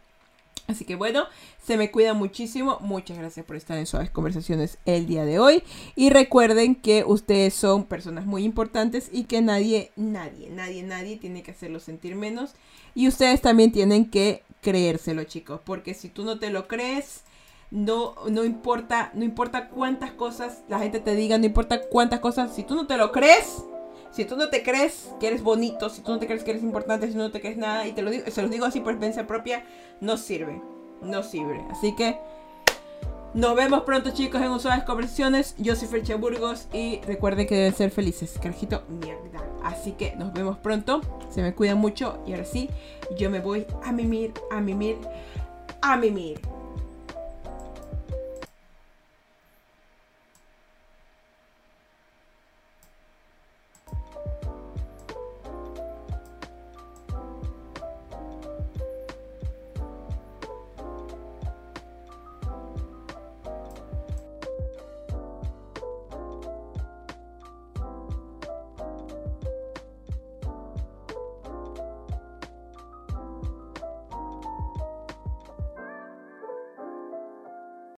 Así 0.68 0.84
que 0.84 0.96
bueno, 0.96 1.24
se 1.62 1.76
me 1.76 1.90
cuida 1.90 2.14
muchísimo. 2.14 2.78
Muchas 2.80 3.18
gracias 3.18 3.46
por 3.46 3.56
estar 3.56 3.78
en 3.78 3.86
Suaves 3.86 4.10
Conversaciones 4.10 4.78
el 4.84 5.06
día 5.06 5.24
de 5.24 5.38
hoy. 5.38 5.62
Y 5.94 6.10
recuerden 6.10 6.74
que 6.74 7.04
ustedes 7.06 7.54
son 7.54 7.84
personas 7.84 8.26
muy 8.26 8.44
importantes 8.44 9.08
y 9.12 9.24
que 9.24 9.40
nadie, 9.42 9.92
nadie, 9.96 10.50
nadie, 10.50 10.82
nadie 10.82 11.16
tiene 11.16 11.42
que 11.42 11.52
hacerlo 11.52 11.78
sentir 11.78 12.16
menos. 12.16 12.54
Y 12.94 13.08
ustedes 13.08 13.40
también 13.40 13.70
tienen 13.70 14.10
que 14.10 14.42
creérselo, 14.60 15.24
chicos. 15.24 15.60
Porque 15.64 15.94
si 15.94 16.08
tú 16.08 16.24
no 16.24 16.38
te 16.38 16.50
lo 16.50 16.66
crees, 16.66 17.22
no, 17.70 18.14
no 18.28 18.44
importa, 18.44 19.10
no 19.14 19.24
importa 19.24 19.68
cuántas 19.68 20.12
cosas 20.12 20.62
la 20.68 20.78
gente 20.78 21.00
te 21.00 21.14
diga, 21.14 21.38
no 21.38 21.46
importa 21.46 21.82
cuántas 21.88 22.20
cosas, 22.20 22.54
si 22.54 22.62
tú 22.62 22.74
no 22.74 22.86
te 22.86 22.96
lo 22.96 23.12
crees, 23.12 23.64
si 24.16 24.24
tú 24.24 24.34
no 24.34 24.48
te 24.48 24.62
crees 24.62 25.10
que 25.20 25.26
eres 25.26 25.42
bonito, 25.42 25.90
si 25.90 26.00
tú 26.00 26.10
no 26.10 26.18
te 26.18 26.26
crees 26.26 26.42
que 26.42 26.52
eres 26.52 26.62
importante, 26.62 27.06
si 27.06 27.14
no 27.14 27.30
te 27.30 27.38
crees 27.38 27.58
nada, 27.58 27.86
y 27.86 27.92
te 27.92 28.00
lo 28.00 28.10
digo, 28.10 28.24
se 28.30 28.40
los 28.40 28.50
digo 28.50 28.64
así 28.64 28.80
por 28.80 28.92
experiencia 28.92 29.26
propia, 29.26 29.66
no 30.00 30.16
sirve. 30.16 30.62
No 31.02 31.22
sirve. 31.22 31.62
Así 31.70 31.94
que 31.94 32.18
nos 33.34 33.54
vemos 33.54 33.82
pronto, 33.82 34.12
chicos, 34.14 34.40
en 34.40 34.50
Usuales 34.50 34.84
Conversaciones. 34.84 35.54
Yo 35.58 35.76
soy 35.76 35.88
Fercha 35.88 36.16
Burgos 36.16 36.66
y 36.72 37.02
recuerden 37.02 37.46
que 37.46 37.56
deben 37.56 37.74
ser 37.74 37.90
felices. 37.90 38.38
Carajito, 38.40 38.84
mierda. 38.88 39.44
Así 39.62 39.92
que 39.92 40.16
nos 40.16 40.32
vemos 40.32 40.56
pronto. 40.56 41.02
Se 41.28 41.42
me 41.42 41.54
cuidan 41.54 41.76
mucho 41.76 42.18
y 42.26 42.32
ahora 42.32 42.46
sí, 42.46 42.70
yo 43.18 43.28
me 43.28 43.40
voy 43.40 43.66
a 43.84 43.92
mimir, 43.92 44.32
a 44.50 44.62
mimir, 44.62 44.96
a 45.82 45.98
mimir. 45.98 46.40